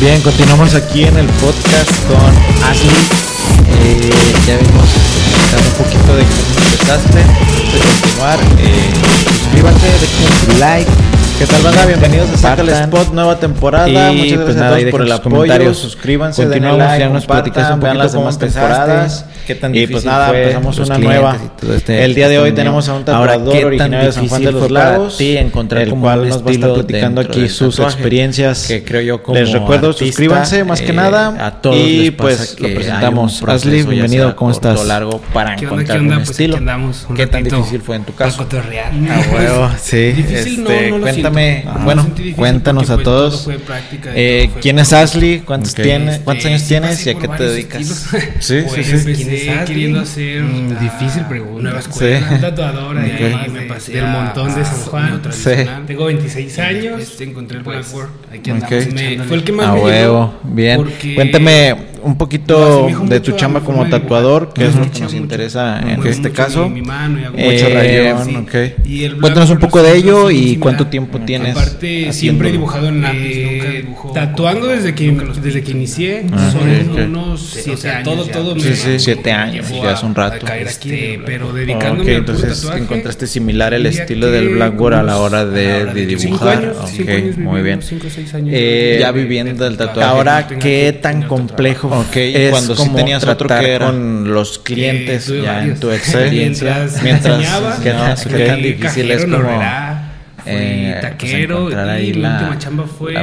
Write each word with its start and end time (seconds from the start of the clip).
Bien, 0.00 0.20
continuamos 0.22 0.74
aquí 0.74 1.04
en 1.04 1.16
el 1.16 1.26
podcast 1.26 1.90
con 2.08 2.68
Ashley. 2.68 2.90
Eh, 3.80 4.10
ya 4.46 4.56
vimos 4.56 4.88
un 5.56 5.84
poquito 5.84 6.16
de 6.16 6.24
cómo 6.24 6.58
empezaste. 6.72 7.20
antes 7.20 7.72
De 7.72 7.78
continuar, 7.78 8.38
eh, 8.58 8.90
suscríbanse, 9.38 9.86
dejen 9.86 10.52
su 10.52 10.58
like. 10.58 10.90
¿Qué 11.38 11.46
tal, 11.46 11.62
banda? 11.62 11.86
Bienvenidos 11.86 12.30
a 12.30 12.36
Saca 12.36 12.62
el 12.62 12.68
Spot, 12.70 13.12
nueva 13.12 13.38
temporada. 13.38 13.88
Y, 13.88 14.16
Muchas 14.16 14.38
gracias 14.38 14.62
a 14.62 14.68
todos 14.70 14.90
por 14.90 15.02
el 15.02 15.12
apoyo. 15.12 15.74
Suscríbanse, 15.74 16.46
denle 16.48 16.76
like, 16.76 16.98
ya 16.98 17.08
nos 17.08 17.24
compartan, 17.24 17.80
vean 17.80 17.98
las 17.98 18.12
demás 18.12 18.38
temporadas. 18.38 19.24
¿Qué 19.46 19.54
tan 19.54 19.74
y 19.74 19.86
pues 19.86 20.04
nada, 20.04 20.28
fue 20.28 20.42
empezamos 20.42 20.78
una 20.78 20.98
nueva. 20.98 21.36
Este 21.74 22.04
el 22.04 22.14
día 22.14 22.28
de 22.28 22.38
hoy 22.38 22.52
tenemos 22.52 22.88
a 22.88 22.94
un 22.94 23.04
tatuador 23.04 23.64
originario 23.66 24.06
de 24.06 24.12
San 24.12 24.28
Juan 24.28 24.42
de 24.42 24.52
los 24.52 24.70
Lagos, 24.70 25.18
ti 25.18 25.36
encontrar 25.36 25.82
el 25.82 25.94
cual 25.94 26.28
nos 26.28 26.44
va 26.44 26.50
a 26.50 26.52
estar 26.52 26.72
platicando 26.72 27.20
aquí 27.20 27.48
sus 27.48 27.78
experiencias. 27.78 28.66
Que 28.66 28.82
creo 28.82 29.02
yo 29.02 29.22
como 29.22 29.38
Les 29.38 29.52
recuerdo, 29.52 29.92
suscríbanse 29.92 30.64
más 30.64 30.80
que 30.80 30.92
eh, 30.92 30.94
nada. 30.94 31.46
A 31.46 31.60
todos 31.60 31.76
y 31.76 32.10
pues 32.10 32.58
lo 32.58 32.72
presentamos. 32.72 33.42
Hazli, 33.46 33.82
bienvenido, 33.82 34.34
¿cómo 34.34 34.50
estás? 34.50 34.84
largo 34.86 35.20
para 35.32 35.56
¿Qué 35.56 35.64
encontrar 35.66 36.00
un 36.00 36.12
estilo. 36.14 36.58
¿Qué 37.14 37.26
tan 37.26 37.44
difícil 37.44 37.80
fue 37.80 37.96
en 37.96 38.04
tu 38.04 38.14
caso? 38.14 38.42
A 38.42 38.46
ah, 38.54 39.22
huevo, 39.32 39.70
sí. 39.80 40.14
Este, 40.28 40.90
cuéntame, 41.00 41.64
ah, 41.66 41.80
bueno, 41.84 42.06
cuéntanos 42.36 42.90
a 42.90 42.96
todos. 42.98 43.48
Eh, 44.14 44.50
¿Quién 44.60 44.78
es 44.78 44.92
Ashley? 44.92 45.40
¿Cuántos 45.40 45.74
tienes? 45.74 46.20
¿Cuántos 46.20 46.46
años 46.46 46.64
tienes 46.64 47.06
y 47.06 47.10
a 47.10 47.14
qué 47.14 47.28
te 47.28 47.42
dedicas? 47.44 48.06
Sí, 48.40 48.62
sí, 48.68 48.84
sí 48.84 49.33
egresar 49.34 49.64
queriendo 49.64 50.00
hacer 50.00 50.42
mm, 50.42 50.72
ah, 50.76 50.80
difícil 50.80 51.24
pregunta. 51.24 51.62
Nueva 51.62 51.78
escuela, 51.78 52.28
sí. 52.28 52.40
tatuadora 52.40 53.06
y 53.06 53.50
me 53.50 53.62
pasé 53.62 53.92
del 53.92 54.06
montón 54.06 54.50
a, 54.50 54.54
de 54.54 54.60
ah, 54.62 54.64
San 54.64 54.80
ah, 54.80 54.84
Juan. 54.90 55.22
Sí. 55.32 55.50
Tengo 55.86 56.04
26 56.06 56.58
años. 56.58 56.94
Pues, 56.96 57.20
encontré 57.20 57.58
el 57.58 57.64
pues, 57.64 57.92
Blackboard. 57.92 58.10
Aquí. 58.32 58.50
Okay. 58.50 58.92
Me, 58.92 59.24
fue 59.24 59.36
el 59.36 59.44
que 59.44 59.52
más 59.52 59.66
a 59.66 59.74
me 59.74 59.80
huevo. 59.80 60.34
Bien. 60.44 60.84
Cuéntame 61.14 61.93
un 62.04 62.16
poquito 62.16 62.88
de 63.04 63.20
tu 63.20 63.32
chamba 63.32 63.60
como 63.60 63.88
tatuador, 63.88 64.52
que 64.52 64.66
es 64.66 64.76
lo 64.76 64.90
que 64.90 65.00
nos 65.00 65.14
interesa 65.14 65.80
en 65.80 66.06
este 66.06 66.30
caso. 66.30 66.68
Mucho 66.68 67.34
eh, 67.36 68.14
rayón, 68.14 68.24
sí. 68.24 68.36
okay. 68.36 68.74
Cuéntanos 69.20 69.50
un 69.50 69.58
poco 69.58 69.82
de 69.82 69.96
ello 69.96 70.30
y 70.30 70.56
cuánto 70.56 70.86
tiempo 70.86 71.18
tienes. 71.20 71.56
Aparte, 71.56 72.12
siempre 72.12 72.50
he 72.50 72.52
dibujado 72.52 72.88
en 72.88 73.02
lápiz, 73.02 73.36
nunca 73.36 73.70
dibujo. 73.70 74.08
Eh, 74.10 74.12
tatuando 74.14 74.66
desde 74.66 74.94
que, 74.94 75.10
desde 75.42 75.62
que 75.62 75.70
inicié, 75.72 76.26
son 76.52 77.00
unos 77.00 77.40
siete 77.40 77.90
años. 77.90 78.04
Todo, 78.04 78.26
ya. 78.26 78.32
todo 78.32 78.56
siete 78.98 79.32
años, 79.32 79.70
ya 79.70 79.92
hace 79.92 80.06
un 80.06 80.14
rato. 80.14 80.46
Este, 80.46 81.20
pero 81.24 81.52
dedicándome 81.52 82.14
entonces 82.14 82.70
encontraste 82.76 83.26
similar 83.26 83.74
el 83.74 83.86
estilo 83.86 84.30
del 84.30 84.50
Blackboard 84.50 84.94
a 84.94 85.02
la 85.02 85.18
hora 85.18 85.44
de, 85.46 86.06
dibujar. 86.06 86.58
Años, 86.58 87.38
muy 87.38 87.62
bien. 87.62 87.80
Eh, 88.46 88.98
ya 89.00 89.10
viviendo 89.12 89.66
el 89.66 89.76
tatuaje. 89.76 90.08
Ahora, 90.08 90.46
¿qué 90.46 90.98
tan 91.00 91.22
complejo 91.22 91.93
Ok, 92.00 92.16
es 92.16 92.50
cuando 92.50 92.76
sí 92.76 92.88
tenías 92.94 93.24
otro 93.24 93.48
que 93.48 93.72
era 93.72 93.86
con 93.86 94.32
los 94.32 94.58
clientes 94.58 95.26
ya 95.26 95.62
en 95.62 95.78
tu 95.78 95.90
experiencia. 95.92 96.86
Mientras, 97.02 97.02
mientras 97.82 98.26
que, 98.26 98.30
okay. 98.34 98.46
tan 98.46 98.62
difícil 98.62 99.10
es 99.10 99.24
como... 99.24 99.62
Eh, 100.46 100.98
pues, 101.00 101.12
taquero 101.12 101.70
y 101.98 102.12
la, 102.12 102.58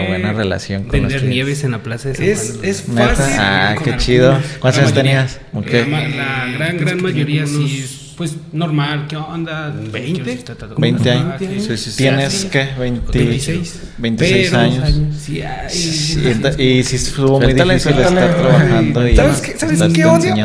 buena 0.08 0.34
relación 0.34 0.86
con 0.86 1.04
los 1.04 1.22
nieves 1.22 1.64
la 1.66 1.78
plaza 1.78 2.10
de 2.10 2.16
San 2.16 2.26
es, 2.26 2.60
Es 2.64 2.82
fácil. 2.82 3.36
Ah, 3.38 3.76
qué 3.84 3.96
chido. 3.98 4.40
¿Cuántos 4.60 4.82
años 4.82 4.94
tenías? 4.96 5.40
La, 5.54 6.48
gran 6.52 6.78
gran 6.80 7.00
mayoría 7.00 7.46
sí 7.46 8.01
pues 8.22 8.36
normal, 8.54 9.08
¿qué 9.10 9.16
onda? 9.16 9.74
¿20? 9.74 10.46
¿20 10.76 11.10
años? 11.10 11.96
¿Tienes 11.98 12.46
qué? 12.52 12.68
20, 12.78 13.18
26. 13.18 13.80
26 13.98 14.54
años. 14.54 14.84
años. 14.84 15.16
Sí, 15.20 15.42
ay, 15.42 15.68
y, 16.60 16.84
si 16.84 16.98
estuvo 16.98 17.40
muy 17.40 17.54
difícil 17.54 17.94
¿sabes 19.58 19.92
qué 19.92 20.06
odio? 20.06 20.36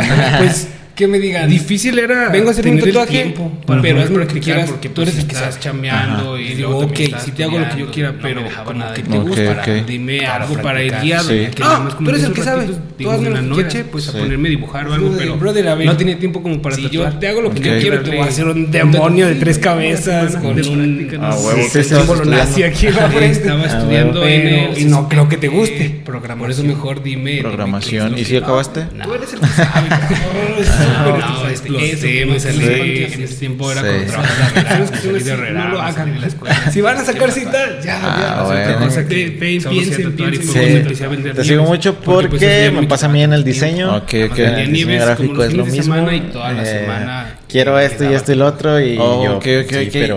que 0.97 1.07
me 1.07 1.19
digan. 1.21 1.49
Difícil 1.49 1.99
era. 1.99 2.31
Vengo 2.31 2.49
a 2.49 2.51
hacer 2.53 2.67
un 2.67 2.81
tatuaje, 2.81 3.35
pero 3.83 4.03
hazme 4.03 4.19
lo 4.19 4.27
que 4.27 4.41
quieras. 4.41 4.71
Porque 4.71 4.89
tú 4.89 5.03
eres 5.03 5.15
pues, 5.15 5.25
el 5.25 5.31
que 5.31 5.37
estás 5.37 5.61
chambeando. 5.61 6.39
y 6.39 6.55
digo, 6.55 6.79
ok, 6.79 6.93
pues, 6.93 7.23
si 7.23 7.31
te 7.33 7.45
hago 7.45 7.59
lo 7.59 7.69
que 7.69 7.79
yo 7.79 7.91
quiera, 7.91 8.15
pero 8.21 8.43
como 8.65 8.93
que 8.93 9.03
te 9.03 9.19
gusta, 9.19 9.63
dime 9.87 10.27
algo 10.27 10.61
para 10.61 10.79
ah, 10.79 10.83
el 10.83 11.01
diablo. 11.03 11.35
Ah, 11.63 11.89
tú 11.99 12.11
eres 12.11 12.25
el 12.25 12.33
que 12.33 12.43
sabe. 12.43 12.69
Tú 12.99 13.11
hazme 13.11 13.29
una 13.29 13.43
noche, 13.43 13.85
pues 13.85 14.09
a 14.09 14.13
ponerme 14.13 14.49
a 14.49 14.51
dibujar 14.51 14.89
o 14.89 14.95
algo, 14.95 15.15
pero 15.17 15.37
no 15.85 15.97
tiene 15.97 16.17
tiempo 16.17 16.43
como 16.43 16.61
para 16.61 16.77
tatuar. 16.77 16.91
yo 16.91 17.19
te 17.19 17.29
hago 17.29 17.43
lo 17.43 17.53
que 17.53 17.61
yo 17.61 17.79
quiero, 17.79 18.03
te 18.03 18.11
voy 18.11 18.21
a 18.21 18.25
hacer 18.25 18.47
un 18.47 18.71
demonio 18.71 19.27
de 19.27 19.35
tres 19.37 19.59
cabezas 19.59 20.37
pues, 20.43 20.67
con 20.67 20.75
un 20.77 21.71
símbolo 21.71 22.25
nazi 22.25 22.63
aquí 22.63 22.87
Estaba 22.87 23.65
estudiando 23.65 24.29
y 24.29 24.85
no 24.87 25.09
creo 25.09 25.29
que 25.29 25.37
te 25.37 25.49
guste. 25.49 25.85
Eh, 25.85 26.03
Por 26.05 26.51
eso 26.51 26.65
mejor 26.65 27.03
dime. 27.03 27.39
Programación. 27.41 28.17
¿Y 28.17 28.25
si 28.25 28.37
acabaste? 28.37 28.87
Tú 29.03 29.15
eres 29.15 29.33
el 29.35 29.41
que 29.41 29.47
sabe 29.47 29.89
no, 30.87 31.49
este, 31.49 31.93
ese 31.93 32.27
me 32.27 32.41
salí 32.41 33.05
en 33.05 33.23
ese 33.23 33.35
tiempo 33.37 33.71
era 33.71 33.83
con. 33.83 33.93
Si 36.73 36.81
van 36.81 36.99
a 36.99 37.05
sacar 37.05 37.31
cita, 37.33 37.81
ya, 37.81 38.47
Te 41.35 41.45
sigo 41.45 41.65
mucho 41.65 41.95
porque 42.01 42.29
pues, 42.29 42.41
pues, 42.41 42.73
me 42.73 42.87
pasa 42.87 43.07
a 43.07 43.09
mí 43.09 43.23
en 43.23 43.33
el 43.33 43.45
diseño. 43.45 44.05
Que 44.07 44.25
eh, 44.25 44.63
el 44.63 44.73
diseño 44.73 45.05
gráfico 45.05 45.45
es 45.45 45.55
lo 45.55 45.67
mismo. 45.67 45.95
Eh, 45.97 46.87
quiero 47.49 47.79
esto 47.79 48.11
y 48.11 48.15
esto 48.15 48.33
y 48.33 48.35
lo 48.35 48.47
otro. 48.47 48.81
Y 48.81 48.97
oh, 48.99 49.41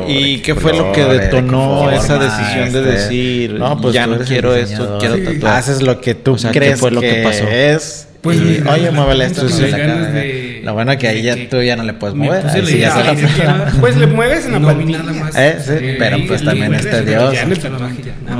¿Y 0.07 0.39
qué 0.39 0.55
fue 0.55 0.73
lo 0.75 0.91
que 0.91 1.03
detonó 1.05 1.89
esa 1.91 2.17
decisión 2.17 2.71
de 2.71 2.79
este. 2.79 2.91
decir, 2.91 3.53
no, 3.53 3.79
pues 3.79 3.93
ya 3.93 4.07
no 4.07 4.19
quiero 4.19 4.55
esto, 4.55 4.97
quiero 4.99 5.17
tatuar? 5.23 5.57
Haces 5.57 5.81
lo 5.81 5.99
que 6.01 6.15
tú 6.15 6.35
crees 6.51 6.73
que 6.73 6.77
fue 6.77 6.91
lo 6.91 7.01
que 7.01 7.21
pasó. 7.23 7.47
es. 7.47 8.07
Pues, 8.21 8.37
y, 8.37 8.61
oye, 8.67 8.91
muévele 8.91 9.25
esto. 9.25 9.47
Sí, 9.47 9.63
ganas 9.69 10.13
de 10.13 10.48
bueno 10.73 10.97
que 10.97 11.07
ahí 11.07 11.21
ya 11.21 11.35
tú 11.49 11.61
ya 11.61 11.75
no 11.75 11.83
le 11.83 11.93
puedes 11.93 12.15
mover. 12.15 12.45
Ahí 12.47 12.65
sí 12.65 12.79
ya 12.79 12.95
la 12.95 13.13
la 13.13 13.71
pues 13.79 13.97
le 13.97 14.07
mueves 14.07 14.45
en 14.45 14.53
la 14.53 14.59
no, 14.59 14.73
más. 14.73 15.35
Eh, 15.35 15.57
sí, 15.59 15.95
pero 15.97 16.17
pues 16.27 16.43
también 16.43 16.73
este 16.73 17.03
Dios. 17.03 17.35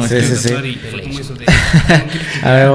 Sí, 0.08 0.22
sí, 0.22 0.36
sí. 0.36 0.54
a 2.44 2.52
ver, 2.52 2.72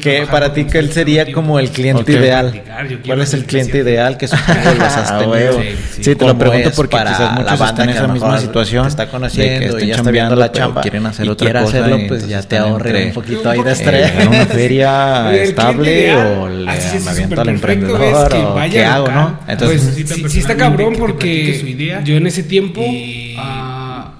que 0.00 0.26
para 0.30 0.52
ti, 0.52 0.64
¿cuál 0.64 0.92
sería 0.92 1.30
como 1.32 1.58
el 1.58 1.70
cliente 1.70 2.12
ideal? 2.12 2.62
¿Cuál 3.04 3.20
es 3.20 3.34
el 3.34 3.44
cliente 3.44 3.78
ideal 3.78 4.16
que 4.16 4.28
supongo 4.28 4.74
los 4.78 4.82
has 4.82 5.10
ah, 5.10 5.18
tenido? 5.18 5.60
Sí, 5.60 6.02
sí. 6.02 6.14
te 6.14 6.26
lo 6.26 6.38
pregunto 6.38 6.70
porque 6.74 6.96
quizás 6.96 7.32
muchos 7.32 7.60
la 7.60 7.66
están 7.68 7.88
en 7.88 7.96
esa 7.96 8.08
misma 8.08 8.38
situación. 8.38 8.86
Está 8.86 9.08
conociendo 9.08 9.60
que 9.60 9.66
estén 9.66 9.88
y 9.88 9.92
está 9.92 10.10
viendo 10.10 10.36
la 10.36 10.52
chamba. 10.52 10.82
Quieren 10.82 11.06
hacer 11.06 11.28
otra 11.28 11.62
cosa. 11.62 11.78
hacerlo, 11.78 11.98
pues 12.08 12.26
ya 12.26 12.40
este, 12.40 12.56
te 12.56 12.58
ahorré 12.58 13.06
un 13.06 13.12
poquito 13.12 13.50
ahí 13.50 13.62
de 13.62 13.72
estrés. 13.72 14.10
Eh, 14.10 14.26
una 14.26 14.46
feria 14.46 15.34
estable 15.42 16.14
o 16.14 16.48
le 16.48 16.64
me 16.64 17.10
aviento 17.10 17.40
al 17.40 17.48
emprendedor 17.48 18.34
o 18.34 18.60
qué 18.70 18.84
hago, 18.84 19.10
¿no? 19.10 19.40
Entonces, 19.46 20.06
sí 20.30 20.38
está 20.38 20.56
cabrón 20.56 20.96
porque 20.98 22.02
yo 22.04 22.16
en 22.16 22.26
ese 22.26 22.42
tiempo 22.42 22.82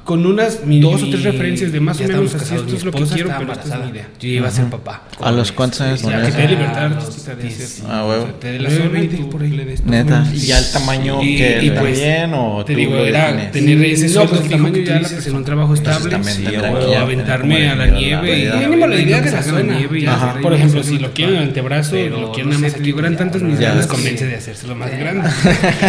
con 0.09 0.25
unas 0.25 0.65
mi, 0.65 0.81
dos 0.81 1.03
o 1.03 1.11
tres 1.11 1.23
referencias 1.23 1.71
de 1.71 1.81
más 1.81 2.01
o 2.01 2.05
menos 2.05 2.35
así, 2.35 2.55
esto 2.55 2.77
es 2.77 2.83
lo 2.83 2.93
que 2.93 3.03
quiero, 3.03 3.31
pero 3.39 3.53
esta 3.53 3.75
es 3.77 3.85
mi 3.85 3.91
idea. 3.91 4.09
Yo 4.19 4.29
iba 4.31 4.49
a 4.49 4.51
ser 4.51 4.65
papá. 4.71 5.03
¿A 5.21 5.31
los 5.31 5.53
cuántos 5.53 5.83
este, 5.83 6.09
años? 6.09 6.23
Ya, 6.23 6.27
que 6.31 6.33
te 6.33 6.43
dé 6.45 6.49
libertad 6.49 6.85
artística 6.85 7.35
de 7.35 7.49
hacer. 7.49 7.85
Ah, 7.87 8.07
huevo. 8.09 8.25
Te 8.41 8.53
dé 8.53 8.59
la 8.59 8.71
zona 8.71 9.03
y 9.03 9.09
tú 9.09 9.29
por 9.29 9.43
ahí 9.43 9.51
le 9.51 9.67
des. 9.67 9.85
Neta. 9.85 10.27
Y 10.33 10.39
ya 10.39 10.61
el 10.61 10.73
tamaño 10.73 11.21
que 11.21 11.61
le 11.61 11.73
pues, 11.73 12.01
bien 12.01 12.33
o 12.33 12.65
te 12.65 12.75
digo, 12.75 12.97
era 12.97 13.51
tener 13.51 13.85
ese 13.85 14.09
no, 14.09 14.25
pues 14.25 14.41
el 14.41 14.49
tamaño 14.49 14.79
ya 14.79 14.99
la 14.99 15.09
en 15.27 15.37
un 15.37 15.45
trabajo 15.45 15.75
estable 15.75 16.15
o 16.15 16.99
aventarme 16.99 17.69
a 17.69 17.77
la 17.77 17.87
nieve. 17.89 18.51
Mínimo 18.61 18.87
la 18.87 18.97
idea 18.97 19.21
de 19.21 19.31
la 19.31 19.43
zona. 19.43 20.41
Por 20.41 20.55
ejemplo, 20.55 20.83
si 20.85 20.99
lo 20.99 21.13
quieren 21.13 21.35
en 21.35 21.43
el 21.43 21.49
antebrazo, 21.49 21.97
lo 21.97 22.33
quieren 22.33 22.49
nada 22.49 22.63
más 22.63 22.75
aquí, 22.77 22.93
duran 22.93 23.15
tantos 23.19 23.43
mis 23.43 23.59
les 23.59 23.87
convence 23.87 24.25
de 24.25 24.37
hacérselo 24.37 24.75
más 24.75 24.91
grande. 24.91 25.29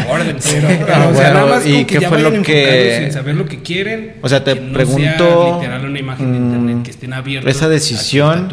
Orden, 0.10 0.36
pero. 0.44 1.10
O 1.10 1.16
sea, 1.16 1.34
nada 1.34 1.46
más 1.46 1.64
con 1.64 1.86
que 1.86 2.00
ya 2.02 2.10
vayan 2.10 2.36
enfocados 2.36 2.98
sin 3.00 3.12
saber 3.14 3.36
lo 3.36 3.46
que 3.46 3.60
quieren 3.60 4.09
o 4.22 4.30
sea, 4.30 4.44
te 4.44 4.56
pregunto. 4.56 5.62
Mm, 6.20 6.84
esa 7.46 7.70
decisión. 7.70 8.50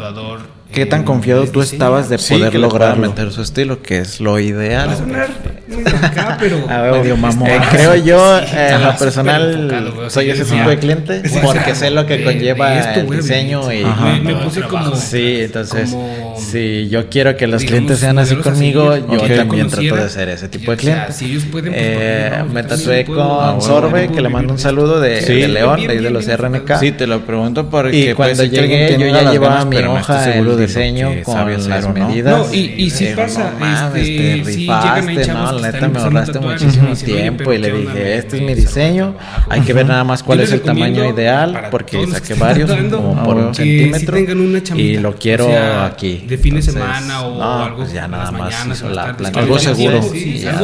¿Qué 0.71 0.85
tan 0.85 1.03
confiado 1.03 1.47
tú 1.47 1.61
estabas 1.61 2.09
de 2.09 2.17
poder 2.17 2.55
lograr 2.55 2.97
meter 2.97 3.31
su 3.31 3.41
estilo, 3.41 3.81
que 3.81 3.99
es 3.99 4.19
lo 4.19 4.37
ideal? 4.37 4.89
A 4.89 6.05
acá, 6.05 6.37
pero 6.39 6.67
ver, 6.67 6.91
medio 6.91 7.17
mamón. 7.17 7.47
Eh, 7.47 7.59
creo 7.71 7.95
yo, 7.95 8.39
sí, 8.41 8.51
eh, 8.53 8.77
lo 8.79 8.95
personal, 8.97 10.05
soy 10.09 10.29
ese 10.29 10.43
tipo 10.43 10.69
de 10.69 10.77
cliente, 10.77 11.23
porque 11.41 11.73
sé 11.73 11.89
lo 11.89 12.05
que 12.05 12.23
conlleva 12.23 12.71
de 12.71 13.03
diseño 13.03 13.71
y 13.71 13.85
me, 14.21 14.35
puse 14.35 14.61
como, 14.63 14.95
sí, 14.95 15.39
entonces 15.41 15.91
como 15.91 16.26
como... 16.37 16.47
Sí, 16.47 16.87
yo 16.89 17.09
quiero 17.09 17.35
que 17.35 17.47
los 17.47 17.63
clientes 17.63 17.99
sean 17.99 18.19
así 18.19 18.35
conmigo. 18.35 18.95
Yo 18.95 19.35
también 19.35 19.69
trato 19.69 19.95
de 19.95 20.09
ser 20.09 20.29
ese 20.29 20.47
tipo 20.47 20.71
de 20.71 20.77
cliente. 20.77 21.01
O 21.01 21.05
sea, 21.07 21.13
si 21.13 21.25
ellos 21.25 21.43
pueden, 21.51 21.73
pues, 21.73 21.83
eh, 21.85 22.43
me 22.51 22.63
tatué 22.63 23.05
con 23.05 23.61
Sorbe, 23.61 24.09
que 24.09 24.21
le 24.21 24.29
mando 24.29 24.53
un 24.53 24.59
saludo 24.59 24.99
de, 24.99 25.21
sí. 25.21 25.33
de 25.33 25.47
León, 25.47 25.85
de, 25.85 26.09
los 26.09 26.25
RNK. 26.27 26.77
Sí, 26.79 26.91
te 26.91 27.07
lo 27.07 27.21
pregunto 27.21 27.69
porque... 27.69 28.15
Cuando 28.15 28.37
pues, 28.37 28.51
llegué, 28.51 28.97
yo 28.97 29.07
ya 29.07 29.31
llevaba 29.31 29.65
mi 29.65 29.77
hoja 29.77 30.21
del 30.21 30.57
diseño 30.57 31.11
con 31.23 31.51
las 31.69 31.93
medidas. 31.93 32.47
No, 32.47 32.53
y 32.53 32.89
si 32.89 33.07
pasa... 33.07 33.53
Este, 33.95 34.41
rifaste, 34.43 35.27
¿no? 35.27 35.51
La 35.53 35.71
neta 35.71 35.87
me 35.87 35.99
ahorraste 35.99 36.39
muchísimo 36.39 36.95
tiempo 36.95 37.53
y 37.53 37.57
le 37.57 37.71
dije, 37.71 38.17
este 38.17 38.37
es 38.37 38.43
mi 38.43 38.53
diseño. 38.53 39.15
Hay 39.49 39.61
que 39.61 39.73
ver 39.73 39.85
nada 39.85 40.03
más 40.03 40.23
cuál 40.23 40.41
es 40.41 40.51
el 40.51 40.61
tamaño 40.61 41.05
ideal 41.05 41.67
porque 41.71 42.05
saqué 42.07 42.33
varios 42.35 42.71
como 42.71 43.23
por 43.23 43.37
un 43.37 43.55
centímetro 43.55 44.17
y 44.75 44.97
lo 44.97 45.15
quiero 45.15 45.47
aquí 45.83 46.25
de 46.27 46.37
fin 46.37 46.55
de 46.55 46.61
semana 46.61 47.21
o 47.21 47.41
algo. 47.43 47.85
Ya 47.85 48.07
nada 48.07 48.31
más 48.31 48.53
algo 49.35 49.59
seguro. 49.59 50.01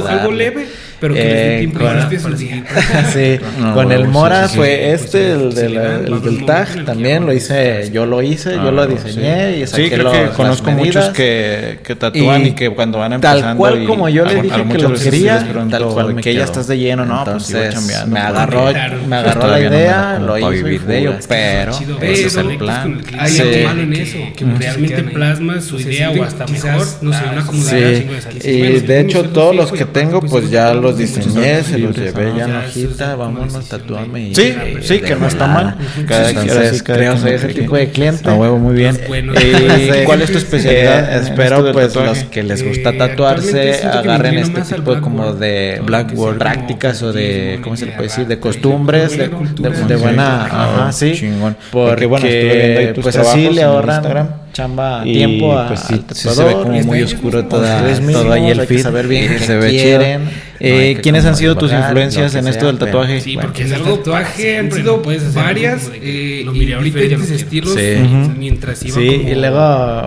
Algo 0.08 0.32
leve 0.32 0.68
pero 1.04 1.16
que 1.16 1.70
les 1.70 3.40
con 3.74 3.92
el 3.92 4.04
eh, 4.04 4.08
Mora 4.08 4.48
fue 4.48 4.94
este, 4.94 5.34
el, 5.34 5.54
del 5.54 6.46
TAG 6.46 6.86
también, 6.86 7.26
lo 7.26 7.34
hice, 7.34 7.92
yo 7.92 8.06
lo 8.06 8.22
hice, 8.22 8.54
yo 8.54 8.72
lo 8.72 8.84
ah, 8.84 8.88
diseñé 8.88 9.58
y 9.58 9.68
saqué 9.68 9.84
Sí, 9.84 9.90
creo 9.90 10.12
que 10.14 10.30
conozco 10.30 10.72
muchos 10.72 11.10
que, 11.10 11.80
que 11.84 11.98
tatúan 11.98 12.46
y, 12.46 12.52
que 12.54 12.70
cuando 12.70 13.00
van 13.00 13.12
empezando... 13.12 13.48
Tal 13.48 13.58
cual 13.58 13.86
como 13.86 14.08
yo 14.08 14.24
le 14.24 14.44
dije 14.44 14.64
que 14.64 14.78
lo 14.78 14.94
quería, 14.94 15.46
tal 15.70 15.88
cual 15.88 16.16
que 16.22 16.36
ya 16.36 16.46
estás 16.46 16.68
de 16.68 16.78
lleno, 16.78 17.04
¿no? 17.04 17.20
Entonces 17.20 17.76
pues 17.76 18.08
me 18.08 18.20
agarró, 18.20 18.72
me 19.06 19.18
agarró 19.18 19.48
la 19.48 19.60
idea, 19.60 20.20
lo 20.20 20.38
hice 20.54 20.74
y 20.74 20.78
de 20.78 21.00
ello, 21.00 21.16
pero 21.28 21.74
ese 22.00 22.28
es 22.28 22.38
el 22.38 22.58
plan. 22.58 23.02
Hay 23.20 23.40
algo 23.40 23.68
malo 23.68 23.82
en 23.82 23.94
eso, 23.94 24.18
que 24.38 24.46
realmente 24.46 25.04
plasma 25.04 25.60
su 25.60 25.82
idea 25.82 26.12
o 26.12 26.24
hasta 26.24 26.48
mejor, 26.48 26.88
no 27.02 27.12
sé, 27.12 27.24
una 27.30 27.46
comunidad. 27.46 28.02
Sí, 28.40 28.50
y 28.50 28.80
de 28.80 29.00
hecho 29.02 29.24
todos 29.32 29.54
los 29.54 29.70
que 29.70 29.84
tengo 29.84 30.22
pues 30.22 30.50
ya 30.50 30.74
los 30.74 30.93
los 30.94 31.16
diseñé, 31.16 31.64
se 31.64 31.78
los 31.78 31.96
llevé 31.96 32.34
ya 32.38 32.46
en 32.46 32.56
hojita, 32.56 33.16
vámonos, 33.16 33.68
tatuame. 33.68 34.30
Y, 34.30 34.36
sí, 34.36 34.42
eh, 34.56 34.78
sí, 34.82 35.00
que 35.00 35.16
no 35.16 35.28
está 35.28 35.48
mal. 35.48 35.76
Cada 36.08 36.30
sí, 36.30 36.36
sí, 36.42 36.78
sí, 36.78 36.80
creo 36.82 37.14
que 37.14 37.20
soy 37.20 37.32
ese 37.32 37.48
tipo 37.50 37.76
de 37.76 37.90
cliente. 37.90 38.30
A 38.30 38.36
huevo, 38.36 38.58
muy 38.58 38.76
bien. 38.76 39.00
Bueno, 39.08 39.34
¿Y 39.34 40.06
cuál 40.06 40.22
es 40.22 40.32
tu 40.32 40.38
especialidad? 40.38 40.94
Eh, 40.94 41.20
espero 41.24 41.72
pues, 41.72 41.94
pues 41.94 41.96
los 41.96 42.24
que 42.26 42.44
les 42.44 42.64
gusta 42.64 42.96
tatuarse 42.98 43.84
agarren 43.84 44.38
este 44.38 44.62
tipo 44.62 45.00
como 45.02 45.34
de 45.34 45.82
blackboard 45.84 46.38
prácticas 46.38 47.02
o 47.02 47.12
de, 47.12 47.60
¿cómo 47.64 47.76
se 47.76 47.88
le 47.88 47.92
puede 47.94 48.08
decir? 48.08 48.28
De 48.28 48.40
costumbres, 48.40 49.18
de 49.18 49.96
buena... 49.96 50.46
Ajá, 50.46 50.92
sí. 50.92 51.14
Chingón. 51.14 51.58
Porque 51.72 52.06
bueno, 52.06 52.26
estuve 52.26 52.56
viendo 52.56 52.80
ahí 52.80 52.94
tus 52.94 53.04
Pues 53.04 53.16
así 53.16 53.50
le 53.50 53.64
ahorran 53.64 54.43
chamba 54.54 55.02
a 55.02 55.04
tiempo 55.04 55.58
a, 55.58 55.68
pues 55.68 55.82
sí, 55.82 56.02
se 56.14 56.44
ve 56.44 56.54
como 56.54 56.80
muy 56.84 57.02
oscuro 57.02 57.44
todo 57.46 57.66
ahí 58.32 58.50
el 58.50 58.62
feed. 58.62 58.84
saber 58.84 59.08
bien 59.08 59.40
se 59.40 59.58
ve 59.58 59.70
quieren. 59.70 60.54
Eh, 60.60 60.98
¿Quiénes 61.04 61.26
han 61.26 61.36
sido 61.36 61.58
tus 61.58 61.74
influencias 61.74 62.36
en 62.36 62.48
esto 62.48 62.68
del 62.68 62.78
tatuaje? 62.78 63.22
Porque 63.42 63.64
es 63.64 63.74
algo 63.74 63.98
tatuaje 63.98 64.58
han 64.60 64.72
sido 64.72 64.96
eh, 64.96 65.02
pues 65.04 65.34
varias 65.34 65.92
eh, 65.94 66.46
diferentes 66.82 67.32
estilos 67.32 67.76
mientras 68.38 68.82
iba 68.86 68.96
sí, 68.96 69.36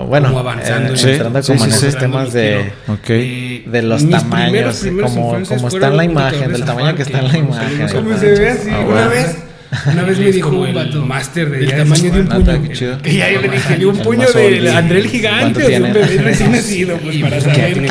bueno 0.08 0.38
avanzando, 0.38 0.94
eh, 0.94 1.22
como 1.46 1.64
en 1.64 1.72
esos 1.72 1.98
temas 1.98 2.32
de 2.32 2.72
eh, 3.08 3.64
de 3.66 3.82
los 3.82 4.08
tamaños, 4.08 4.86
como, 5.02 5.36
como 5.46 5.68
está 5.68 5.88
en 5.88 5.96
la 5.96 6.04
pues, 6.04 6.10
imagen, 6.10 6.52
del 6.52 6.64
tamaño 6.64 6.94
que 6.96 7.02
está 7.02 7.18
en 7.18 7.28
la 7.28 7.38
imagen. 7.38 7.88
Como 7.88 8.16
se 8.16 8.30
ve 8.30 8.48
así 8.48 8.70
una 8.70 9.08
vez 9.08 9.45
una 9.92 10.02
vez 10.02 10.18
me 10.20 10.32
dijo 10.32 10.50
un 10.50 10.74
vato, 10.74 11.04
máster 11.04 11.50
del 11.50 11.70
tamaño 11.70 12.12
de 12.12 12.20
un 12.20 12.28
puño. 12.28 12.98
Y 13.04 13.16
ya 13.16 13.30
yo 13.30 13.40
le 13.40 13.48
dije, 13.48 13.76
de 13.76 13.86
un 13.86 13.98
puño 13.98 14.26
de 14.28 14.70
André 14.70 14.98
el 15.00 15.08
Gigante 15.08 15.64
o 15.64 15.68
de 15.68 15.80
un 15.80 15.92
bebé 15.92 16.18
recién 16.18 16.52
nacido, 16.52 16.96
pues 16.98 17.16
para 17.18 17.38
pues, 17.38 17.44
saber 17.44 17.88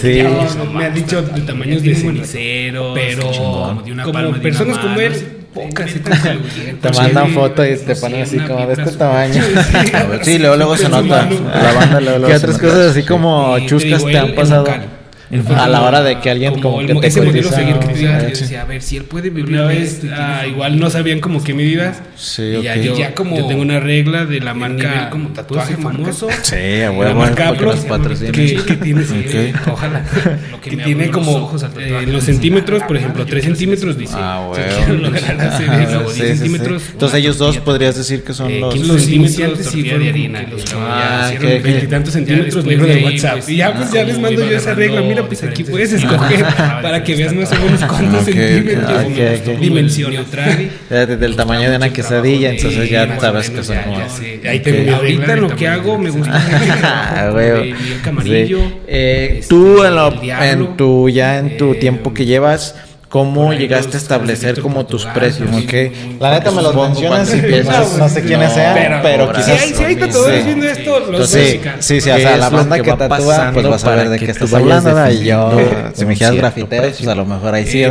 Sí, 0.00 0.22
me 0.72 0.86
han 0.86 0.94
dicho 0.94 1.22
de 1.22 1.40
tamaños 1.42 1.82
de 1.82 1.94
ceniceros, 1.94 2.94
pero 2.94 3.82
como 4.04 4.32
personas 4.40 4.78
como 4.78 5.00
él 5.00 5.12
pocas. 5.52 5.90
Te 6.80 6.90
mandan 6.92 7.30
fotos 7.30 7.66
y 7.66 7.84
te 7.84 7.96
ponen 7.96 8.22
así 8.22 8.38
como 8.38 8.66
de 8.66 8.72
este 8.72 8.92
tamaño. 8.96 9.42
Sí, 10.22 10.38
luego 10.38 10.56
luego 10.56 10.76
se 10.76 10.88
nota. 10.88 11.28
La 11.28 11.72
banda 11.72 12.00
luego 12.00 12.18
luego. 12.18 12.26
¿Qué 12.26 12.34
otras 12.34 12.58
cosas 12.58 12.90
así 12.90 13.02
como 13.02 13.58
chuscas 13.66 14.04
te 14.04 14.18
han 14.18 14.34
pasado? 14.34 14.66
a 15.56 15.68
la 15.68 15.82
hora 15.82 16.02
de 16.02 16.20
que 16.20 16.30
alguien 16.30 16.60
como, 16.60 16.76
como 16.76 16.86
que 16.86 16.94
te 16.94 17.06
ese 17.06 17.22
modelo 17.22 17.48
seguir 17.50 17.78
que 17.78 17.86
te 17.86 17.94
diga, 17.94 18.34
sí. 18.34 18.54
a 18.54 18.64
ver 18.64 18.82
si 18.82 18.96
él 18.98 19.04
puede 19.04 19.30
vivir 19.30 19.50
una 19.50 19.66
vez, 19.66 19.94
este, 19.94 20.12
ah, 20.12 20.46
igual 20.46 20.78
no 20.78 20.90
sabían 20.90 21.20
como 21.20 21.42
que 21.42 21.54
medidas 21.54 22.02
Sí, 22.16 22.42
y 22.42 22.56
okay. 22.56 22.84
ya, 22.84 23.08
yo, 23.08 23.14
como 23.14 23.46
tengo 23.48 23.62
una 23.62 23.80
regla 23.80 24.26
de 24.26 24.40
la 24.40 24.54
marca 24.54 24.88
nivel 24.88 25.10
como 25.10 25.28
tatuaje 25.30 25.76
famoso. 25.76 26.28
Sí, 26.42 26.56
la 26.80 27.14
marca 27.14 27.52
que, 27.54 28.76
tiene 28.82 29.04
ojalá 29.70 30.04
que, 30.62 30.76
tiene 30.76 31.10
como 31.10 31.52
eh, 31.78 32.02
los, 32.04 32.06
los 32.06 32.24
centímetros, 32.24 32.82
por 32.84 32.96
ejemplo, 32.96 33.26
3 33.26 33.44
centímetros 33.44 33.98
dice. 33.98 34.14
Ah, 34.16 34.46
güey. 34.48 36.12
centímetros. 36.14 36.82
Entonces 36.92 37.18
ellos 37.18 37.38
dos 37.38 37.58
podrías 37.58 37.96
decir 37.96 38.22
que 38.22 38.34
son 38.34 38.60
los 38.60 38.76
los 38.78 39.02
centímetros 39.02 39.72
de 39.72 40.08
harina. 40.08 40.46
Veintitantos 41.40 42.12
centímetros 42.14 42.64
negro 42.64 42.86
de 42.86 43.04
WhatsApp. 43.04 43.40
Ya 43.48 43.74
pues 43.74 43.92
ya 43.92 44.04
les 44.04 44.18
mando 44.18 44.44
yo 44.44 44.56
esa 44.56 44.74
regla, 44.74 45.00
mira, 45.02 45.26
pues 45.26 45.42
aquí 45.42 45.64
puedes 45.64 45.92
escoger 45.92 46.44
para 46.82 47.02
que 47.02 47.16
veas 47.16 47.34
más 47.34 47.50
o 47.52 47.56
menos 47.56 47.80
cuántos 47.84 48.20
ah, 48.20 48.24
centímetros 48.24 49.60
dimensión 49.60 50.12
neutral 50.12 50.70
del 50.88 51.36
tamaño 51.36 51.68
de 51.68 51.76
Ana 51.76 51.92
que 51.92 52.02
quesadilla, 52.12 52.50
entonces 52.50 52.90
ya 52.90 53.20
sabes 53.20 53.50
que 53.50 53.62
son 53.62 53.76
como. 53.78 54.08
Sí. 54.08 54.40
Ahorita 54.92 55.36
lo 55.36 55.56
que 55.56 55.68
hago 55.68 55.98
me 55.98 56.10
gusta 56.10 56.38
mucho. 56.38 56.72
Ah, 56.84 57.32
el 57.40 58.00
camarillo. 58.02 58.60
Eh, 58.86 59.42
tú 59.48 59.82
en 59.84 60.76
tu, 60.76 61.08
ya 61.08 61.38
en 61.38 61.56
tu 61.56 61.74
tiempo 61.74 62.12
que 62.12 62.24
llevas. 62.24 62.74
¿Cómo 63.12 63.52
llegaste 63.52 63.98
a 63.98 64.00
establecer 64.00 64.62
como 64.62 64.86
tus 64.86 65.04
precios? 65.04 65.46
La 66.18 66.30
neta 66.30 66.50
me 66.50 66.62
los 66.62 66.74
mencionas 66.74 67.34
y 67.34 67.42
piensas, 67.42 67.98
no 67.98 68.08
sé 68.08 68.22
quiénes 68.22 68.54
sean, 68.54 69.00
pero, 69.02 69.30
quizás... 69.30 69.44
Si 69.44 69.52
hay, 69.52 69.74
si 69.74 69.84
hay 69.84 69.96
tatuadores 69.96 70.46
esto, 70.46 70.98
los 70.98 71.08
Entonces, 71.10 71.42
Sí, 71.52 71.60
sí, 71.80 72.00
sí, 72.00 72.10
o 72.10 72.16
sea, 72.16 72.38
la 72.38 72.48
banda 72.48 72.76
que, 72.76 72.84
que 72.84 72.92
tatúa, 72.94 73.50
pues 73.52 73.68
vas 73.68 73.84
a 73.84 73.96
ver 73.96 74.08
de 74.08 74.18
qué 74.18 74.30
estás 74.30 74.54
hablando. 74.54 75.10
Y 75.10 75.24
yo, 75.24 75.60
si 75.92 76.06
me 76.06 76.12
dijeras 76.12 76.36
grafitero, 76.36 76.88
pues 76.88 77.06
a 77.06 77.14
lo 77.14 77.26
mejor 77.26 77.54
ahí 77.54 77.66
sí. 77.66 77.84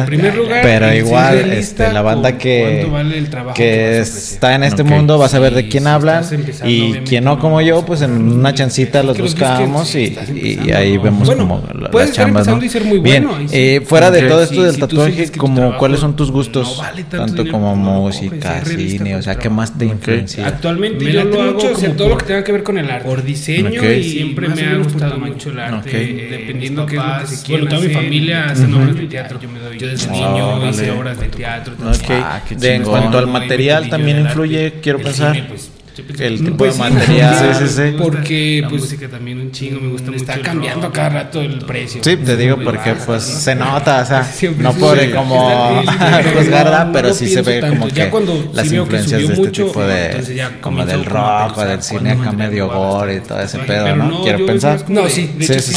Pero 0.64 0.92
igual, 0.92 1.52
este, 1.52 1.94
la 1.94 2.02
banda 2.02 2.40
que, 2.40 2.90
que 3.54 4.00
está 4.00 4.56
en 4.56 4.64
este 4.64 4.82
mundo, 4.82 5.20
vas 5.20 5.36
a 5.36 5.40
ver 5.40 5.54
de 5.54 5.70
quién 5.70 5.86
hablan. 5.86 6.26
Y 6.66 6.94
quien 7.02 7.26
no 7.26 7.38
como 7.38 7.62
yo, 7.62 7.86
pues 7.86 8.02
en 8.02 8.12
una 8.12 8.56
chancita 8.56 9.04
los 9.04 9.20
buscamos 9.20 9.94
y 9.94 10.18
ahí 10.76 10.98
vemos 10.98 11.30
como 11.30 11.62
las 11.94 12.12
chambas, 12.12 12.48
¿no? 12.48 12.60
Bien, 13.04 13.28
fuera 13.86 14.10
de 14.10 14.24
todo 14.24 14.42
esto 14.42 14.64
del 14.64 14.80
tatuaje, 14.80 15.11
como 15.38 15.78
cuáles 15.78 16.00
son 16.00 16.16
tus 16.16 16.32
gustos, 16.32 16.82
tanto, 17.10 17.48
como 17.50 17.76
música, 17.76 18.64
cine, 18.66 19.16
o 19.16 19.22
sea, 19.22 19.36
¿qué 19.36 19.50
más 19.50 19.78
te 19.78 19.86
influencia? 19.86 20.48
Actualmente 20.48 21.12
yo 21.12 21.24
lo 21.24 21.42
hago 21.42 21.54
mucho, 21.54 21.94
todo 21.96 22.10
lo 22.10 22.18
que 22.18 22.26
tenga 22.26 22.44
que 22.44 22.52
ver 22.52 22.64
con 22.64 22.78
el 22.78 22.90
arte, 22.90 23.08
por 23.08 23.24
diseño 23.24 23.84
y 23.92 24.04
siempre 24.04 24.50
me 24.50 24.64
ha 24.64 24.78
gustado 24.78 25.18
mucho 25.18 25.50
el 25.50 25.60
arte, 25.60 25.90
eh, 25.92 26.38
dependiendo 26.40 26.86
qué 26.86 26.98
es 26.98 27.02
lo 27.02 27.20
que 27.20 27.36
se. 27.36 27.52
Bueno, 27.52 27.68
toda 27.68 27.82
mi 27.82 27.94
familia 27.94 28.46
hace 28.46 28.66
obras 28.66 28.96
de 28.96 29.08
teatro, 29.08 29.40
yo 29.40 29.50
me 29.50 29.60
doy. 29.60 29.78
Yo 29.78 29.88
desde 29.88 30.12
niño 30.12 30.70
hice 30.70 30.92
obras 30.92 31.20
de 31.20 31.28
teatro. 31.28 31.74
En 32.62 32.84
cuanto 32.84 33.18
al 33.18 33.28
material 33.28 33.90
también 33.90 34.20
influye, 34.20 34.74
quiero 34.82 35.00
pensar. 35.00 35.48
Pues, 35.48 35.72
pues, 35.96 36.20
el 36.22 36.40
tipo 36.40 36.58
pues 36.58 36.78
de 36.78 36.90
material. 36.90 37.56
Sí, 37.56 37.68
sí, 37.68 37.74
sí. 37.74 37.96
Porque 37.98 38.60
la 38.62 38.70
pues, 38.70 38.82
música 38.82 39.10
también 39.10 39.40
un 39.40 39.52
chingo 39.52 39.80
me 39.82 39.90
gusta 39.90 40.12
está 40.12 40.34
mucho. 40.34 40.34
Está 40.34 40.42
cambiando 40.42 40.88
rock, 40.88 40.96
cada 40.96 41.10
rato 41.10 41.42
el 41.42 41.60
precio. 41.66 42.02
Sí, 42.04 42.18
te 42.18 42.38
digo 42.38 42.58
porque 42.64 42.94
pues 43.06 43.28
¿no? 43.30 43.40
se 43.40 43.56
nota, 43.56 44.02
o 44.02 44.06
sea, 44.06 44.24
Siempre 44.42 44.64
no 44.64 44.74
podré 44.74 45.12
como 45.12 45.84
juzgarla, 45.84 46.32
pues 46.34 46.50
no, 46.50 46.92
pero 46.94 47.08
no 47.10 47.14
sí 47.14 47.28
se 47.28 47.42
ve 47.42 47.60
tanto. 47.60 47.80
como 47.80 47.94
que 47.94 48.10
cuando, 48.10 48.52
las 48.54 48.68
si 48.68 48.76
influencias 48.76 49.22
que 49.22 49.28
de 49.28 49.34
este 49.34 49.46
mucho, 49.46 49.66
tipo 49.66 49.84
de 49.84 50.36
ya 50.36 50.62
como 50.62 50.86
del 50.86 51.06
rock 51.06 51.58
o 51.58 51.66
del 51.66 51.84
cine 51.84 52.12
acá 52.12 52.32
medio 52.32 52.68
gore 52.68 53.18
y 53.18 53.20
todo 53.20 53.42
ese 53.42 53.60
pedo, 53.60 53.96
¿no? 53.96 54.24
Quiero 54.24 54.46
pensar. 54.46 54.90
No, 54.90 55.10
sí, 55.10 55.32
de 55.38 55.46
hecho 55.46 55.60
sí 55.60 55.76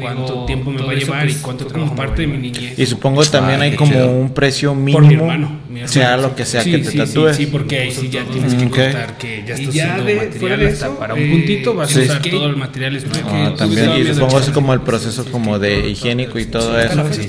cuánto 0.00 0.46
tiempo 0.46 0.70
me 0.70 0.82
va 0.82 0.92
a 0.92 0.94
llevar 0.94 1.28
y 1.28 1.34
cuánto 1.34 1.66
como 1.68 1.94
parte 1.94 2.22
de 2.22 2.28
mi 2.28 2.38
niñez. 2.38 2.78
Y 2.78 2.86
supongo 2.86 3.16
pues, 3.16 3.30
también 3.30 3.60
hay 3.60 3.74
como 3.74 4.06
un 4.06 4.30
precio 4.30 4.74
mínimo 4.74 5.59
mi. 5.70 5.86
Sea 5.88 6.16
lo 6.16 6.34
que 6.34 6.44
sea 6.44 6.62
sí, 6.62 6.72
que 6.72 6.78
te 6.78 6.90
sí, 6.90 6.98
tatúes. 6.98 7.36
Sí, 7.36 7.44
sí, 7.44 7.50
porque 7.50 7.78
ahí 7.78 7.90
sí 7.92 8.08
ya 8.08 8.24
tienes 8.24 8.54
que 8.54 8.64
mm, 8.64 8.68
okay. 8.68 8.92
contar 8.92 9.18
que 9.18 9.44
ya 9.46 9.54
estás 9.54 9.74
ya 9.74 9.84
haciendo 9.84 10.04
de, 10.04 10.14
material 10.14 10.62
eso, 10.62 10.98
para 10.98 11.14
un 11.14 11.20
eh, 11.20 11.30
puntito, 11.30 11.74
vas 11.74 11.96
a 11.96 12.00
usar 12.00 12.22
todo 12.22 12.46
el 12.46 12.56
material. 12.56 12.96
Es 12.96 13.04
ah, 13.24 13.54
también, 13.56 13.90
y 13.96 14.14
supongo 14.14 14.40
es 14.40 14.50
como 14.50 14.74
el 14.74 14.80
proceso 14.80 15.24
como 15.26 15.58
de 15.58 15.88
higiénico 15.90 16.38
y 16.38 16.46
todo 16.46 16.78
eso. 16.78 17.04
Sí, 17.12 17.26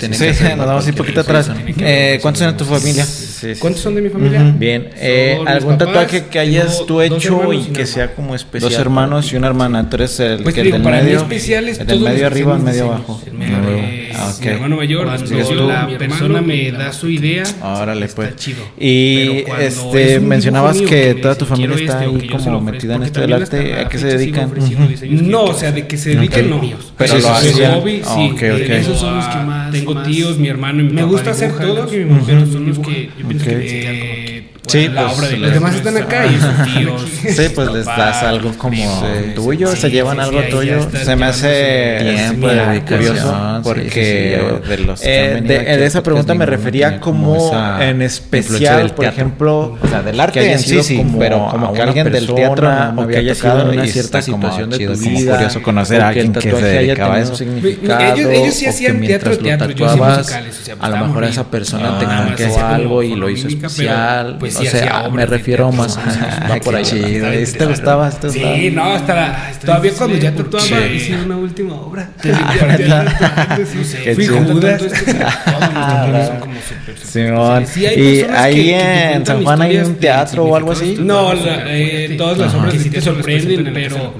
nos 0.57 0.67
vamos 0.67 0.87
un 0.87 0.95
poquito 0.95 1.21
atrás. 1.21 1.51
Eh, 1.79 2.19
¿Cuántos 2.21 2.41
eran 2.41 2.57
tu 2.57 2.65
familia? 2.65 3.05
Sí, 3.41 3.55
sí. 3.55 3.59
¿Cuántos 3.59 3.81
son 3.81 3.95
de 3.95 4.01
mi 4.03 4.09
familia? 4.09 4.53
Bien, 4.55 4.89
eh, 4.97 5.33
Son 5.37 5.47
¿algún 5.47 5.77
papás, 5.77 5.87
tatuaje 5.93 6.25
que 6.27 6.37
hayas 6.39 6.85
tú 6.85 7.01
hecho 7.01 7.51
y 7.53 7.57
y 7.57 7.63
que 7.73 7.85
sea 7.87 8.13
como 8.13 8.35
especial? 8.35 8.69
Dos 8.71 8.79
hermanos 8.79 9.33
y 9.33 9.35
una 9.35 9.47
hermana. 9.47 9.89
Tú 9.89 9.95
eres 9.95 10.19
el 10.19 10.43
Pues 10.43 10.53
que 10.53 10.61
te 10.61 10.61
el 10.61 10.65
digo, 10.67 10.75
del 10.77 10.83
para 10.83 10.97
mí 10.97 11.03
medio. 11.05 11.17
especiales 11.21 11.79
el 11.79 11.87
del 11.87 11.99
medio 12.01 12.17
los 12.23 12.31
arriba, 12.31 12.55
el 12.55 12.61
medio 12.61 12.85
abajo. 12.85 13.21
El 13.25 13.33
medio, 13.33 13.51
Ah, 14.13 14.17
ah, 14.27 14.33
ok. 14.35 14.41
Mi 14.45 14.47
hermano 14.51 14.75
mayor, 14.75 15.05
Cuando 15.05 15.25
tú, 15.25 15.67
la 15.67 15.87
persona 15.97 16.41
me 16.41 16.71
da 16.71 16.93
su 16.93 17.09
idea. 17.09 17.43
Órale, 17.63 18.07
pues. 18.09 18.35
chido. 18.35 18.61
Y 18.79 19.41
Pero 19.43 19.57
es 19.57 19.77
este 19.77 20.19
un 20.19 20.27
mencionabas 20.27 20.79
que 20.81 21.15
toda 21.15 21.33
tu 21.35 21.45
familia 21.45 21.75
"Quiero 21.75 21.91
está 21.91 22.03
este", 22.05 22.15
o 22.15 22.21
ahí 22.21 22.27
como 22.45 22.61
metida 22.61 22.95
en 22.95 23.03
esto 23.03 23.21
del 23.21 23.33
arte. 23.33 23.75
¿A 23.79 23.89
qué 23.89 23.97
se 23.97 24.05
dedican? 24.07 24.51
No, 25.09 25.45
o 25.45 25.53
sea, 25.55 25.71
de 25.71 25.87
que 25.87 25.97
se 25.97 26.11
dediquen 26.15 26.49
no. 26.51 26.61
Pero 26.97 27.17
Eso 27.17 27.27
lo 27.27 27.35
es 27.35 27.41
Ah, 28.05 28.15
sí. 28.15 28.35
Esos 28.71 28.99
son 28.99 29.15
los 29.17 29.25
que 29.25 29.37
más- 29.37 29.71
Tengo 29.71 30.03
tíos, 30.03 30.37
mi 30.37 30.47
hermano 30.49 30.81
y 30.81 30.83
mi 30.83 30.91
Me 30.93 31.03
gusta 31.03 31.31
hacer 31.31 31.51
todo, 31.53 31.87
creo 31.87 31.87
que 31.87 32.05
okay. 33.35 34.30
sí, 34.71 34.89
pues, 34.93 35.39
Los 35.39 35.53
demás 35.53 35.75
están 35.75 35.97
acá 35.97 36.25
y 36.25 36.39
sus 36.39 36.73
tíos. 36.73 37.01
sí, 37.35 37.43
pues 37.53 37.71
les 37.71 37.85
das 37.85 38.23
algo 38.23 38.51
como 38.57 39.03
tuyo, 39.35 39.75
se 39.75 39.89
llevan 39.89 40.19
algo 40.19 40.41
tuyo. 40.43 40.87
Se 41.03 41.15
me 41.15 41.25
hace 41.25 41.97
tiempo 42.01 42.47
curioso 42.87 43.61
porque 43.63 44.41
de, 44.67 44.77
los 44.79 45.01
eh, 45.03 45.41
de, 45.43 45.55
eh, 45.55 45.85
esa 45.85 46.03
pregunta 46.03 46.33
me 46.33 46.45
refería 46.45 46.99
como 46.99 47.51
en 47.79 48.01
especial, 48.01 48.93
por 48.93 49.05
ejemplo, 49.05 49.77
del 50.05 50.19
arte 50.19 50.51
en 50.51 50.59
sí, 50.59 51.05
pero 51.17 51.47
como 51.49 51.73
que 51.73 51.81
alguien 51.81 52.11
del 52.11 52.27
teatro 52.33 52.71
que 53.07 53.17
haya 53.17 53.35
sido 53.35 53.71
una 53.71 53.85
cierta 53.87 54.21
situación 54.21 54.69
de 54.69 54.87
tu 54.87 54.93
vida. 54.93 55.33
curioso 55.33 55.61
conocer 55.61 56.01
a 56.01 56.09
alguien 56.09 56.33
que 56.33 56.51
se 56.51 56.61
dedicaba 56.61 57.15
a 57.15 57.21
eso. 57.21 57.43
Ellos 57.43 58.53
sí 58.53 58.65
hacían 58.65 59.01
teatro, 59.01 59.37
teatro, 59.37 59.71
yo 59.71 59.85
musicales. 59.97 60.61
Pues, 60.63 60.77
a 60.79 60.89
lo 60.89 61.07
mejor 61.07 61.23
esa 61.23 61.43
persona 61.45 61.99
te 61.99 62.05
contó 62.05 62.65
algo 62.65 63.03
y 63.03 63.15
lo 63.15 63.29
hizo 63.29 63.47
especial. 63.47 64.37
Pues 64.39 64.60
o 64.67 64.71
sea, 64.71 65.09
me 65.09 65.25
refiero 65.25 65.71
más 65.71 65.99
por 66.63 66.75
ahí. 66.75 67.21
Este, 67.33 67.59
te 67.59 67.65
gustaba. 67.65 68.11
Sí, 68.11 68.71
no, 68.73 68.83
hasta 68.83 69.51
todavía 69.63 69.91
cuando 69.97 70.17
ya 70.17 70.33
tú 70.33 70.45
una 71.25 71.37
última 71.37 71.75
obra. 71.75 72.09
Fui 74.15 74.27
Judas. 74.27 74.81
Este, 74.81 75.17
ah, 75.25 76.39
Simón. 77.03 77.65
¿Y 77.75 78.21
ahí 78.23 78.69
en 78.71 79.25
San 79.25 79.43
Juan 79.43 79.61
hay 79.61 79.77
un 79.77 79.95
teatro 79.95 80.45
o 80.45 80.55
algo 80.55 80.71
así? 80.71 80.97
No, 80.99 81.31
todas 82.17 82.37
las 82.37 82.53
obras 82.53 82.65
ah, 82.65 82.69
pues 82.69 82.83
sí 82.83 82.89
te 82.89 83.01
sorprenden, 83.01 83.71
pero... 83.73 84.13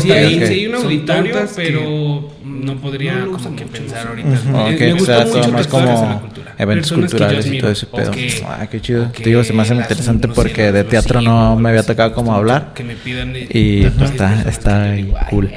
Sí, 0.00 0.66
un 0.66 0.74
auditorio, 0.74 1.48
pero 1.56 2.30
no 2.44 2.76
podría 2.76 3.24
como 3.24 3.56
que 3.56 3.64
pensar 3.64 4.08
ahorita. 4.08 4.28
Me 4.28 4.94
mucho 4.94 5.68
como 5.70 6.22
eventos 6.58 6.92
culturales 6.92 7.46
y 7.46 7.58
todo 7.58 7.70
ese 7.70 7.86
pedo. 7.86 8.10
Okay, 8.10 8.42
ah, 8.46 8.66
qué 8.70 8.80
chido. 8.80 9.06
Okay, 9.06 9.24
Te 9.24 9.30
digo, 9.30 9.44
se 9.44 9.52
me 9.52 9.62
hace 9.62 9.74
interesante 9.74 10.28
porque 10.28 10.72
de 10.72 10.84
teatro 10.84 11.20
no 11.20 11.56
me 11.56 11.70
había 11.70 11.82
tocado 11.82 12.12
como 12.12 12.34
hablar. 12.34 12.72
Que 12.74 12.84
me 12.84 12.94
pidan 12.94 13.34
y 13.36 13.86
pues 13.86 14.10
está, 14.10 14.42
está 14.48 14.96
cool. 15.30 15.50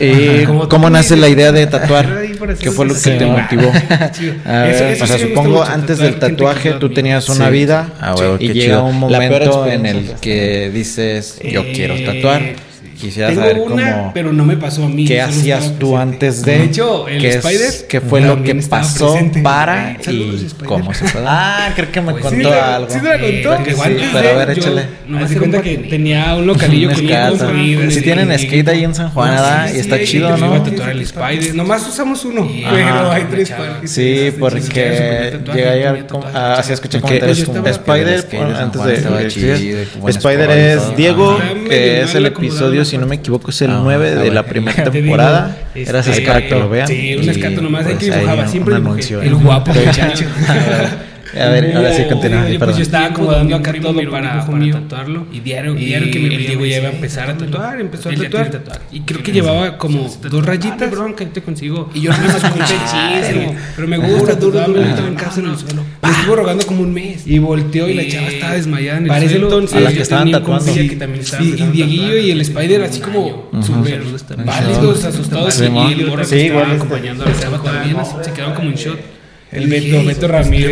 ¿Y 0.00 0.44
cómo 0.68 0.90
nace 0.90 1.16
la 1.16 1.28
idea 1.28 1.52
de 1.52 1.66
tatuar? 1.66 2.06
¿Qué 2.60 2.70
fue 2.70 2.86
lo 2.86 2.94
que 2.94 3.10
te 3.10 3.26
motivó? 3.26 3.68
o 3.70 5.06
sea, 5.06 5.18
supongo 5.18 5.62
antes 5.62 5.98
del 5.98 6.18
tatuaje 6.18 6.72
tú 6.72 6.90
tenías 6.90 7.28
una 7.28 7.50
vida 7.50 7.92
y 8.38 8.52
llega 8.52 8.82
un 8.82 8.98
momento 8.98 9.66
en 9.66 9.86
el 9.86 10.12
que 10.20 10.70
dices, 10.70 11.40
yo 11.42 11.64
quiero 11.72 11.96
tatuar 12.04 12.67
Quisiera 13.00 13.28
Tengo 13.28 13.42
saber 13.42 13.60
una, 13.60 13.92
cómo, 13.92 14.10
pero 14.12 14.32
no 14.32 14.44
me 14.44 14.56
pasó 14.56 14.84
a 14.84 14.88
mí. 14.88 15.04
¿Qué 15.04 15.20
hacías 15.20 15.78
tú 15.78 15.96
antes 15.96 16.42
de? 16.42 16.58
De 16.58 16.64
hecho, 16.64 17.06
el 17.06 17.20
¿qué 17.20 17.28
Spider. 17.30 17.60
Es, 17.60 17.84
¿Qué 17.88 18.00
fue 18.00 18.20
lo 18.20 18.42
que 18.42 18.54
pasó 18.56 19.12
presente. 19.12 19.40
para 19.40 19.96
saludos, 20.02 20.42
y 20.42 20.46
Spider. 20.46 20.66
cómo 20.66 20.92
se 20.92 21.06
fue? 21.06 21.22
Ah, 21.24 21.70
creo 21.76 21.92
que 21.92 22.00
me 22.00 22.12
pues 22.12 22.24
contó 22.24 22.48
sí, 22.48 22.58
algo. 22.58 22.90
Sí, 22.90 22.98
me 23.00 23.14
eh, 23.14 23.42
contó. 23.42 23.64
Que 23.64 23.74
sí, 23.74 23.80
pero 24.12 24.28
a 24.28 24.32
ver, 24.32 24.50
échale. 24.50 24.86
No 25.06 25.18
me 25.20 25.26
di 25.26 25.36
cuenta 25.36 25.62
que 25.62 25.78
tenía 25.78 26.34
un 26.34 26.46
localillo 26.46 26.90
que 26.90 27.02
iba 27.02 27.26
a 27.28 27.90
Si 27.90 28.02
tienen 28.02 28.36
skate 28.36 28.68
ahí 28.68 28.84
en 28.84 28.94
San 28.94 29.10
Juan, 29.10 29.74
y 29.74 29.78
está 29.78 30.02
chido, 30.02 30.36
¿no? 30.36 30.46
Iba 30.46 30.56
a 30.56 30.64
tatuar 30.64 30.90
el 30.90 31.02
Spider. 31.02 31.54
Nomás 31.54 31.86
usamos 31.86 32.24
uno, 32.24 32.48
pero 32.70 33.12
hay 33.12 33.24
tres 33.30 33.52
Sí, 33.84 34.32
porque 34.38 35.38
llega 35.54 35.70
a 35.70 35.74
llegar. 35.74 36.06
Ah, 36.34 36.62
sí, 36.64 36.72
escuché 36.72 37.00
comentarios 37.00 37.44
como 37.44 37.64
Spider. 37.64 38.26
Antes 38.58 38.84
de. 38.84 39.86
Spider 40.08 40.50
es 40.50 40.96
Diego, 40.96 41.38
que 41.68 42.02
es 42.02 42.14
el 42.14 42.26
episodio 42.26 42.84
si 42.88 42.98
no 42.98 43.06
me 43.06 43.16
equivoco, 43.16 43.50
es 43.50 43.62
el 43.62 43.70
ah, 43.70 43.80
9 43.82 44.08
ah, 44.08 44.20
de 44.22 44.30
la 44.30 44.44
primera 44.44 44.84
temporada. 44.90 45.56
Digo, 45.74 45.86
Gracias 45.88 46.18
este, 46.18 46.28
para 46.28 46.48
lo 46.48 46.68
vean. 46.68 46.88
Sí, 46.88 47.14
un 47.16 47.28
escato 47.28 47.60
nomás. 47.60 47.84
Pues, 47.84 47.98
que 47.98 48.10
dibujaba, 48.10 48.48
siempre 48.48 48.74
un 48.74 48.86
anuncio, 48.86 49.20
el, 49.20 49.28
el 49.28 49.34
guapo. 49.36 49.72
A 51.38 51.48
ver, 51.48 51.76
ahora 51.76 51.92
sí 51.92 52.04
continúa. 52.08 52.46
Pues 52.58 52.76
yo 52.76 52.82
estaba 52.82 53.06
acomodando 53.06 53.56
acá 53.56 53.72
todo 53.80 53.94
para, 53.94 54.10
para, 54.10 54.46
para 54.46 54.70
tatuarlo. 54.70 55.26
Y 55.32 55.40
diario, 55.40 55.76
y 55.76 55.84
diario 55.84 56.10
que 56.10 56.18
me 56.18 56.34
el 56.34 56.46
Diego 56.46 56.66
ya 56.66 56.78
iba 56.78 56.88
a 56.88 56.92
empezar 56.92 57.30
a 57.30 57.36
tatuar, 57.36 57.80
empezó 57.80 58.10
a 58.10 58.14
tatuar. 58.14 58.50
tatuar. 58.50 58.80
Y 58.92 59.00
creo 59.00 59.22
que 59.22 59.32
llevaba 59.32 59.78
como 59.78 60.08
dos 60.30 60.44
rayitas. 60.44 60.82
Ah, 60.82 60.86
bronca, 60.86 61.24
te 61.26 61.42
consigo. 61.42 61.90
Y 61.94 62.00
yo 62.00 62.10
no 62.12 62.18
me 62.18 62.26
escuché 62.26 62.74
chismo. 62.86 63.54
Pero 63.76 63.88
me 63.88 63.98
gusta, 63.98 64.34
duro, 64.34 64.60
duro, 64.60 64.80
en 64.80 65.14
casa 65.14 65.40
en 65.40 65.46
el 65.46 65.56
suelo. 65.56 65.82
Me 66.02 66.10
estuvo 66.10 66.36
rogando 66.36 66.66
como 66.66 66.82
un 66.82 66.92
mes. 66.92 67.26
Y 67.26 67.38
volteó 67.38 67.88
y 67.88 67.94
la 67.94 68.06
chava 68.06 68.28
estaba 68.28 68.52
desmayada 68.54 68.98
en 68.98 69.04
el 69.04 69.08
Parece 69.08 69.36
entonces. 69.36 69.76
A 69.76 69.80
las 69.80 69.92
que 69.92 70.02
estaban 70.02 70.30
tatuando. 70.30 70.72
Y 70.72 71.62
Dieguillo 71.72 72.16
y 72.18 72.30
el 72.30 72.40
Spider 72.40 72.82
así 72.82 73.00
como 73.00 73.50
súper 73.62 74.02
válidos, 74.44 75.04
asustados. 75.04 75.60
Y 75.60 75.64
el 75.64 76.06
morro 76.06 76.26
que 76.26 76.46
estaba 76.46 76.72
acompañando 76.72 77.24
a 77.24 77.28
la 77.28 77.38
chava 77.38 77.62
también, 77.62 77.96
se 78.22 78.32
quedaron 78.32 78.54
como 78.54 78.70
en 78.70 78.76
shot. 78.76 79.17
El 79.50 79.66
Beto, 79.66 80.28
Ramírez. 80.28 80.70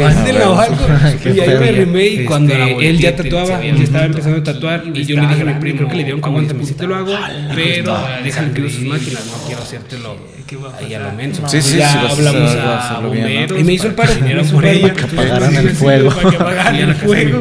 Y 1.25 1.41
ahí 1.41 1.87
me 1.87 2.07
y 2.07 2.25
cuando 2.25 2.55
él 2.55 2.99
ya 2.99 3.17
tatuaba, 3.17 3.65
él 3.65 3.83
estaba 3.83 4.05
empezando 4.05 4.39
a 4.39 4.45
tatuar 4.45 4.83
y 4.93 5.05
yo 5.05 5.17
le 5.21 5.27
dije 5.29 5.43
a 5.43 5.45
mi 5.45 5.55
primo, 5.55 5.79
creo 5.79 5.89
que 5.89 5.97
le 5.97 6.05
dieron 6.05 6.67
si 6.67 6.75
te 6.75 6.87
lo 6.87 6.97
hago, 6.97 7.15
pero 7.55 7.97
déjale 8.23 8.53
que 8.53 8.71
sus 8.71 8.83
máquinas, 8.83 9.27
no 9.27 9.47
quiero 9.47 9.63
hacértelo 9.63 10.37
lo 10.53 11.13
menos. 11.13 11.41
Sí, 11.47 11.63
sí, 11.63 11.79
ya 11.79 12.09
hablamos 12.09 12.55
a 12.57 13.01
bomberos. 13.03 13.61
Y 13.61 13.65
me 13.65 13.73
hizo 13.75 13.89
el 13.89 13.95
paro. 13.95 14.13
que 14.15 15.03
apagaran 15.03 15.57
el 15.57 15.71
fuego. 15.71 16.11
Que 16.31 16.37
apagaran 16.37 16.77
el 16.77 16.95
fuego. 16.95 17.41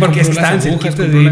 porque 0.00 0.20
están 0.20 0.60
cerquita 0.60 1.02
de 1.02 1.26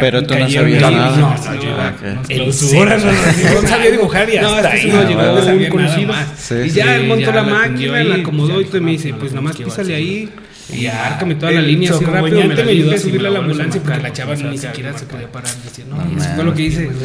pero 0.00 0.26
tú 0.26 0.34
no 0.34 0.48
sabías 0.48 0.90
nada. 0.90 1.10
No, 1.16 2.84
no, 2.84 3.62
no 3.62 3.68
sabía 3.68 3.90
dibujar 3.90 4.28
y 4.30 4.36
hasta 4.36 4.70
ahí. 4.70 4.86
No. 4.86 6.64
Y 6.64 6.70
ya 6.70 6.96
el 6.96 7.06
la 7.20 7.42
máquina, 7.42 8.04
la 8.04 8.14
acomodó 8.16 8.60
y 8.60 8.64
todo 8.66 8.80
me 8.80 8.92
dice, 8.92 9.14
pues 9.14 9.32
nada 9.32 9.42
más 9.42 9.56
písale 9.56 9.94
ahí. 9.94 10.28
Y 10.68 10.86
árcame 10.86 11.36
toda 11.36 11.52
la 11.52 11.62
línea 11.62 11.92
así 11.92 12.04
rápido. 12.04 12.42
Me 12.44 12.54
ayudó 12.54 12.94
a 12.94 12.98
subirla 12.98 13.28
a 13.28 13.32
la 13.32 13.38
ambulancia 13.38 13.80
porque 13.80 14.02
la 14.02 14.12
chava 14.12 14.34
ni 14.34 14.58
siquiera 14.58 14.96
se 14.98 15.06
podía 15.06 15.30
parar. 15.30 15.54
Decía, 15.62 15.84
no, 15.88 15.96
eso 15.96 16.28
fue 16.34 16.44
lo 16.44 16.54
que 16.54 16.62
hice. 16.62 16.88
O 16.88 16.90
me 16.90 16.96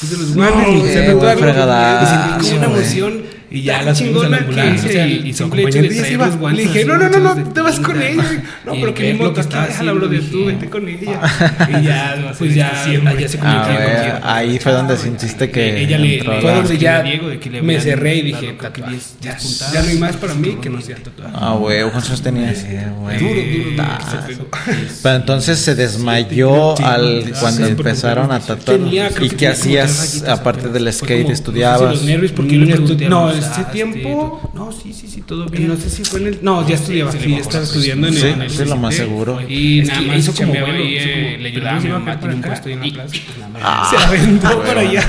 puse 0.00 0.16
los 0.18 0.34
guantes 0.34 0.68
y 0.68 0.80
se 0.86 0.92
sentí 0.92 1.12
como 2.50 2.56
una 2.56 2.66
emoción 2.66 3.39
y 3.52 3.62
ya 3.62 3.82
las 3.82 3.98
fuimos 3.98 4.24
a 4.24 4.28
la 4.28 4.36
ambulancia 4.36 5.06
y, 5.08 5.22
y, 5.24 5.28
y 5.30 5.32
su 5.32 5.50
se 5.50 6.12
iba. 6.12 6.52
Le 6.52 6.62
dije, 6.62 6.84
no, 6.84 6.96
no, 6.96 7.08
no, 7.08 7.34
no, 7.34 7.52
te 7.52 7.60
vas 7.60 7.80
con 7.80 8.00
ella. 8.00 8.22
No, 8.64 8.72
pero 8.74 8.94
que 8.94 9.12
mi 9.12 9.18
moto 9.18 9.40
está, 9.40 9.66
déjala, 9.66 9.92
bro, 9.92 10.06
de 10.06 10.20
tú, 10.20 10.46
vete 10.46 10.70
con 10.70 10.88
ella. 10.88 11.20
Y 11.68 11.84
ya, 11.84 12.32
pues 12.38 12.54
ya, 12.54 12.72
ya 13.18 13.28
se 13.28 13.38
comunicó. 13.38 13.68
Ahí 14.22 14.58
fue 14.60 14.72
donde 14.72 14.96
sentiste 14.96 15.50
que... 15.50 15.82
Ella 15.82 15.98
le... 15.98 16.22
Fue 16.22 16.52
donde 16.52 16.78
ya 16.78 17.04
me 17.62 17.80
cerré 17.80 18.16
y 18.16 18.22
dije, 18.22 18.56
ya 19.72 19.82
no 19.82 19.88
hay 19.88 19.98
más 19.98 20.16
para 20.16 20.34
mí 20.34 20.58
que 20.62 20.70
no 20.70 20.80
sea 20.80 20.96
tatuaje. 20.96 21.32
Ah, 21.34 21.56
güey, 21.58 21.82
¿cuántos 21.90 22.22
tenías? 22.22 22.64
Duro, 22.64 23.40
duro. 23.74 24.46
Pero 25.02 25.16
entonces 25.16 25.58
se 25.58 25.74
desmayó 25.74 26.78
al 26.80 27.32
cuando 27.40 27.66
empezaron 27.66 28.30
a 28.30 28.38
tatuar. 28.38 28.78
¿Y 29.20 29.30
qué 29.30 29.48
hacías 29.48 30.22
aparte 30.28 30.68
del 30.68 30.92
skate? 30.92 31.30
¿Estudiabas? 31.30 32.00
No, 33.08 33.39
pues, 33.40 33.58
estudiaste 33.58 33.72
tiempo? 33.72 34.50
No, 34.54 34.72
sí, 34.72 34.92
sí, 34.92 35.08
sí, 35.08 35.22
todo 35.22 35.46
bien. 35.46 35.68
No 35.68 35.76
sé 35.76 35.90
si 35.90 36.04
fue 36.04 36.20
en 36.20 36.26
el. 36.26 36.38
No, 36.42 36.66
ya 36.66 36.74
estudiaba, 36.74 37.12
sí, 37.12 37.34
estaba 37.34 37.64
estudiando 37.64 38.08
en 38.08 38.14
el. 38.14 38.50
Sí, 38.50 38.62
es 38.62 38.68
lo 38.68 38.76
más 38.76 38.94
seguro. 38.94 39.40
Y 39.48 39.82
nada 39.82 40.00
más 40.02 40.18
hizo 40.18 40.34
como 40.34 40.52
bueno, 40.52 40.72
le 40.72 41.48
ayudaba 41.48 41.76
a 41.76 41.80
mi 41.80 41.88
mamá, 41.88 42.20
tiene 42.20 42.34
un 42.34 42.42
puesto 42.42 42.68
ahí 42.68 42.74
en 42.74 42.80
la 42.80 42.92
plaza. 42.92 43.08
Pues, 43.10 43.90
se 43.90 43.96
aventó 43.96 44.48
ah, 44.48 44.62
para 44.66 44.80
allá. 44.80 45.04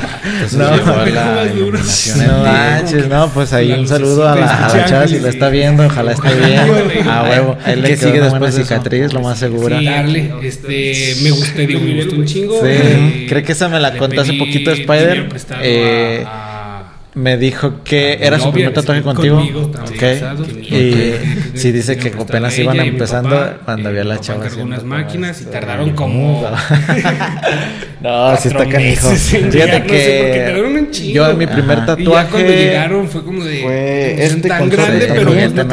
No 2.18 2.44
manches, 2.44 3.08
no, 3.08 3.30
pues 3.30 3.54
ahí 3.54 3.72
un 3.72 3.88
saludo 3.88 4.28
a 4.28 4.36
la 4.36 4.86
chava 4.88 5.08
si 5.08 5.20
la 5.20 5.30
está 5.30 5.50
viendo, 5.50 5.86
ojalá 5.86 6.14
esté 6.14 6.34
bien. 6.34 7.08
A 7.10 7.24
huevo. 7.24 7.58
Él 7.66 7.82
le 7.82 7.98
sigue 7.98 8.22
después 8.22 8.56
cicatriz, 8.56 9.14
lo 9.14 9.22
más 9.22 9.40
seguro. 9.40 9.82
Darle, 9.82 10.34
este, 10.42 10.68
me 11.22 11.30
este, 11.30 11.32
gustó, 11.32 11.60
digo, 11.60 11.80
me 11.80 11.96
gustó 11.96 12.16
un 12.16 12.26
chingo. 12.26 12.60
Sí, 12.62 12.68
eh, 12.68 13.26
creo 13.30 13.44
que 13.44 13.52
esa 13.52 13.70
me 13.70 13.80
la 13.80 13.98
contaste 13.98 14.32
hace 14.32 14.40
poquito 14.40 14.72
Spider. 14.72 15.30
Eh, 15.62 16.26
me 17.14 17.38
dijo 17.38 17.84
que 17.84 18.18
ah, 18.22 18.26
era 18.26 18.40
su 18.40 18.52
primer 18.52 18.74
tatuaje 18.74 19.02
contigo. 19.02 19.38
Conmigo, 19.38 19.72
okay. 19.84 20.22
y 20.70 21.72
dice 21.72 21.98
que 21.98 22.10
apenas 22.10 22.58
iban 22.58 22.80
empezando 22.80 23.38
cuando 23.66 23.90
había 23.90 24.04
la 24.06 24.20
chava. 24.20 24.46
máquinas 24.86 25.42
y 25.42 25.46
tardaron 25.46 25.92
como. 25.92 26.42
no, 28.02 28.38
sí 28.38 28.48
está 28.48 28.66
canijo. 28.68 29.10
Fíjate 29.10 29.84
que 29.84 31.12
yo 31.12 31.34
mi 31.36 31.48
primer 31.48 31.86
tatuaje. 31.86 32.78
Fue 33.62 34.24
este 34.24 34.48
grande, 34.48 35.08
pero 35.08 35.32
no 35.32 35.66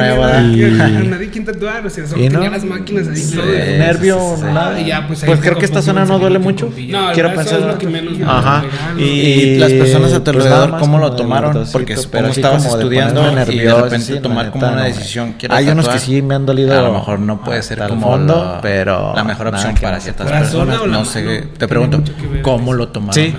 o 4.18 4.36
las 4.36 4.52
nada. 4.52 5.06
Pues, 5.06 5.22
pues 5.24 5.40
creo 5.40 5.56
que 5.56 5.64
esta 5.64 5.82
zona 5.82 6.04
no 6.04 6.18
duele 6.18 6.40
mucho. 6.40 6.72
Quiero 7.14 7.32
pensar. 7.32 7.78
Ajá. 8.26 8.64
Y 8.98 9.56
las 9.58 9.72
personas 9.72 10.12
a 10.12 10.24
tu 10.24 10.30
alrededor, 10.30 10.78
¿cómo 10.78 10.98
lo 10.98 11.12
toman? 11.12 11.27
tomaron 11.28 11.66
porque 11.72 11.92
estabas 11.94 12.64
estudiando 12.64 13.22
de 13.22 13.32
nervioso, 13.32 13.52
y 13.52 13.58
de 13.58 13.82
repente 13.82 14.16
tomar 14.20 14.50
como 14.50 14.68
una 14.68 14.84
decisión. 14.84 15.34
Quiero 15.38 15.54
Hay 15.54 15.66
tatuar. 15.66 15.94
que 15.94 15.98
sí 16.00 16.22
me 16.22 16.34
han 16.34 16.46
dolido. 16.46 16.78
A 16.78 16.82
lo 16.82 16.92
mejor 16.92 17.20
no 17.20 17.42
puede 17.42 17.62
ser 17.62 17.78
como 17.86 18.06
fondo, 18.08 18.58
pero 18.62 19.12
la 19.14 19.24
mejor 19.24 19.48
opción 19.48 19.74
para 19.80 20.00
ciertas 20.00 20.30
personas. 20.30 20.86
No 20.86 21.04
sé, 21.04 21.48
te 21.56 21.68
pregunto, 21.68 22.02
¿cómo 22.42 22.72
lo 22.72 22.88
tomaron? 22.88 23.34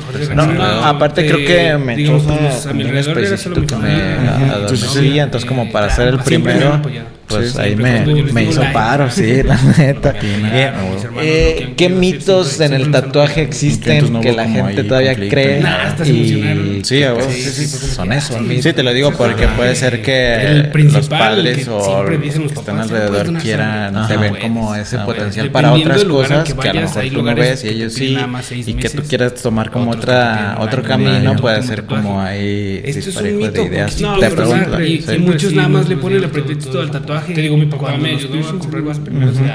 Aparte 0.83 1.27
creo 1.27 1.45
que 1.45 1.77
me 1.77 2.09
un 2.09 2.97
especificito 2.97 3.65
que 3.65 3.75
me... 3.75 4.77
Sí, 4.77 5.19
entonces 5.19 5.47
como 5.47 5.71
para 5.71 5.89
ser 5.89 6.07
el 6.09 6.19
primero 6.19 6.81
pues 7.29 7.55
ahí 7.57 7.75
me, 7.75 8.03
me 8.05 8.43
hizo 8.43 8.63
paro, 8.73 9.09
sí, 9.09 9.43
la 9.43 9.55
neta. 9.77 10.15
Eh, 10.21 11.73
¿Qué 11.77 11.89
mitos 11.89 12.59
en 12.59 12.73
el 12.73 12.91
tatuaje 12.91 13.41
existen 13.41 14.19
que 14.19 14.31
la 14.31 14.47
gente 14.47 14.83
todavía 14.83 15.15
cree? 15.15 15.63
Y 16.05 16.81
sí, 16.83 17.03
sí, 17.31 17.67
son 17.67 18.11
eso. 18.11 18.37
Sí, 18.61 18.73
te 18.73 18.83
lo 18.83 18.93
digo 18.93 19.11
porque 19.13 19.47
puede 19.47 19.75
ser 19.75 20.01
que 20.01 20.69
los 20.73 21.07
padres 21.07 21.67
o 21.67 22.03
los 22.03 22.19
que 22.19 22.59
están 22.59 22.79
alrededor 22.79 23.33
quieran, 23.37 24.07
te 24.07 24.17
ven 24.17 24.35
como 24.35 24.75
ese 24.75 24.97
potencial 24.99 25.51
para 25.51 25.73
otras 25.73 26.03
cosas 26.03 26.53
que 26.53 26.69
a 26.69 26.73
lo 26.73 26.81
mejor 26.81 27.09
tú 27.09 27.21
no 27.21 27.35
ves 27.35 27.63
y 27.63 27.67
ellos 27.69 27.93
sí, 27.93 28.17
y 28.65 28.73
que 28.73 28.89
tú 28.89 29.03
quieras 29.03 29.35
tomar 29.35 29.69
como 29.69 29.91
otra 29.91 30.57
otro 30.59 30.81
camino, 30.83 31.35
puede 31.35 31.61
ser 31.63 31.85
como 31.85 32.19
ahí 32.19 32.81
disparejo 32.81 33.49
de 33.49 33.63
ideas. 33.63 33.95
Te 33.95 34.29
pregunto. 34.31 34.81
Y 34.81 35.19
muchos 35.19 35.53
nada 35.53 35.69
más 35.69 35.87
le 35.87 35.97
ponen 35.97 36.23
el 36.23 36.29
pretexto 36.29 36.81
al 36.81 36.91
tatuaje. 36.91 37.18
Te 37.25 37.41
digo, 37.41 37.57
mi 37.57 37.65
papá 37.65 37.97
me 37.97 38.11
ayudó 38.11 38.47
a 38.47 38.59
comprar 38.59 38.83
más 38.83 38.99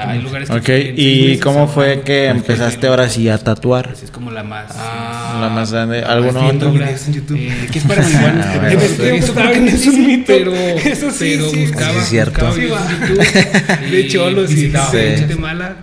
Hay 0.07 0.21
lugares 0.21 0.49
Ok, 0.49 0.69
¿y 0.95 1.37
cómo 1.39 1.67
fue 1.67 2.01
que 2.01 2.27
empezaste 2.27 2.87
ahora 2.87 3.09
sí 3.09 3.29
a 3.29 3.37
tatuar? 3.37 3.93
Es 4.01 4.11
como 4.11 4.31
la 4.31 4.43
más... 4.43 4.75
La 4.75 5.49
más 5.49 5.71
grande. 5.71 6.01
¿Alguno 6.01 6.47
otro? 6.47 6.73
Eh, 6.75 7.67
que 7.71 7.79
es 7.79 7.85
para 7.85 8.03
marihuana. 8.03 8.67
Eso 9.67 9.91
es 9.91 9.97
mito. 9.97 10.25
Pero, 10.27 10.53
eso 10.85 11.11
sí, 11.11 11.37
pero 11.37 11.51
buscaba, 11.51 11.99
es 11.99 12.09
cierto. 12.09 12.55
de 13.91 14.07
cholos 14.07 14.51
y 14.51 14.67
de 14.67 15.35
mala. 15.39 15.77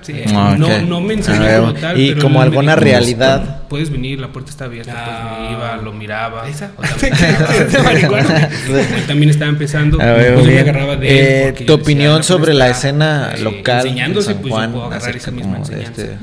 No, 0.58 0.82
no 0.82 1.00
mencioné 1.00 1.58
como 1.58 1.74
tal. 1.74 2.00
Y 2.00 2.14
como 2.16 2.40
alguna 2.40 2.76
realidad. 2.76 3.62
Puedes 3.68 3.90
venir, 3.90 4.20
la 4.20 4.28
puerta 4.28 4.50
está 4.50 4.66
abierta. 4.66 4.92
Pues 4.92 5.52
iba, 5.52 5.76
lo 5.78 5.92
miraba. 5.92 6.48
¿Esa? 6.48 6.70
También 9.06 9.30
estaba 9.30 9.50
empezando. 9.50 9.98
Pues 9.98 10.44
me 10.44 10.60
agarraba 10.60 10.96
de 10.96 11.48
eh, 11.48 11.54
Tu 11.72 11.80
opinión 11.80 12.22
sobre 12.22 12.52
la 12.52 12.68
escena 12.68 13.34
local 13.40 13.94
de 13.94 14.22
San 14.22 14.38
pues, 14.42 14.52
Juan 14.52 14.74
acerca 14.92 15.32
como 15.32 15.64
de 15.64 15.82
este 15.82 16.18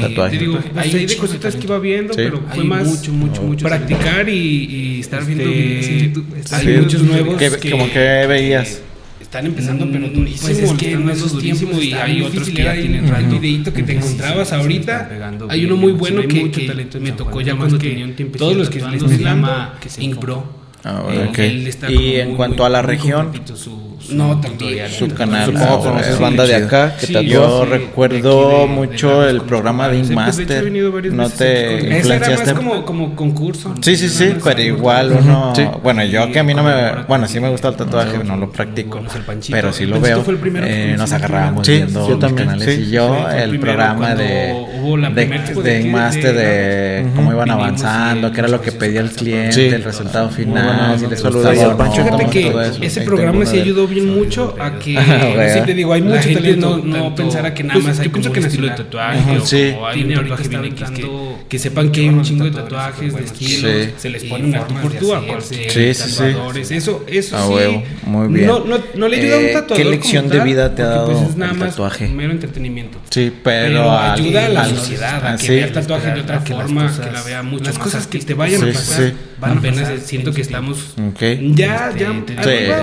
tatuaje. 0.00 0.38
Hay 0.76 1.06
de 1.06 1.16
cositas 1.16 1.56
que 1.56 1.64
iba 1.64 1.78
viendo, 1.78 2.14
pero 2.14 2.42
fue 2.54 2.64
más 2.64 2.86
mucho, 2.86 3.12
mucho, 3.12 3.42
mucho 3.42 3.66
practicar 3.66 4.28
y 4.28 5.00
estar 5.00 5.24
viendo 5.24 5.44
este, 5.44 6.54
Hay 6.54 6.78
muchos 6.78 7.02
nuevos 7.02 7.42
como 7.70 7.90
que 7.90 8.26
veías 8.28 8.82
están 9.20 9.46
empezando, 9.46 9.88
pero 9.90 10.08
mm, 10.08 10.12
durísimo. 10.12 10.46
Pues 10.46 10.58
es 10.58 10.72
que 10.74 10.92
en 10.92 11.08
esos 11.08 11.38
tiempos 11.38 11.82
y 11.82 11.94
hay 11.94 12.20
otros 12.20 12.50
que 12.50 12.62
ya 12.64 12.74
tienen 12.74 13.10
un 13.10 13.30
videito 13.30 13.72
que 13.72 13.82
te 13.82 13.92
encontrabas 13.96 14.52
ahorita. 14.52 15.08
Hay 15.48 15.64
uno 15.64 15.76
muy 15.76 15.92
bueno 15.92 16.20
que, 16.28 17.00
me 17.00 17.12
tocó 17.12 17.40
ya 17.40 17.56
cuando 17.56 17.78
tenía 17.78 18.04
un 18.04 18.14
tiempo. 18.14 18.36
Todos 18.36 18.56
los 18.56 18.68
que 18.68 18.82
les 18.82 19.18
llama 19.18 19.78
Inkbro. 19.98 20.61
Ah, 20.84 21.04
okay. 21.28 21.70
y 21.88 22.16
en 22.16 22.34
cuanto 22.34 22.64
a 22.64 22.68
la 22.68 22.82
región, 22.82 23.30
no, 24.10 24.40
también. 24.40 24.90
Su 24.90 25.08
canal, 25.08 25.46
supongo 25.52 25.80
conoces 25.80 26.18
banda 26.18 26.44
de 26.44 26.54
acá. 26.56 26.96
Que 26.98 27.06
sí, 27.06 27.26
yo 27.26 27.64
recuerdo 27.64 28.66
mucho 28.66 29.26
el 29.26 29.42
programa 29.42 29.88
de 29.88 29.98
Inmaster. 29.98 30.70
No 31.12 31.30
te 31.30 31.96
influenciaste. 31.96 32.50
Era 32.50 32.54
como, 32.54 32.84
como 32.84 33.16
concurso. 33.16 33.74
Sí, 33.80 33.96
sí, 33.96 34.08
sí, 34.08 34.34
pero 34.42 34.60
igual 34.60 35.12
uno. 35.20 35.52
Bueno, 35.82 36.04
yo 36.04 36.30
que 36.32 36.38
a 36.38 36.42
mí 36.42 36.54
no 36.54 36.62
me. 36.62 37.04
Bueno, 37.06 37.28
sí 37.28 37.40
me 37.40 37.48
gusta 37.50 37.68
el 37.68 37.76
tatuaje, 37.76 38.22
no 38.24 38.36
lo 38.36 38.50
practico. 38.50 39.00
Pero 39.50 39.72
sí 39.72 39.86
lo 39.86 40.00
veo. 40.00 40.24
Eh, 40.64 40.94
nos 40.96 41.12
agarrábamos 41.12 41.66
viendo 41.66 42.08
los 42.08 42.32
canales 42.32 42.78
y 42.78 42.90
yo 42.90 43.28
el 43.30 43.58
programa 43.58 44.14
de. 44.14 44.72
De 45.62 45.80
Inmaster, 45.80 46.34
de 46.34 47.06
cómo 47.14 47.32
iban 47.32 47.50
avanzando, 47.50 48.32
qué 48.32 48.40
era 48.40 48.48
lo 48.48 48.60
que 48.60 48.72
pedía 48.72 49.00
el 49.00 49.10
cliente, 49.10 49.68
el 49.68 49.84
resultado 49.84 50.28
final. 50.28 50.71
Si 50.98 51.06
les 51.06 51.22
gustaba. 51.22 51.90
Fíjate 51.92 52.26
que 52.26 52.52
ese 52.82 53.02
programa 53.02 53.46
sí 53.46 53.60
ayudó 53.60 53.86
bien 53.86 54.14
mucho 54.14 54.54
a 54.58 54.78
que, 54.78 54.94
sí 55.54 55.60
te 55.64 55.74
digo, 55.74 55.92
hay 55.92 56.02
mucho 56.02 56.32
talento, 56.32 56.78
no, 56.78 56.98
no 56.98 57.14
pensar 57.14 57.46
a 57.46 57.54
que 57.54 57.62
nada 57.62 57.74
pues, 57.74 57.86
más 57.86 58.00
hay 58.00 58.08
como 58.08 58.30
un 58.30 58.36
estilo 58.36 58.68
de 58.68 58.74
tatuaje 58.74 59.74
o, 59.74 59.86
hay 59.86 60.04
un 60.04 60.14
tatuaje 60.14 60.48
bien 60.48 60.64
X 60.66 60.90
que, 60.90 61.10
que 61.48 61.58
sepan 61.58 61.90
que 61.90 62.00
hay 62.00 62.08
un 62.08 62.22
chingo 62.22 62.44
de 62.44 62.50
tatuajes 62.50 63.14
de 63.14 63.24
estilo, 63.24 63.68
se 63.96 64.10
les 64.10 64.24
pone 64.24 64.44
un 64.44 64.52
tú 64.52 64.74
por 64.80 64.92
tú 64.92 65.14
a 65.14 65.26
cualquier 65.26 65.96
tatuadores, 65.96 66.70
eso, 66.70 67.04
eso 67.06 67.58
sí, 67.58 67.82
muy 68.06 68.28
bien. 68.28 68.50
No, 68.94 69.08
le 69.08 69.16
ayuda 69.16 69.36
a 69.36 69.38
un 69.38 69.44
eh, 69.44 69.52
tatuador 69.52 69.76
¿Qué 69.76 69.84
lección 69.90 70.28
de 70.28 70.40
vida 70.40 70.74
te 70.74 70.82
ha 70.82 70.86
dado 70.86 71.12
pues 71.12 71.30
es 71.30 71.36
nada 71.36 71.52
el 71.52 71.58
tatuaje? 71.58 72.06
Más 72.06 72.14
mero 72.14 72.32
entretenimiento. 72.32 72.98
Sí, 73.10 73.32
pero 73.42 73.90
ayuda 73.90 74.46
a 74.46 74.48
la 74.48 74.64
sociedad 74.66 75.26
a 75.26 75.36
que 75.36 75.50
vea 75.50 75.66
el 75.66 75.72
tatuaje 75.72 76.10
de 76.12 76.20
otra 76.20 76.40
forma, 76.40 76.92
que 76.92 77.10
la 77.10 77.22
vea 77.22 77.42
muchas 77.42 77.78
cosas 77.78 78.06
que 78.06 78.18
te 78.18 78.34
vayan 78.34 78.62
a 78.62 78.72
pasar 78.72 79.12
apenas 79.42 80.02
siento 80.02 80.32
que 80.32 80.40
estamos 80.40 80.94
ya, 81.54 81.92
ya, 81.96 82.24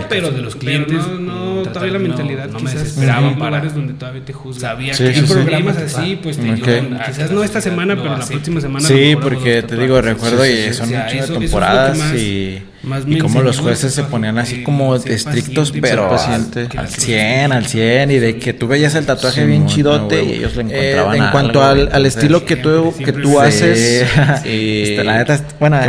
pero 0.09 0.31
de 0.31 0.41
los 0.41 0.55
clientes, 0.55 1.05
no, 1.19 1.63
todavía 1.63 1.93
la 1.93 1.99
mentalidad 1.99 2.49
no 2.49 2.59
me 2.59 2.71
desesperaba 2.71 3.35
para 3.37 3.57
lugares 3.57 3.75
donde 3.75 3.93
todavía 3.93 4.23
te 4.23 4.33
juzgan. 4.33 4.71
Sabía 4.71 4.93
que 4.93 5.03
hay 5.03 5.21
programas 5.21 5.77
así, 5.77 6.19
pues 6.21 6.37
te 6.37 6.53
quizás 6.53 7.31
no 7.31 7.43
esta 7.43 7.61
semana, 7.61 7.95
pero 7.95 8.17
la 8.17 8.25
próxima 8.25 8.61
semana. 8.61 8.87
Sí, 8.87 9.15
porque 9.21 9.63
te 9.63 9.75
digo, 9.75 10.01
recuerdo 10.01 10.45
y 10.45 10.73
son 10.73 10.89
muchas 10.89 11.27
temporadas 11.27 11.99
y 12.15 12.61
y 13.07 13.17
como 13.17 13.41
los 13.41 13.59
jueces 13.59 13.93
se 13.93 14.03
ponían 14.03 14.37
así 14.37 14.63
como 14.63 14.95
estrictos, 14.95 15.73
pero 15.81 16.09
al 16.11 16.87
100, 16.87 17.51
al 17.51 17.65
100, 17.65 18.11
y 18.11 18.19
de 18.19 18.37
que 18.37 18.53
tú 18.53 18.67
veías 18.67 18.95
el 18.95 19.05
tatuaje 19.05 19.45
bien 19.45 19.67
chidote 19.67 20.23
y 20.23 20.33
ellos 20.33 20.55
le 20.55 20.63
eh, 20.63 20.91
encontraban 20.91 21.17
En 21.17 21.31
cuanto 21.31 21.63
al, 21.63 21.89
al 21.91 22.05
estilo 22.05 22.45
que 22.45 22.55
tú, 22.55 22.93
que 22.97 23.11
tú 23.11 23.39
haces, 23.39 24.07
y 24.45 24.95
la 24.95 25.17
neta, 25.17 25.43
bueno, 25.59 25.79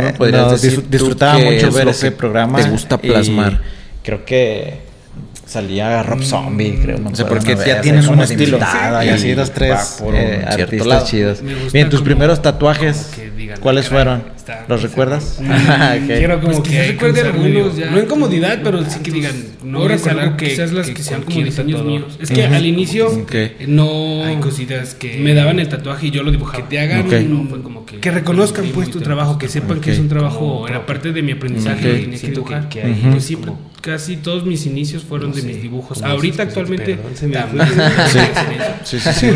disfrutaba 0.89 1.39
mucho 1.39 1.71
ver 1.71 1.87
ese 1.89 2.11
programa. 2.11 2.61
Te 2.61 2.69
gusta 2.69 2.97
plasmar. 2.97 3.61
Creo 4.03 4.25
que 4.25 4.91
salía 5.51 6.01
Rob 6.03 6.23
Zombie, 6.23 6.79
creo. 6.81 6.97
No 6.97 7.15
sé, 7.15 7.25
porque 7.25 7.55
ya 7.65 7.81
tienes 7.81 8.07
un 8.07 8.21
estilo. 8.21 8.57
y 9.03 9.09
así 9.09 9.33
dos, 9.33 9.51
tres 9.51 10.01
eh, 10.13 10.45
artistas 10.47 11.05
chidos. 11.05 11.39
Bien, 11.71 11.89
tus 11.89 12.01
primeros 12.01 12.41
tatuajes, 12.41 13.11
¿cuáles 13.59 13.89
fueron? 13.89 14.23
¿Los 14.67 14.81
recuerdas? 14.81 15.39
Quiero 16.07 16.39
como 16.41 16.61
pues 16.61 16.69
que 16.69 16.87
recuerde 16.87 17.21
algunos 17.21 17.75
No 17.77 17.99
en 17.99 18.05
comodidad, 18.05 18.59
pero 18.63 18.83
sí 18.89 18.99
que 19.01 19.11
digan, 19.11 19.35
no 19.63 19.89
es 19.89 20.05
algo 20.07 20.37
que 20.37 20.49
quizás 20.49 20.71
las 20.71 20.89
que, 20.89 21.01
sean 21.01 21.23
como 21.23 21.41
diseños 21.41 21.83
míos. 21.83 22.17
Es 22.19 22.29
que 22.29 22.45
al 22.45 22.65
inicio 22.65 23.25
no 23.67 24.23
hay 24.25 24.37
cositas 24.37 24.95
que 24.95 25.19
me 25.19 25.33
daban 25.33 25.59
el 25.59 25.69
tatuaje 25.69 26.07
y 26.07 26.11
yo 26.11 26.23
lo 26.23 26.31
dibujaba. 26.31 26.57
Que 26.57 26.69
te 26.69 26.79
hagan 26.79 27.03
como 27.63 27.85
que, 27.85 27.99
que 27.99 28.11
reconozcan 28.11 28.65
pues 28.73 28.89
tu 28.89 29.01
trabajo, 29.01 29.37
que 29.37 29.47
sepan 29.47 29.81
que 29.81 29.91
es 29.91 29.99
un 29.99 30.09
trabajo, 30.09 30.67
era 30.67 30.85
parte 30.85 31.11
de 31.11 31.21
mi 31.21 31.33
aprendizaje, 31.33 32.09
que 32.09 32.29
dibujar. 32.29 32.69
Pues 32.69 33.23
siempre 33.23 33.51
casi 33.81 34.17
todos 34.17 34.45
mis 34.45 34.65
inicios 34.65 35.03
fueron 35.03 35.33
de 35.33 35.41
mis 35.41 35.61
dibujos. 35.61 36.01
Ahorita 36.03 36.43
actualmente 36.43 36.97
Sí, 37.21 38.19
sí, 38.83 38.99
sí. 38.99 39.31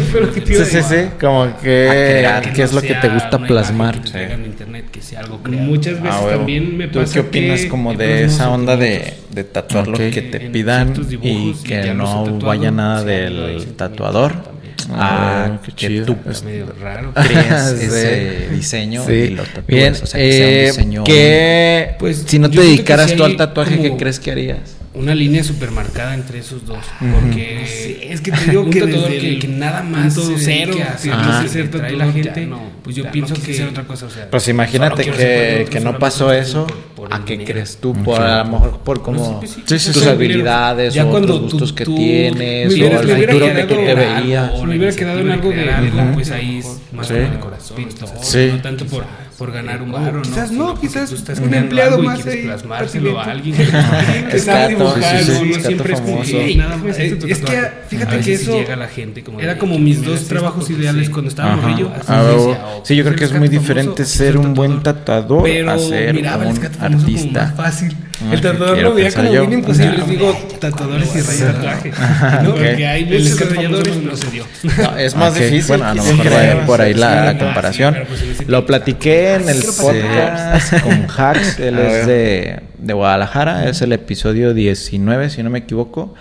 Sí, 0.65 0.81
sí, 0.81 0.95
como 1.19 1.57
que 1.61 2.27
qué 2.53 2.63
es 2.63 2.73
lo 2.73 2.81
que 2.81 2.95
te 2.95 3.09
gusta 3.09 3.39
plasmar. 3.39 3.99
En 4.13 4.45
internet 4.45 4.85
que 4.91 5.01
sea 5.05 5.19
algo 5.21 5.41
creado. 5.43 5.67
Muchas 5.67 6.01
veces 6.01 6.19
ah, 6.21 6.29
también 6.29 6.75
me 6.77 6.87
pasa 6.87 7.05
¿Tú 7.05 7.11
qué 7.13 7.19
opinas 7.19 7.65
como 7.65 7.93
de 7.93 8.25
esa 8.25 8.49
onda 8.49 8.75
de, 8.75 9.13
de 9.31 9.43
tatuar 9.43 9.87
lo 9.87 9.97
que 9.97 10.21
te 10.21 10.39
pidan 10.49 10.93
y 11.21 11.53
que 11.53 11.93
no 11.93 12.39
vaya 12.39 12.71
nada 12.71 13.03
del 13.03 13.65
tatuador? 13.75 14.55
Ah, 14.91 15.59
qué 15.65 15.71
chido. 15.71 16.05
Tú 16.05 16.17
es 16.29 16.43
medio 16.43 16.67
raro. 16.79 17.11
crees 17.13 17.71
ese 17.71 18.49
diseño 18.51 19.03
sí. 19.05 19.13
y 19.13 19.29
lo 19.29 19.43
tatúas. 19.43 19.67
Bien, 19.67 19.93
o 19.93 20.05
sea, 20.05 20.19
que 20.19 20.31
sea 20.31 20.47
un 20.47 20.53
eh, 20.53 20.65
diseño. 20.65 21.03
Que, 21.03 21.95
pues, 21.97 22.23
si 22.27 22.39
no 22.39 22.49
te 22.49 22.61
dedicaras 22.61 23.15
tú 23.15 23.23
al 23.23 23.35
tatuaje, 23.37 23.81
¿qué 23.81 23.95
crees 23.97 24.19
que 24.19 24.31
harías? 24.31 24.74
Una 24.95 25.13
línea 25.13 25.43
súper 25.43 25.71
marcada 25.71 26.13
entre 26.13 26.39
esos 26.39 26.65
dos. 26.65 26.79
Porque 26.99 28.08
es 28.10 28.21
que 28.21 28.31
te 28.31 28.51
digo 28.51 28.69
que, 28.69 28.86
desde 28.86 29.19
que, 29.19 29.39
que, 29.39 29.47
nada 29.47 29.84
más 29.84 30.15
punto 30.15 30.36
cero 30.38 30.73
que 30.75 31.12
hacer 31.12 31.69
trae 31.69 31.95
la 31.95 32.12
gente, 32.12 32.45
no, 32.45 32.71
pues 32.84 32.95
yo 32.95 33.10
pienso 33.12 33.34
que 33.36 33.63
otra 33.63 33.84
cosa. 33.84 34.05
O 34.05 34.10
sea, 34.10 34.29
pues 34.29 34.47
imagínate 34.47 35.03
que, 35.03 35.67
que 35.69 35.79
no 35.79 35.97
pasó 35.99 36.31
eso. 36.31 36.67
¿A 37.12 37.23
qué 37.23 37.43
crees 37.43 37.77
tú? 37.77 37.93
Por, 37.93 38.21
a 38.21 38.43
lo 38.43 38.51
mejor 38.51 38.79
por 38.79 39.01
como 39.01 39.41
tus 39.67 40.08
habilidades 40.08 40.97
o 40.97 41.19
los 41.19 41.41
gustos 41.41 41.73
que 41.73 41.86
tienes 41.86 42.73
o 42.73 42.86
el 42.86 43.27
futuro 43.27 43.53
que 43.53 43.63
tú 43.63 43.75
te 43.75 43.95
veías. 43.95 44.51
Me 44.63 44.77
hubiera 44.77 44.95
quedado 44.95 45.19
en 45.19 45.31
algo 45.31 45.49
de 45.49 45.71
algo, 45.71 46.13
pues 46.13 46.31
ahí 46.31 46.60
es 46.60 46.79
más 46.91 47.08
con 47.08 47.17
el 47.17 47.39
corazón. 47.39 47.77
No 47.77 48.62
tanto 48.62 48.86
por 48.86 49.05
por 49.37 49.51
ganar 49.51 49.81
un 49.81 49.91
bar, 49.91 50.13
¿no? 50.13 50.21
Quizás 50.21 50.51
no, 50.51 50.79
quizás 50.79 51.09
tú 51.09 51.15
estás 51.15 51.39
un 51.39 51.53
empleado 51.53 52.01
más 52.01 52.21
quieres 52.21 52.35
ahí, 52.35 52.43
plasmárselo 52.45 53.19
a 53.19 53.23
alguien 53.25 53.55
que 54.31 54.39
sabe 54.39 54.69
dibujar, 54.69 55.23
no 55.23 55.59
siempre 55.59 55.93
es 55.93 56.01
como 56.01 56.23
nada 56.55 56.77
más. 56.77 56.99
Es 56.99 57.39
que 57.39 57.71
fíjate 57.89 58.19
que 58.19 58.33
eso 58.33 58.57
llega 58.57 58.75
la 58.75 58.87
gente 58.87 59.23
era 59.39 59.57
como 59.57 59.77
mis 59.79 60.03
dos 60.03 60.25
trabajos 60.27 60.69
ideales 60.69 61.09
cuando 61.09 61.29
estaba 61.29 61.55
morrillo. 61.55 61.91
Ah, 62.07 62.79
sí, 62.83 62.95
yo 62.95 63.03
creo 63.03 63.15
que 63.15 63.25
es 63.25 63.33
muy 63.33 63.49
diferente 63.49 64.05
ser 64.05 64.37
un 64.37 64.53
buen 64.53 64.81
tatuador 64.81 65.47
a 65.69 65.77
ser 65.79 66.17
un 66.17 66.25
artista. 66.25 67.53
Fácil. 68.15 68.34
El 68.34 68.41
tatuador 68.41 68.78
lo 68.78 68.93
veía 68.93 69.12
como 69.12 69.32
bien 69.32 69.54
imposible. 69.54 69.97
Les 69.97 70.08
digo 70.08 70.34
tatuadores 70.60 71.15
y 71.15 71.21
rayas 71.21 71.56
tatuaje. 71.56 71.91
Porque 72.45 72.88
hay 72.88 73.04
veces 73.06 73.36
que 73.36 73.45
rayadores 73.45 73.97
no 73.97 74.15
se 74.15 74.32
dio. 74.32 74.45
Es 74.97 75.15
más 75.15 75.36
difícil. 75.36 75.67
Bueno, 75.67 75.86
a 75.86 75.93
lo 75.93 76.04
mejor 76.04 76.28
va 76.28 76.65
por 76.65 76.82
ahí 76.82 76.93
la 76.93 77.38
comparación. 77.38 77.97
Pues, 78.08 78.47
lo 78.47 78.65
platiqué 78.65 79.36
en 79.36 79.49
el 79.49 79.63
podcast 79.63 80.73
con 80.84 81.08
Hacks. 81.10 81.60
Él 81.60 81.80
es 81.80 82.08
de, 82.08 82.60
de 82.78 82.93
Guadalajara. 82.93 83.69
Es 83.69 83.82
el 83.82 83.93
episodio 83.93 84.54
19, 84.54 85.30
si 85.30 85.43
no 85.43 85.49
me 85.49 85.60
equivoco. 85.60 86.15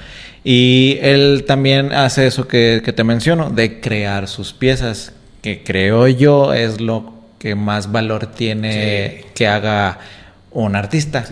Y 0.44 0.98
él 1.00 1.44
también 1.46 1.92
hace 1.92 2.26
eso 2.26 2.46
que, 2.46 2.82
que 2.84 2.92
te 2.92 3.02
menciono, 3.02 3.48
de 3.48 3.80
crear 3.80 4.28
sus 4.28 4.52
piezas, 4.52 5.12
que 5.40 5.62
creo 5.64 6.06
yo 6.06 6.52
es 6.52 6.82
lo 6.82 7.14
que 7.38 7.54
más 7.54 7.90
valor 7.92 8.26
tiene 8.26 9.24
que 9.34 9.46
haga 9.46 9.98
un 10.54 10.76
artista. 10.76 11.24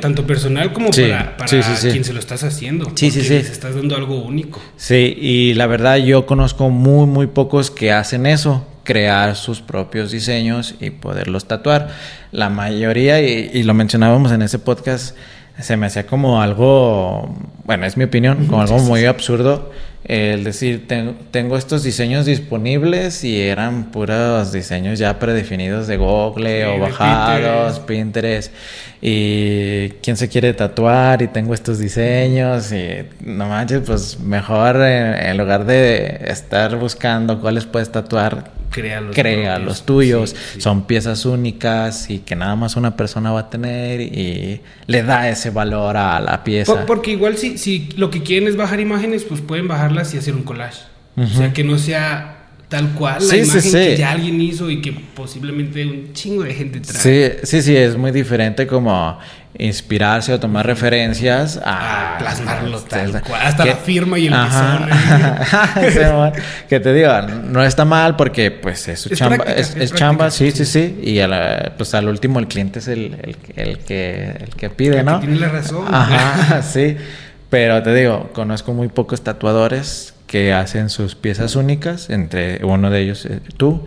Tanto, 0.00 0.26
personal 0.26 0.72
como 0.72 0.90
para, 0.90 1.34
quien 1.80 2.04
se 2.04 2.12
lo 2.12 2.20
estás 2.20 2.44
haciendo. 2.44 2.92
Sí, 2.94 3.10
sí, 3.10 3.22
sí. 3.22 3.30
Les 3.30 3.50
estás 3.50 3.74
dando 3.74 3.96
algo 3.96 4.22
único. 4.22 4.60
Sí, 4.76 5.16
y 5.18 5.54
la 5.54 5.66
verdad 5.66 5.96
yo 5.96 6.26
conozco 6.26 6.68
muy, 6.68 7.06
muy 7.06 7.26
pocos 7.26 7.70
que 7.70 7.90
hacen 7.90 8.26
eso, 8.26 8.66
crear 8.84 9.34
sus 9.34 9.62
propios 9.62 10.10
diseños 10.10 10.74
y 10.78 10.90
poderlos 10.90 11.48
tatuar. 11.48 11.88
La 12.32 12.50
mayoría, 12.50 13.20
y, 13.20 13.62
lo 13.62 13.74
mencionábamos 13.74 14.30
en 14.30 14.42
ese 14.42 14.58
podcast, 14.58 15.16
se 15.58 15.76
me 15.76 15.86
hacía 15.86 16.06
como 16.06 16.40
algo, 16.40 17.34
bueno, 17.64 17.86
es 17.86 17.96
mi 17.96 18.04
opinión, 18.04 18.46
como 18.46 18.62
algo 18.62 18.78
muy 18.78 19.04
absurdo 19.04 19.70
el 20.04 20.44
decir, 20.44 20.86
tengo, 21.30 21.56
estos 21.56 21.82
diseños 21.82 22.26
disponibles 22.26 23.24
y 23.24 23.40
eran 23.40 23.84
puros 23.84 24.52
diseños 24.52 24.98
ya 24.98 25.18
predefinidos 25.18 25.86
de 25.86 25.96
Google 25.96 26.66
o 26.66 26.78
bajados, 26.78 27.80
Pinterest. 27.80 28.52
Y 29.00 29.88
quién 30.02 30.18
se 30.18 30.28
quiere 30.28 30.52
tatuar 30.52 31.22
y 31.22 31.28
tengo 31.28 31.54
estos 31.54 31.78
diseños 31.78 32.70
y 32.72 33.06
no 33.20 33.48
manches, 33.48 33.80
pues 33.86 34.20
mejor 34.20 34.76
en 34.76 35.36
lugar 35.38 35.64
de 35.64 36.20
estar 36.26 36.76
buscando 36.76 37.40
cuáles 37.40 37.64
puedes 37.64 37.90
tatuar, 37.90 38.50
crea 38.74 39.58
los, 39.58 39.86
tuyos. 39.86 40.34
Son 40.58 40.86
piezas 40.86 41.24
únicas 41.24 42.10
y 42.10 42.18
que 42.18 42.36
nada 42.36 42.56
más 42.56 42.76
una 42.76 42.96
persona 42.96 43.32
va 43.32 43.40
a 43.40 43.50
tener 43.50 44.00
y 44.00 44.60
le 44.86 45.02
da 45.02 45.28
ese 45.28 45.50
valor 45.50 45.96
a 45.96 46.20
la 46.20 46.44
pieza. 46.44 46.86
porque 46.86 47.12
igual 47.12 47.36
si, 47.36 47.58
si 47.58 47.88
lo 47.96 48.10
que 48.10 48.22
quieren 48.22 48.48
es 48.48 48.56
bajar 48.56 48.80
imágenes, 48.80 49.24
pues 49.24 49.40
pueden 49.40 49.68
bajarlas 49.68 50.14
y 50.14 50.18
hacer 50.18 50.34
un 50.34 50.42
collage. 50.42 50.82
O 51.16 51.26
sea, 51.26 51.52
que 51.52 51.62
no 51.62 51.78
sea 51.78 52.43
tal 52.74 52.88
cual 52.90 53.28
la 53.28 53.36
imagen 53.36 53.72
que 53.72 53.96
ya 53.96 54.10
alguien 54.10 54.40
hizo 54.40 54.68
y 54.68 54.80
que 54.82 54.92
posiblemente 54.92 55.86
un 55.86 56.12
chingo 56.12 56.42
de 56.42 56.52
gente 56.54 56.80
trae. 56.80 56.98
Sí, 57.00 57.46
sí, 57.46 57.62
sí, 57.62 57.76
es 57.76 57.96
muy 57.96 58.10
diferente 58.10 58.66
como 58.66 59.16
inspirarse 59.56 60.32
o 60.32 60.40
tomar 60.40 60.66
referencias 60.66 61.60
a, 61.64 62.16
plasmarlo 62.18 62.80
tal 62.80 63.22
cual, 63.22 63.42
hasta 63.44 63.64
la 63.64 63.76
firma 63.76 64.18
y 64.18 64.26
el 64.26 64.34
que 66.68 66.80
te 66.80 66.92
digo, 66.92 67.12
no 67.22 67.62
está 67.62 67.84
mal 67.84 68.16
porque 68.16 68.50
pues 68.50 68.88
es 68.88 68.98
su 68.98 69.10
chamba, 69.10 69.44
es, 69.44 69.94
chamba, 69.94 70.32
sí, 70.32 70.50
sí, 70.50 70.64
sí, 70.64 70.98
y 71.00 71.20
pues 71.76 71.94
al 71.94 72.08
último 72.08 72.40
el 72.40 72.48
cliente 72.48 72.80
es 72.80 72.88
el, 72.88 73.36
el, 73.54 73.78
que 73.78 74.36
el 74.40 74.48
que 74.56 74.68
pide, 74.68 75.04
¿no? 75.04 75.20
tiene 75.20 75.36
la 75.36 75.48
razón. 75.48 75.86
Ajá, 75.88 76.60
sí. 76.68 76.96
Pero 77.50 77.80
te 77.84 77.94
digo, 77.94 78.30
conozco 78.32 78.72
muy 78.72 78.88
pocos 78.88 79.22
tatuadores 79.22 80.13
que 80.34 80.52
hacen 80.52 80.90
sus 80.90 81.14
piezas 81.14 81.54
únicas, 81.54 82.10
entre 82.10 82.64
uno 82.64 82.90
de 82.90 83.02
ellos 83.02 83.24
eh, 83.24 83.38
tú. 83.56 83.84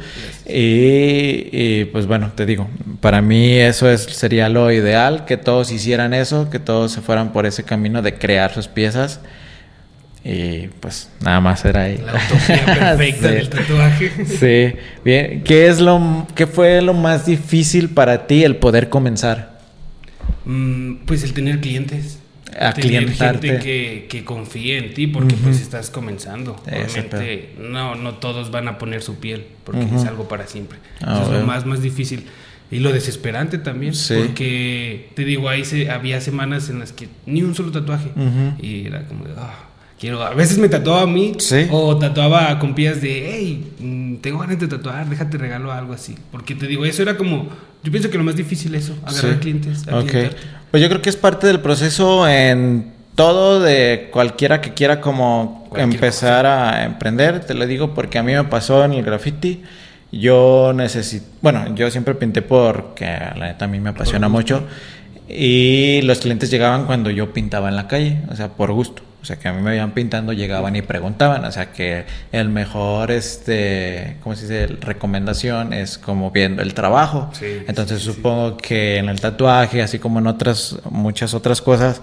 Y, 0.48 1.84
pues 1.92 2.08
bueno, 2.08 2.32
te 2.36 2.46
digo, 2.46 2.70
para 3.02 3.22
mí 3.22 3.52
eso 3.58 3.90
es, 3.90 4.04
sería 4.04 4.48
lo 4.48 4.72
ideal, 4.72 5.26
que 5.26 5.36
todos 5.36 5.74
hicieran 5.74 6.14
eso, 6.14 6.50
que 6.50 6.60
todos 6.60 6.94
se 6.94 7.02
fueran 7.02 7.34
por 7.34 7.46
ese 7.46 7.64
camino 7.64 8.02
de 8.02 8.14
crear 8.14 8.54
sus 8.54 8.70
piezas. 8.70 9.20
Y 10.24 10.70
pues 10.80 11.10
nada 11.20 11.42
más 11.42 11.66
era 11.66 11.82
ahí. 11.82 11.98
La 11.98 12.14
utopía 12.14 12.96
perfecta 12.96 13.28
del 13.28 13.50
tatuaje. 13.50 14.12
Sí, 14.26 14.80
bien. 15.04 15.44
¿Qué, 15.44 15.68
es 15.68 15.82
lo, 15.82 16.28
¿Qué 16.34 16.48
fue 16.48 16.82
lo 16.82 16.94
más 16.94 17.26
difícil 17.26 17.90
para 17.90 18.26
ti 18.26 18.46
el 18.46 18.56
poder 18.56 18.88
comenzar? 18.88 19.60
Mm, 20.46 21.00
pues 21.06 21.24
el 21.24 21.34
tener 21.34 21.60
clientes 21.60 22.20
a 22.60 22.74
tener 22.74 23.10
gente 23.12 23.60
que, 23.60 24.08
que, 24.10 24.24
confíe 24.24 24.78
en 24.78 24.94
ti 24.94 25.08
porque 25.08 25.36
pues 25.36 25.62
estás 25.62 25.90
comenzando. 25.90 26.56
Obviamente 26.66 27.54
no, 27.60 27.96
no 27.96 28.16
todos 28.16 28.52
van 28.52 28.68
a 28.68 28.78
poner 28.78 29.02
su 29.02 29.16
piel 29.20 29.46
porque 29.64 29.86
es 29.96 30.06
algo 30.06 30.28
para 30.28 30.48
siempre. 30.48 30.80
Ah, 31.02 31.20
Eso 31.22 31.34
es 31.34 31.40
lo 31.40 31.46
más, 31.46 31.66
más 31.66 31.82
difícil. 31.82 32.26
Y 32.70 32.80
lo 32.80 32.92
desesperante 32.92 33.58
también, 33.60 33.94
porque 34.08 35.10
te 35.16 35.24
digo, 35.24 35.48
ahí 35.48 35.64
se, 35.64 35.90
había 35.90 36.20
semanas 36.20 36.70
en 36.70 36.80
las 36.80 36.92
que 36.92 37.08
ni 37.26 37.42
un 37.42 37.56
solo 37.56 37.72
tatuaje. 37.72 38.12
Y 38.60 38.88
era 38.88 39.06
como, 39.06 39.24
ah, 39.38 39.68
quiero. 39.98 40.22
A 40.22 40.34
veces 40.34 40.58
me 40.58 40.68
tatuaba 40.68 41.04
a 41.04 41.08
mí, 41.08 41.34
o 41.72 41.98
tatuaba 41.98 42.60
con 42.60 42.76
pies 42.76 43.02
de, 43.02 43.32
hey, 43.32 43.72
mm, 43.80 44.16
tengo 44.18 44.40
ganas 44.40 44.60
de 44.60 44.68
tatuar, 44.68 45.08
déjate 45.10 45.38
regalo 45.38 45.72
algo 45.72 45.94
así. 45.94 46.16
Porque 46.30 46.56
te 46.56 46.68
digo, 46.68 46.86
eso 46.86 47.02
era 47.04 47.16
como, 47.16 47.48
yo 47.84 47.92
pienso 47.92 48.10
que 48.10 48.18
lo 48.18 48.26
más 48.26 48.36
difícil 48.36 48.76
es 48.76 48.86
eso, 48.86 48.98
agarrar 49.06 49.40
clientes. 49.40 49.86
Pues 50.72 50.84
yo 50.84 50.90
creo 50.90 51.02
que 51.02 51.10
es 51.10 51.16
parte 51.16 51.48
del 51.48 51.60
proceso 51.60 52.28
en 52.28 52.92
todo 53.16 53.60
de 53.60 54.10
cualquiera 54.12 54.62
que 54.62 54.74
quiera 54.74 55.02
como 55.02 55.70
empezar 55.76 56.46
a 56.46 56.84
emprender, 56.84 57.40
te 57.40 57.54
lo 57.54 57.66
digo 57.66 57.94
porque 57.94 58.20
a 58.20 58.24
mí 58.24 58.34
me 58.34 58.44
pasó 58.44 58.86
en 58.86 58.94
el 58.94 59.04
graffiti. 59.04 59.64
Yo 60.12 60.72
necesito, 60.74 61.26
bueno, 61.42 61.76
yo 61.76 61.90
siempre 61.92 62.16
pinté 62.16 62.42
porque 62.42 63.06
la 63.06 63.48
neta 63.48 63.66
a 63.66 63.68
mí 63.68 63.80
me 63.80 63.90
apasiona 63.90 64.30
mucho 64.30 64.64
y 65.28 66.02
los 66.04 66.20
clientes 66.20 66.50
llegaban 66.50 66.86
cuando 66.86 67.10
yo 67.10 67.34
pintaba 67.34 67.70
en 67.70 67.76
la 67.76 67.88
calle, 67.88 68.22
o 68.30 68.36
sea, 68.36 68.50
por 68.50 68.72
gusto. 68.72 69.07
O 69.28 69.34
sea, 69.36 69.36
que 69.36 69.50
a 69.50 69.52
mí 69.52 69.62
me 69.62 69.76
iban 69.76 69.92
pintando, 69.92 70.32
llegaban 70.32 70.78
y 70.78 70.82
preguntaban. 70.82 71.44
O 71.44 71.52
sea, 71.52 71.74
que 71.74 72.06
el 72.32 72.48
mejor, 72.48 73.12
este, 73.12 74.16
¿cómo 74.24 74.38
se 74.38 74.44
dice? 74.44 74.68
Recomendación 74.80 75.74
es 75.74 75.98
como 75.98 76.32
viendo 76.32 76.62
el 76.62 76.74
trabajo. 76.74 77.30
Entonces 77.68 78.02
supongo 78.02 78.56
que 78.56 78.96
en 79.00 79.10
el 79.10 79.20
tatuaje, 79.20 79.82
así 79.82 80.00
como 80.00 80.20
en 80.20 80.28
otras, 80.28 80.78
muchas 80.90 81.34
otras 81.34 81.62
cosas, 81.62 82.02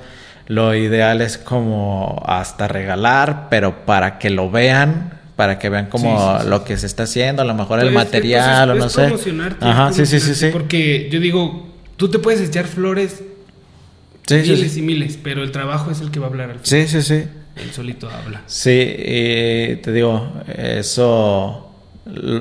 lo 0.48 0.74
ideal 0.74 1.22
es 1.22 1.38
como 1.38 2.22
hasta 2.26 2.68
regalar, 2.68 3.46
pero 3.48 3.86
para 3.86 4.18
que 4.18 4.28
lo 4.28 4.50
vean, 4.50 5.18
para 5.34 5.58
que 5.58 5.70
vean 5.70 5.86
como 5.86 6.40
lo 6.46 6.62
que 6.62 6.76
se 6.76 6.84
está 6.84 7.04
haciendo, 7.04 7.40
a 7.40 7.46
lo 7.46 7.54
mejor 7.54 7.78
el 7.78 7.86
pues, 7.86 7.94
material 7.94 8.70
o 8.70 8.74
no 8.74 8.90
sé. 8.90 9.10
Ajá, 9.60 9.94
sí, 9.94 10.04
sí, 10.04 10.20
sí, 10.20 10.34
sí. 10.34 10.50
Porque 10.52 11.08
yo 11.10 11.20
digo, 11.20 11.70
tú 11.96 12.10
te 12.10 12.18
puedes 12.18 12.46
echar 12.46 12.66
flores 12.66 13.22
miles 14.30 14.76
y 14.76 14.82
miles, 14.82 15.18
pero 15.22 15.42
el 15.42 15.52
trabajo 15.52 15.90
es 15.90 16.00
el 16.00 16.10
que 16.10 16.20
va 16.20 16.26
a 16.26 16.30
hablar 16.30 16.50
al 16.50 16.60
final. 16.60 16.88
Sí, 16.88 16.88
sí, 16.88 17.02
sí. 17.02 17.24
Él 17.56 17.70
solito 17.72 18.10
habla. 18.10 18.42
Sí, 18.46 18.70
te 18.70 19.92
digo, 19.92 20.32
eso 20.56 21.70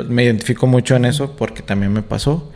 me 0.07 0.23
identifico 0.23 0.67
mucho 0.67 0.95
en 0.95 1.05
eso 1.05 1.35
porque 1.35 1.61
también 1.61 1.93
me 1.93 2.01
pasó. 2.01 2.51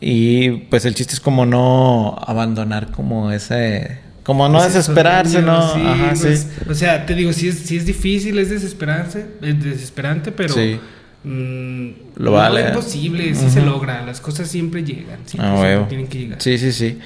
Y 0.00 0.50
pues 0.50 0.84
el 0.84 0.94
chiste 0.94 1.14
es 1.14 1.20
como 1.20 1.46
no 1.46 2.16
abandonar 2.26 2.90
como 2.90 3.30
ese 3.30 4.00
como 4.24 4.48
no 4.48 4.62
desesperarse, 4.62 5.42
¿no? 5.42 5.58
Ajá, 5.58 6.14
pues, 6.20 6.40
sí. 6.40 6.70
O 6.70 6.74
sea, 6.74 7.06
te 7.06 7.14
digo, 7.14 7.32
si 7.32 7.48
es, 7.48 7.58
si 7.58 7.76
es 7.76 7.86
difícil, 7.86 8.38
es 8.38 8.50
desesperarse, 8.50 9.26
es 9.42 9.62
desesperante, 9.64 10.30
pero 10.30 10.54
mm, 11.24 11.88
Lo 12.16 12.32
vale. 12.32 12.62
no 12.62 12.68
es 12.68 12.76
posible, 12.76 13.34
sí 13.34 13.50
se 13.50 13.62
logra, 13.62 14.04
las 14.06 14.20
cosas 14.20 14.48
siempre 14.48 14.84
llegan, 14.84 15.20
siempre, 15.26 15.74
ah, 15.74 15.86
tienen 15.88 16.06
que 16.06 16.18
llegar. 16.18 16.42
Sí, 16.42 16.56
sí, 16.56 16.72
sí. 16.72 16.98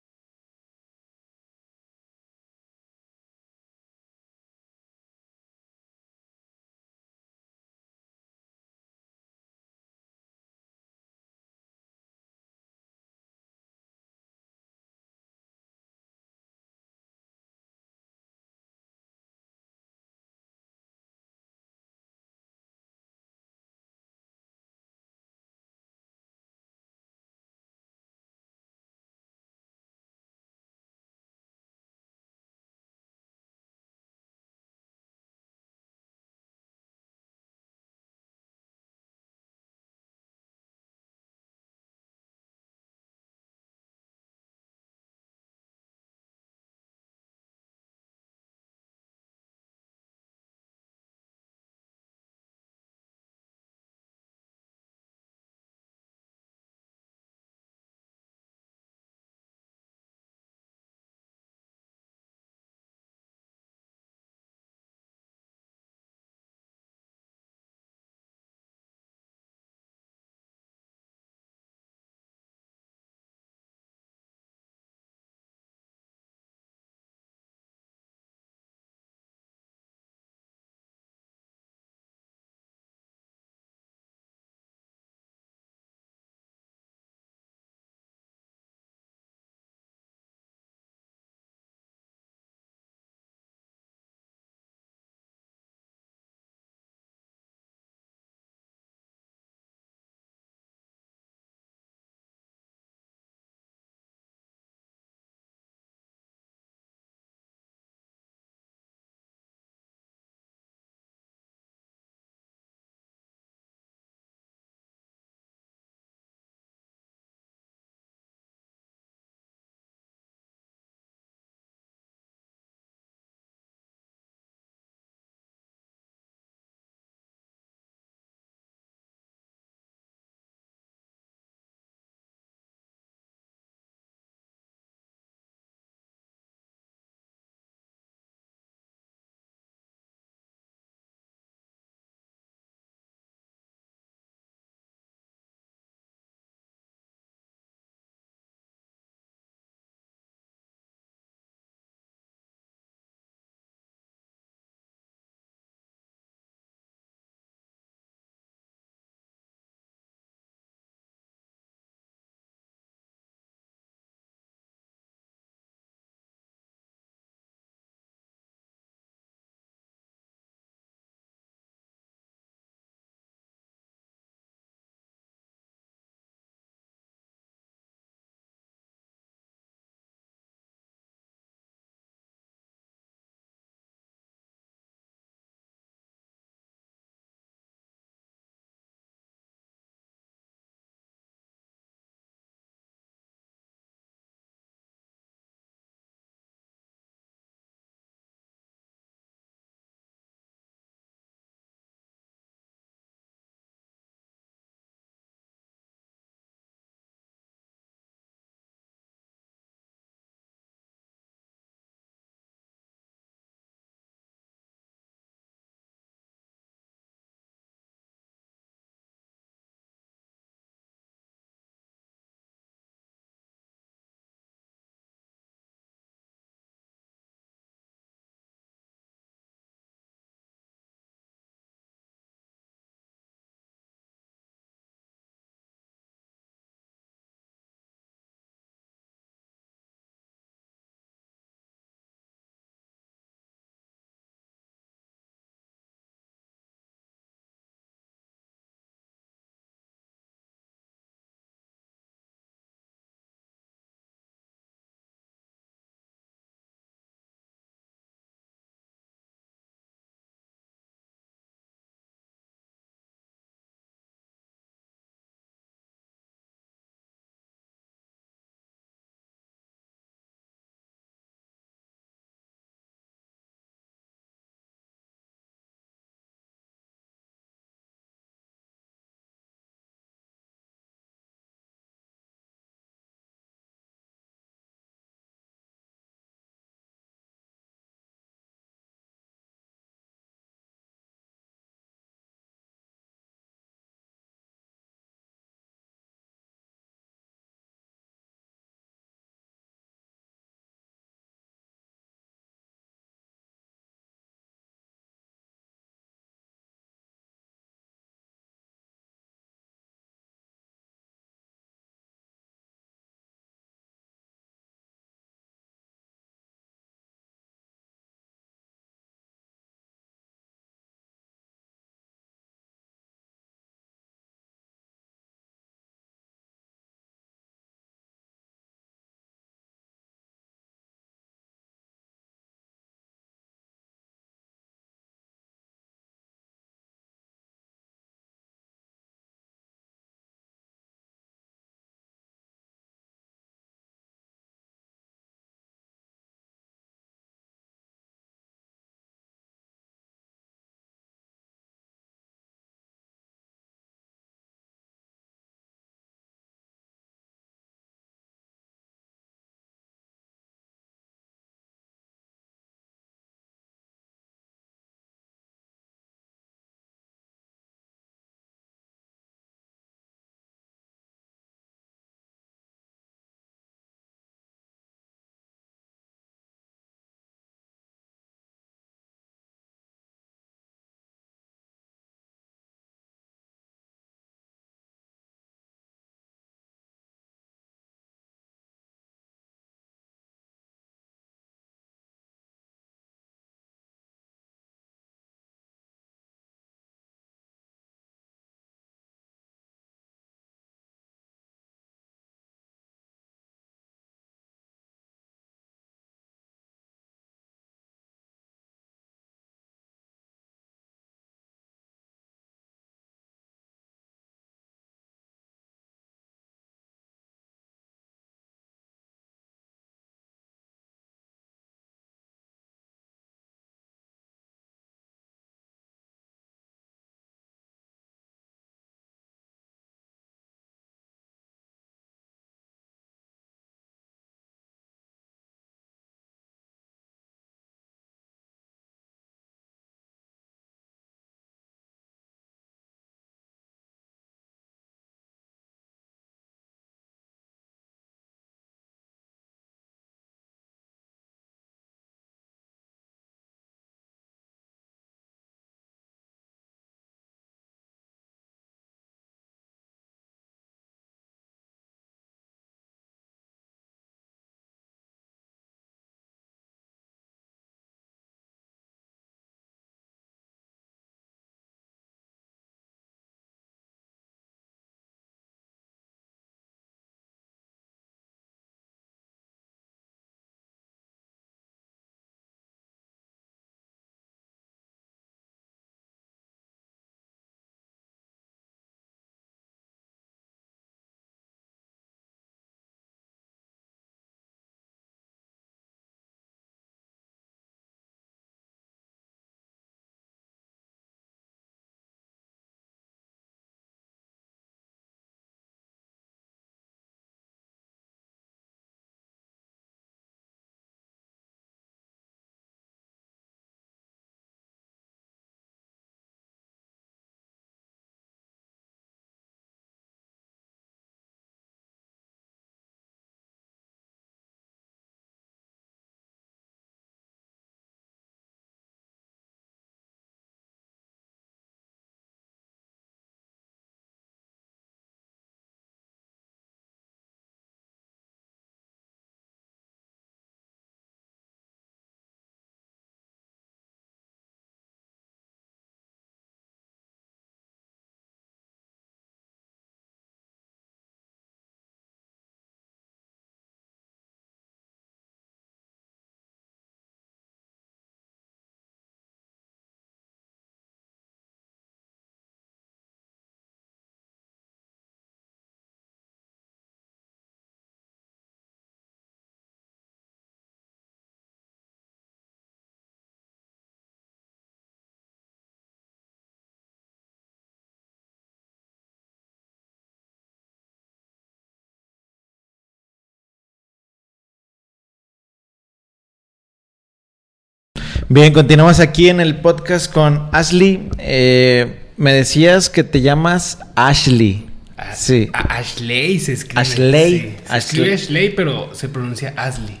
Bien, 588.34 588.52
continuamos 588.52 588.98
aquí 588.98 589.28
en 589.28 589.38
el 589.38 589.58
podcast 589.58 590.12
con 590.12 590.48
Ashley. 590.50 591.08
Eh, 591.18 592.00
me 592.16 592.32
decías 592.32 592.90
que 592.90 593.04
te 593.04 593.20
llamas 593.20 593.78
Ashley. 593.94 594.66
sí. 595.14 595.50
Ashley 595.52 596.40
se 596.40 596.54
escribe. 596.54 596.80
Ashley. 596.80 597.54
Se 597.64 597.76
escribe 597.76 598.14
Ashley, 598.14 598.50
pero 598.50 598.92
se 598.92 599.08
pronuncia 599.08 599.54
Ashley. 599.56 600.00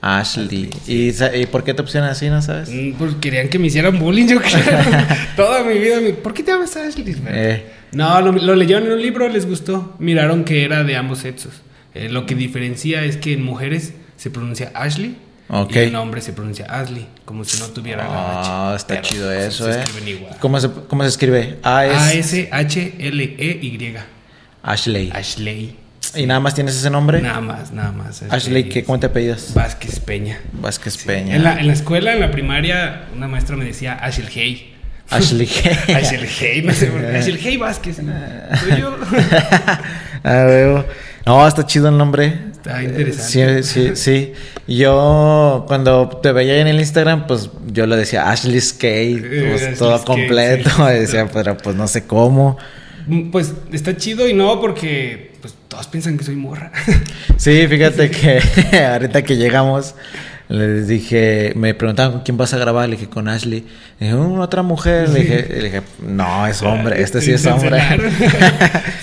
Ashley. 0.00 0.70
¿Y, 0.86 1.12
por 1.44 1.62
qué 1.62 1.74
te 1.74 1.82
pusieron 1.82 2.08
así, 2.08 2.30
no 2.30 2.40
sabes? 2.40 2.70
Mm, 2.70 2.92
porque 2.92 3.16
querían 3.20 3.50
que 3.50 3.58
me 3.58 3.66
hicieran 3.66 3.98
bullying, 3.98 4.28
yo 4.28 4.40
creo. 4.40 4.64
Toda 5.36 5.62
mi 5.62 5.78
vida. 5.78 5.98
¿Por 6.22 6.32
qué 6.32 6.42
te 6.42 6.52
llamas 6.52 6.74
Ashley? 6.78 7.14
Eh. 7.26 7.66
No, 7.92 8.18
lo, 8.22 8.54
leyeron 8.54 8.86
en 8.86 8.92
un 8.92 9.02
libro, 9.02 9.28
les 9.28 9.46
gustó. 9.46 9.94
Miraron 9.98 10.44
que 10.44 10.64
era 10.64 10.84
de 10.84 10.96
ambos 10.96 11.18
sexos. 11.18 11.60
Eh, 11.92 12.08
lo 12.08 12.24
que 12.24 12.34
diferencia 12.34 13.04
es 13.04 13.18
que 13.18 13.34
en 13.34 13.42
mujeres 13.42 13.92
se 14.16 14.30
pronuncia 14.30 14.72
Ashley. 14.74 15.16
Y 15.70 15.78
en 15.78 15.94
hombre 15.94 16.20
se 16.20 16.32
pronuncia 16.32 16.66
Ashley, 16.68 17.06
como 17.24 17.44
si 17.44 17.60
no 17.60 17.66
tuviera 17.68 18.08
la 18.08 18.40
H. 18.40 18.50
Ah, 18.52 18.72
está 18.76 19.00
chido 19.00 19.30
eso, 19.30 19.70
¿eh? 19.70 19.84
¿Cómo 20.40 20.58
se, 20.58 20.68
¿Cómo 20.88 21.04
se 21.04 21.08
escribe? 21.08 21.58
A-S-H-L-E-Y. 21.62 22.46
Ashley. 24.62 25.12
Ashley. 25.14 25.76
¿Y 26.16 26.26
nada 26.26 26.40
más 26.40 26.54
tienes 26.54 26.76
ese 26.76 26.90
nombre? 26.90 27.22
Nada 27.22 27.40
más, 27.40 27.72
nada 27.72 27.92
más. 27.92 28.22
Ashley, 28.30 28.68
¿qué, 28.68 28.84
¿cómo 28.84 28.98
te 28.98 29.06
apellidas? 29.06 29.54
Vázquez 29.54 30.00
Peña. 30.00 30.40
Vázquez 30.52 30.98
Peña. 30.98 31.36
En 31.36 31.44
la, 31.44 31.58
en 31.58 31.66
la, 31.66 31.72
escuela, 31.72 32.12
en 32.12 32.20
la 32.20 32.30
primaria, 32.30 33.06
una 33.14 33.28
maestra 33.28 33.56
me 33.56 33.64
decía 33.64 33.94
Ashley 33.94 34.74
Ashley 35.10 35.48
Hay. 35.86 35.94
Ashley 35.94 36.28
Hey, 36.38 36.62
no 36.64 36.72
sé 36.72 36.90
Ashley 37.16 37.38
Hey 37.40 37.56
Vázquez. 37.56 37.96
Soy 38.60 38.80
yo. 38.80 38.96
ah, 40.24 40.44
veo. 40.44 40.86
No, 41.26 41.46
está 41.46 41.64
chido 41.66 41.88
el 41.88 41.96
nombre. 41.98 42.53
Está 42.64 42.82
interesante. 42.82 43.62
Sí, 43.62 43.90
sí, 43.90 43.96
sí. 43.96 44.32
Yo, 44.66 45.64
cuando 45.68 46.08
te 46.22 46.32
veía 46.32 46.58
en 46.62 46.66
el 46.66 46.80
Instagram, 46.80 47.26
pues 47.26 47.50
yo 47.66 47.86
le 47.86 47.94
decía 47.94 48.30
Ashley 48.30 48.58
Skate, 48.58 49.22
eh, 49.22 49.48
pues, 49.50 49.78
todo 49.78 50.02
completo. 50.02 50.70
decía, 50.88 51.28
pero 51.30 51.58
pues 51.58 51.76
no 51.76 51.86
sé 51.86 52.06
cómo. 52.06 52.56
Mm, 53.06 53.30
pues 53.30 53.52
está 53.70 53.94
chido 53.98 54.26
y 54.26 54.32
no 54.32 54.62
porque 54.62 55.32
pues 55.42 55.54
todos 55.68 55.88
piensan 55.88 56.16
que 56.16 56.24
soy 56.24 56.36
morra. 56.36 56.72
Sí, 57.36 57.66
fíjate 57.66 58.10
que 58.10 58.40
ahorita 58.92 59.22
que 59.22 59.36
llegamos 59.36 59.94
les 60.48 60.88
dije, 60.88 61.52
me 61.56 61.74
preguntaban 61.74 62.12
con 62.12 62.20
quién 62.22 62.38
vas 62.38 62.54
a 62.54 62.58
grabar, 62.58 62.88
le 62.88 62.96
dije 62.96 63.10
con 63.10 63.28
Ashley. 63.28 63.66
Le 64.00 64.06
dije, 64.06 64.18
otra 64.18 64.62
mujer. 64.62 65.10
Le 65.10 65.20
dije, 65.20 65.46
le 65.50 65.64
dije, 65.64 65.82
no, 66.00 66.46
es 66.46 66.62
hombre, 66.62 67.02
este 67.02 67.20
sí 67.20 67.32
es 67.32 67.44
hombre. 67.44 67.82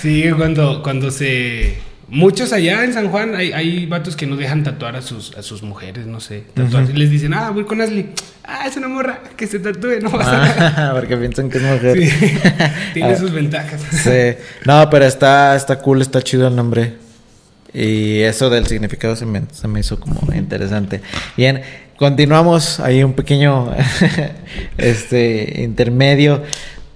sí, 0.00 0.24
cuando, 0.36 0.82
cuando 0.82 1.12
se 1.12 1.91
Muchos 2.12 2.52
allá 2.52 2.84
en 2.84 2.92
San 2.92 3.08
Juan 3.08 3.34
hay, 3.34 3.52
hay 3.52 3.86
vatos 3.86 4.16
que 4.16 4.26
no 4.26 4.36
dejan 4.36 4.62
tatuar 4.62 4.96
a 4.96 5.00
sus, 5.00 5.34
a 5.34 5.42
sus 5.42 5.62
mujeres, 5.62 6.04
no 6.04 6.20
sé. 6.20 6.44
Tatuar. 6.52 6.86
Les 6.90 7.10
dicen, 7.10 7.32
ah, 7.32 7.48
voy 7.48 7.64
con 7.64 7.80
Ashley. 7.80 8.10
Ah, 8.44 8.66
es 8.66 8.76
una 8.76 8.88
morra 8.88 9.22
que 9.34 9.46
se 9.46 9.58
tatúe, 9.58 9.98
no 10.02 10.10
pasa 10.10 10.32
nada. 10.76 10.92
porque 10.92 11.16
piensan 11.16 11.48
que 11.48 11.56
es 11.56 11.64
mujer. 11.64 11.96
Sí. 11.96 12.10
Tiene 12.92 13.14
ah. 13.14 13.16
sus 13.16 13.32
ventajas. 13.32 13.80
sí. 13.90 14.36
No, 14.66 14.90
pero 14.90 15.06
está, 15.06 15.56
está 15.56 15.78
cool, 15.78 16.02
está 16.02 16.20
chido 16.20 16.46
el 16.48 16.54
nombre. 16.54 16.96
Y 17.72 18.20
eso 18.20 18.50
del 18.50 18.66
significado 18.66 19.16
se 19.16 19.24
me, 19.24 19.44
se 19.50 19.66
me 19.66 19.80
hizo 19.80 19.98
como 19.98 20.34
interesante. 20.34 21.00
Bien, 21.34 21.62
continuamos. 21.96 22.78
Hay 22.80 23.02
un 23.02 23.14
pequeño 23.14 23.74
este 24.76 25.62
intermedio. 25.62 26.42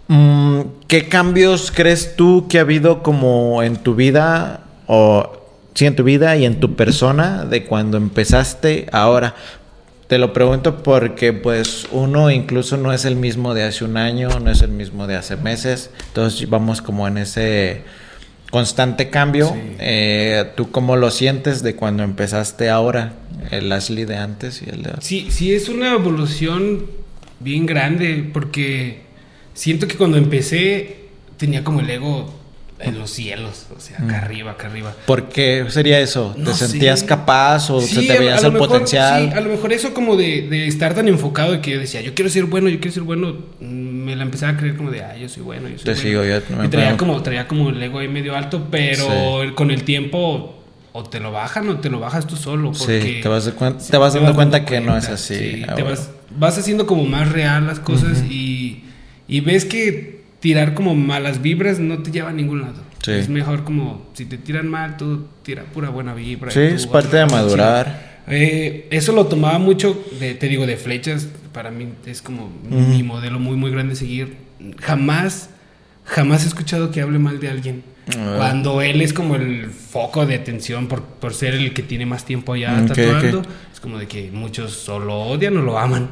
Mm, 0.09 0.61
¿Qué 0.87 1.09
cambios 1.09 1.73
crees 1.75 2.17
tú 2.17 2.49
que 2.51 2.59
ha 2.59 2.61
habido 2.61 3.03
como 3.03 3.62
en 3.62 3.77
tu 3.77 3.95
vida 3.95 4.66
o 4.87 5.47
sí 5.74 5.87
en 5.87 5.95
tu 5.95 6.05
vida 6.05 6.37
y 6.37 6.45
en 6.45 6.59
tu 6.59 6.74
persona 6.74 7.45
de 7.45 7.64
cuando 7.64 7.97
empezaste 7.97 8.87
ahora. 8.93 9.34
Te 10.09 10.18
lo 10.18 10.32
pregunto 10.32 10.82
porque 10.82 11.32
pues 11.32 11.87
uno 11.91 12.30
incluso 12.30 12.76
no 12.76 12.93
es 12.93 13.05
el 13.05 13.16
mismo 13.16 13.55
de 13.55 13.64
hace 13.64 13.84
un 13.84 13.97
año, 13.97 14.28
no 14.41 14.51
es 14.51 14.62
el 14.62 14.70
mismo 14.70 15.07
de 15.07 15.16
hace 15.16 15.37
meses, 15.37 15.91
entonces 16.09 16.49
vamos 16.49 16.80
como 16.80 17.09
en 17.09 17.18
ese 17.18 17.82
constante 18.51 19.11
cambio. 19.11 19.53
Eh, 19.80 20.45
¿Tú 20.57 20.70
cómo 20.70 20.97
lo 20.97 21.11
sientes 21.11 21.62
de 21.62 21.74
cuando 21.74 22.05
empezaste 22.05 22.70
ahora, 22.70 23.14
el 23.51 23.70
Ashley 23.72 24.05
de 24.05 24.16
antes 24.16 24.62
y 24.62 24.70
el 24.70 24.84
de 24.84 24.91
ahora? 24.91 25.03
Sí, 25.03 25.26
sí 25.30 25.53
es 25.53 25.68
una 25.68 25.93
evolución 25.95 26.87
bien 27.41 27.66
grande 27.66 28.30
porque 28.32 29.01
siento 29.55 29.89
que 29.89 29.97
cuando 29.97 30.16
empecé 30.18 31.07
tenía 31.37 31.64
como 31.64 31.80
el 31.80 31.91
ego 31.91 32.32
en 32.79 32.99
los 32.99 33.11
cielos, 33.11 33.66
o 33.74 33.81
sea, 33.81 33.97
acá 33.97 34.07
mm. 34.07 34.24
arriba, 34.24 34.51
acá 34.53 34.66
arriba. 34.66 34.95
¿Por 35.07 35.29
qué 35.29 35.64
sería 35.68 35.99
eso? 36.01 36.35
¿Te 36.43 36.53
sentías 36.53 37.03
capaz 37.03 37.70
o 37.70 37.81
se 37.81 38.03
te 38.03 38.18
veías 38.18 38.45
el 38.45 38.53
potencial? 38.53 39.31
Sí, 39.31 39.37
a 39.37 39.41
lo 39.41 39.51
mejor 39.51 39.72
eso 39.72 39.95
como 39.95 40.16
de, 40.16 40.66
estar 40.66 40.95
tan 40.95 41.09
enfocado 41.09 41.53
de 41.53 41.61
que 41.61 41.72
yo 41.72 41.79
decía, 41.79 42.03
yo 42.03 42.14
quiero 42.14 42.31
ser 42.31 42.45
bueno, 42.45 42.68
yo 42.68 42.79
quiero 42.79 42.93
ser 42.93 43.03
bueno, 43.05 43.35
me 43.61 44.14
la 44.14 44.24
empezaba 44.24 44.53
a 44.53 44.57
creer 44.57 44.77
como 44.77 44.91
de, 44.91 45.03
ah, 45.03 45.16
yo 45.16 45.29
soy 45.29 45.43
bueno, 45.43 45.68
yo 45.68 45.79
soy 45.79 45.85
te 45.85 45.97
Sigo, 45.97 46.22
yo 46.24 46.37
y 46.64 46.68
traía 46.68 46.97
como, 46.97 47.22
traía 47.22 47.49
como 47.49 47.70
el 47.70 47.83
ego 47.83 47.99
ahí 47.99 48.09
medio 48.09 48.37
alto, 48.37 48.68
pero 48.70 49.09
con 49.55 49.70
el 49.70 49.83
tiempo 49.85 50.62
o 50.93 51.05
te 51.05 51.20
lo 51.20 51.33
bajan 51.33 51.68
o 51.68 51.79
te 51.79 51.91
lo 51.91 52.01
bajas 52.01 52.27
tú 52.27 52.37
solo. 52.37 52.72
Porque 52.72 53.03
sí, 53.03 53.20
te 53.22 53.29
vas, 53.29 53.45
te 53.91 53.97
vas 53.97 54.14
dando 54.14 54.35
cuenta, 54.35 54.64
que 54.64 54.81
no 54.81 54.97
es 54.97 55.09
así. 55.09 55.64
te 55.74 55.83
vas, 55.83 56.11
vas 56.37 56.59
haciendo 56.59 56.87
como 56.87 57.05
más 57.05 57.33
real 57.33 57.66
las 57.66 57.81
cosas 57.81 58.22
y, 58.31 58.85
y 59.29 59.41
ves 59.41 59.64
que 59.64 60.26
tirar 60.47 60.75
como 60.75 60.95
malas 60.95 61.43
vibras 61.43 61.81
no 61.81 62.05
te 62.05 62.13
lleva 62.13 62.31
a 62.31 62.33
ningún 62.33 62.63
lado. 62.63 62.81
Es 63.05 63.29
mejor 63.29 63.65
como 63.65 64.07
si 64.13 64.27
te 64.27 64.39
tiran 64.39 64.69
mal, 64.69 64.97
tú 64.97 65.27
tira 65.43 65.65
pura 65.65 65.89
buena 65.89 66.15
vibra. 66.15 66.53
Sí, 66.53 66.61
es 66.61 66.87
parte 66.87 67.17
de 67.17 67.27
madurar. 67.27 68.21
Eh, 68.29 68.87
eso 68.93 69.11
lo 69.11 69.27
tomaba 69.27 69.59
mucho, 69.59 70.01
de, 70.21 70.37
te 70.37 70.47
digo, 70.47 70.65
de 70.65 70.77
flechas. 70.77 71.27
Para 71.53 71.73
mí 71.73 71.89
es 72.07 72.23
como 72.23 72.49
mi 72.71 73.03
modelo 73.03 73.41
muy, 73.41 73.57
muy 73.57 73.73
grande 73.73 73.97
seguir. 73.97 74.37
Jamás, 74.81 75.51
jamás 76.05 76.45
he 76.45 76.47
escuchado 76.47 76.93
que 76.93 77.01
hable 77.01 77.19
mal 77.19 77.41
de 77.41 77.49
alguien. 77.49 77.83
Ah. 78.17 78.35
Cuando 78.37 78.83
él 78.83 79.01
es 79.03 79.13
como 79.13 79.35
el 79.35 79.71
foco 79.71 80.27
de 80.27 80.37
atención 80.37 80.87
por, 80.87 81.03
por 81.03 81.35
ser 81.35 81.55
el 81.55 81.73
que 81.73 81.83
tiene 81.83 82.07
más 82.07 82.25
tiempo 82.25 82.53
allá 82.53 82.85
tatuando, 82.87 83.43
es 83.73 83.81
como 83.81 83.99
de 83.99 84.07
que 84.07 84.31
muchos 84.31 84.73
solo 84.73 85.15
odian 85.15 85.57
o 85.57 85.63
lo 85.63 85.79
aman. 85.79 86.11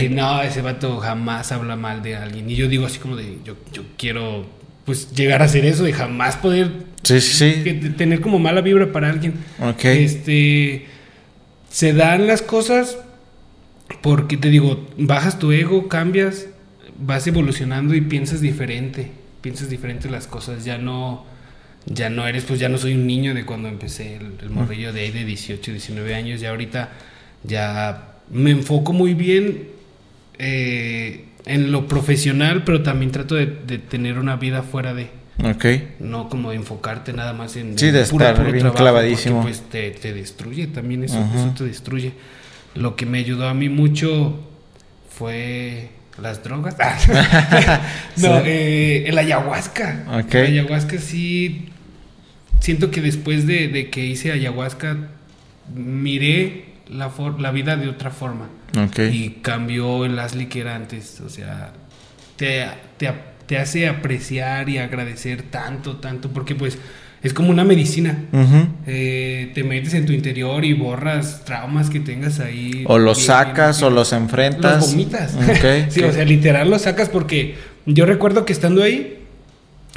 Y 0.00 0.08
no, 0.08 0.42
ese 0.42 0.62
vato 0.62 0.98
jamás 0.98 1.50
habla 1.50 1.76
mal 1.76 2.02
de 2.02 2.16
alguien. 2.16 2.48
Y 2.48 2.54
yo 2.54 2.68
digo 2.68 2.86
así 2.86 2.98
como 2.98 3.16
de, 3.16 3.38
yo, 3.44 3.56
yo 3.72 3.82
quiero 3.96 4.46
pues 4.84 5.12
llegar 5.12 5.42
a 5.42 5.46
hacer 5.46 5.64
eso, 5.64 5.84
de 5.84 5.92
jamás 5.92 6.36
poder 6.36 6.70
sí, 7.02 7.20
sí, 7.20 7.92
tener 7.96 8.20
como 8.20 8.38
mala 8.38 8.60
vibra 8.60 8.92
para 8.92 9.08
alguien. 9.10 9.34
Este, 9.82 10.86
se 11.70 11.92
dan 11.92 12.26
las 12.26 12.42
cosas 12.42 12.98
porque 14.02 14.36
te 14.36 14.50
digo, 14.50 14.86
bajas 14.98 15.38
tu 15.38 15.52
ego, 15.52 15.88
cambias, 15.88 16.46
vas 16.98 17.26
evolucionando 17.26 17.94
y 17.94 18.00
piensas 18.00 18.40
diferente, 18.40 19.10
piensas 19.44 19.68
diferente 19.68 20.08
las 20.08 20.26
cosas, 20.26 20.64
ya 20.64 20.78
no 20.78 21.26
ya 21.84 22.08
no 22.08 22.26
eres, 22.26 22.44
pues 22.44 22.58
ya 22.58 22.70
no 22.70 22.78
soy 22.78 22.94
un 22.94 23.06
niño 23.06 23.34
de 23.34 23.44
cuando 23.44 23.68
empecé 23.68 24.16
el, 24.16 24.48
morrillo 24.48 24.90
de 24.90 25.02
ahí 25.02 25.10
de 25.10 25.26
18, 25.26 25.70
19 25.70 26.14
años, 26.14 26.40
ya 26.40 26.48
ahorita 26.48 26.88
ya 27.42 28.14
me 28.30 28.52
enfoco 28.52 28.94
muy 28.94 29.12
bien 29.12 29.68
eh, 30.38 31.26
en 31.44 31.72
lo 31.72 31.86
profesional, 31.86 32.64
pero 32.64 32.82
también 32.82 33.10
trato 33.12 33.34
de, 33.34 33.46
tener 33.46 34.18
una 34.18 34.36
vida 34.36 34.62
fuera 34.62 34.94
de. 34.94 35.10
Ok. 35.44 35.66
No 36.00 36.30
como 36.30 36.52
enfocarte 36.52 37.12
nada 37.12 37.34
más 37.34 37.56
en. 37.56 37.78
Sí, 37.78 37.90
de 37.90 38.00
estar 38.00 38.50
bien 38.50 38.70
clavadísimo. 38.70 39.42
pues 39.42 39.60
te, 39.68 39.90
destruye 39.90 40.68
también 40.68 41.04
eso, 41.04 41.22
eso 41.34 41.52
te 41.54 41.64
destruye. 41.64 42.14
Lo 42.74 42.96
que 42.96 43.04
me 43.04 43.18
ayudó 43.18 43.46
a 43.46 43.52
mí 43.52 43.68
mucho 43.68 44.40
fue 45.10 45.90
las 46.20 46.42
drogas. 46.42 46.76
no, 48.16 48.38
eh, 48.44 49.04
el 49.06 49.18
ayahuasca. 49.18 50.04
Okay. 50.24 50.46
El 50.46 50.58
ayahuasca 50.58 50.98
sí. 50.98 51.68
Siento 52.60 52.90
que 52.90 53.00
después 53.00 53.46
de, 53.46 53.68
de 53.68 53.90
que 53.90 54.04
hice 54.06 54.32
ayahuasca, 54.32 54.96
miré 55.74 56.74
la, 56.88 57.12
la 57.38 57.50
vida 57.50 57.76
de 57.76 57.88
otra 57.88 58.10
forma. 58.10 58.48
Y 58.96 59.30
cambió 59.42 60.04
el 60.04 60.18
Ashley 60.18 60.46
que 60.46 60.60
era 60.60 60.74
antes. 60.74 61.20
O 61.20 61.28
sea, 61.28 61.72
te, 62.36 62.66
te, 63.46 63.58
hace 63.58 63.88
apreciar 63.88 64.68
y 64.68 64.78
agradecer 64.78 65.42
tanto, 65.42 65.96
tanto, 65.98 66.30
porque 66.30 66.54
pues 66.54 66.78
es 67.24 67.32
como 67.32 67.50
una 67.50 67.64
medicina. 67.64 68.18
Eh, 68.86 69.50
te 69.54 69.64
metes 69.64 69.94
en 69.94 70.04
tu 70.04 70.12
interior 70.12 70.62
y 70.62 70.74
borras 70.74 71.42
traumas 71.46 71.88
que 71.88 71.98
tengas 71.98 72.38
ahí. 72.38 72.84
O 72.86 72.98
los 72.98 73.24
sacas 73.24 73.82
o 73.82 73.88
los 73.88 74.12
enfrentas. 74.12 74.82
Los 74.82 74.90
vomitas. 74.90 75.34
sí, 75.88 76.02
o 76.02 76.12
sea, 76.12 76.24
literal 76.26 76.68
los 76.68 76.82
sacas 76.82 77.08
porque 77.08 77.56
yo 77.86 78.04
recuerdo 78.04 78.44
que 78.44 78.52
estando 78.52 78.82
ahí, 78.82 79.20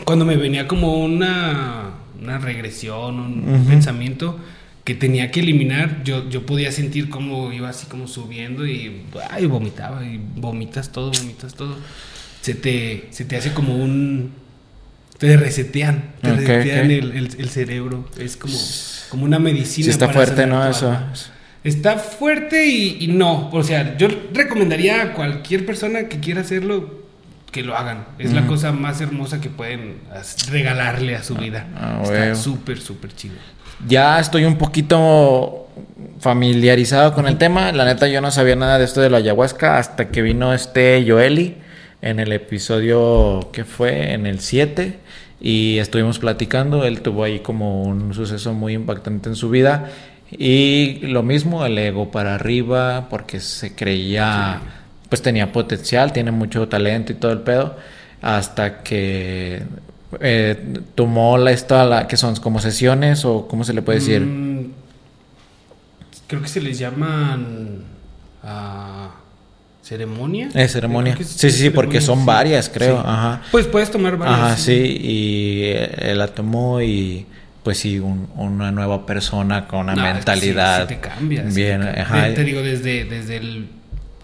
cuando 0.06 0.24
me 0.24 0.38
venía 0.38 0.70
como 0.70 1.04
una, 1.04 1.92
una 2.22 2.40
regresión, 2.40 3.20
un 3.20 3.66
pensamiento, 3.68 4.40
que 4.86 4.96
tenía 4.96 5.32
que 5.32 5.42
eliminar, 5.42 6.06
yo, 6.06 6.30
yo 6.30 6.46
podía 6.46 6.72
sentir 6.72 7.10
cómo 7.10 7.52
iba 7.52 7.68
así 7.68 7.88
como 7.88 8.08
subiendo 8.08 8.66
y, 8.66 9.02
ay, 9.30 9.46
vomitaba 9.48 10.06
y 10.06 10.18
vomitas 10.18 10.94
todo, 10.94 11.12
vomitas 11.12 11.56
todo. 11.56 11.76
Se 12.40 12.56
te, 12.56 13.10
se 13.10 13.26
te 13.26 13.36
hace 13.36 13.54
como 13.54 13.76
un... 13.76 14.32
Te 15.18 15.36
resetean, 15.36 16.12
te 16.22 16.32
resetean 16.32 16.92
El, 16.92 17.36
el, 17.38 17.50
cerebro. 17.50 18.08
Es 18.20 18.38
como, 18.38 18.58
como 19.10 19.26
una 19.26 19.40
medicina. 19.40 19.90
está 19.90 20.10
fuerte, 20.10 20.46
¿no? 20.46 20.68
Eso. 20.68 20.96
Está 21.64 21.98
fuerte 21.98 22.68
y, 22.68 23.08
no. 23.08 23.50
O 23.50 23.64
sea, 23.64 23.98
yo 23.98 24.08
recomendaría 24.34 25.02
a 25.02 25.14
cualquier 25.14 25.66
persona 25.66 26.08
que 26.08 26.20
quiera 26.20 26.42
hacerlo 26.42 27.08
que 27.52 27.64
lo 27.64 27.76
hagan. 27.76 28.06
Es 28.20 28.34
la 28.34 28.46
cosa 28.46 28.72
más 28.72 29.02
hermosa 29.02 29.42
que 29.42 29.50
pueden 29.50 29.98
regalarle 30.52 31.16
a 31.16 31.24
su 31.24 31.36
vida. 31.36 31.68
Ah, 31.76 32.02
Está 32.04 32.36
súper, 32.36 32.80
súper 32.80 33.16
chido. 33.16 33.36
Ya 33.88 34.20
estoy 34.20 34.46
un 34.46 34.58
poquito 34.58 35.68
familiarizado 36.20 37.14
con 37.14 37.28
el 37.28 37.38
tema. 37.38 37.72
La 37.72 37.86
neta, 37.86 38.08
yo 38.08 38.22
no 38.22 38.32
sabía 38.32 38.56
nada 38.56 38.78
de 38.78 38.86
esto 38.86 39.02
de 39.02 39.10
la 39.10 39.18
ayahuasca 39.18 39.78
hasta 39.78 40.10
que 40.10 40.22
vino 40.22 40.54
este 40.54 41.04
Joeli 41.08 41.58
en 42.02 42.20
el 42.20 42.32
episodio 42.32 43.50
que 43.52 43.66
fue 43.66 44.14
en 44.14 44.26
el 44.26 44.40
7 44.40 45.00
y 45.42 45.78
estuvimos 45.78 46.20
platicando. 46.20 46.86
Él 46.86 47.02
tuvo 47.02 47.24
ahí 47.24 47.40
como 47.40 47.84
un 47.84 48.14
suceso 48.14 48.54
muy 48.54 48.74
impactante 48.74 49.30
en 49.30 49.36
su 49.36 49.50
vida 49.50 49.90
y 50.32 51.00
lo 51.04 51.24
mismo, 51.24 51.66
el 51.66 51.78
ego 51.78 52.12
para 52.12 52.36
arriba, 52.36 53.08
porque 53.10 53.40
se 53.40 53.76
creía, 53.76 54.62
pues 55.10 55.22
tenía 55.22 55.52
potencial, 55.54 56.12
tiene 56.12 56.32
mucho 56.32 56.68
talento 56.68 57.14
y 57.14 57.16
todo 57.16 57.32
el 57.32 57.40
pedo, 57.40 57.78
hasta 58.22 58.84
que 58.84 59.64
eh, 60.20 60.82
tomó 60.96 61.38
la 61.38 61.52
esta, 61.52 61.86
la, 61.86 62.08
que 62.08 62.18
son 62.18 62.36
como 62.38 62.60
sesiones 62.60 63.24
o 63.24 63.48
cómo 63.48 63.64
se 63.64 63.74
le 63.74 63.82
puede 63.82 64.00
decir. 64.00 64.22
Mm, 64.22 64.72
creo 66.28 66.42
que 66.42 66.50
se 66.50 66.60
les 66.60 66.78
llaman 66.78 67.84
uh, 68.44 69.27
ceremonia. 69.88 70.50
Eh, 70.54 70.68
ceremonia. 70.68 71.16
sí, 71.18 71.24
sí, 71.24 71.52
sí, 71.52 71.70
porque 71.70 72.02
son 72.02 72.26
varias, 72.26 72.70
creo. 72.70 73.00
Ajá. 73.00 73.42
Pues 73.52 73.68
puedes 73.68 73.90
tomar 73.90 74.18
varias. 74.18 74.40
Ajá, 74.40 74.58
sí, 74.58 74.74
y 74.74 75.72
él 75.72 76.18
la 76.18 76.28
tomó 76.28 76.82
y 76.82 77.26
pues 77.64 77.80
sí, 77.80 78.00
una 78.00 78.72
nueva 78.72 79.06
persona 79.06 79.68
con 79.68 79.90
una 79.90 79.96
mentalidad. 79.96 80.88
te 80.88 81.00
cambias. 81.00 81.54
Bien, 81.54 81.82
Te, 82.36 82.44
digo, 82.44 82.62
desde, 82.62 83.06
desde 83.06 83.38
el 83.38 83.68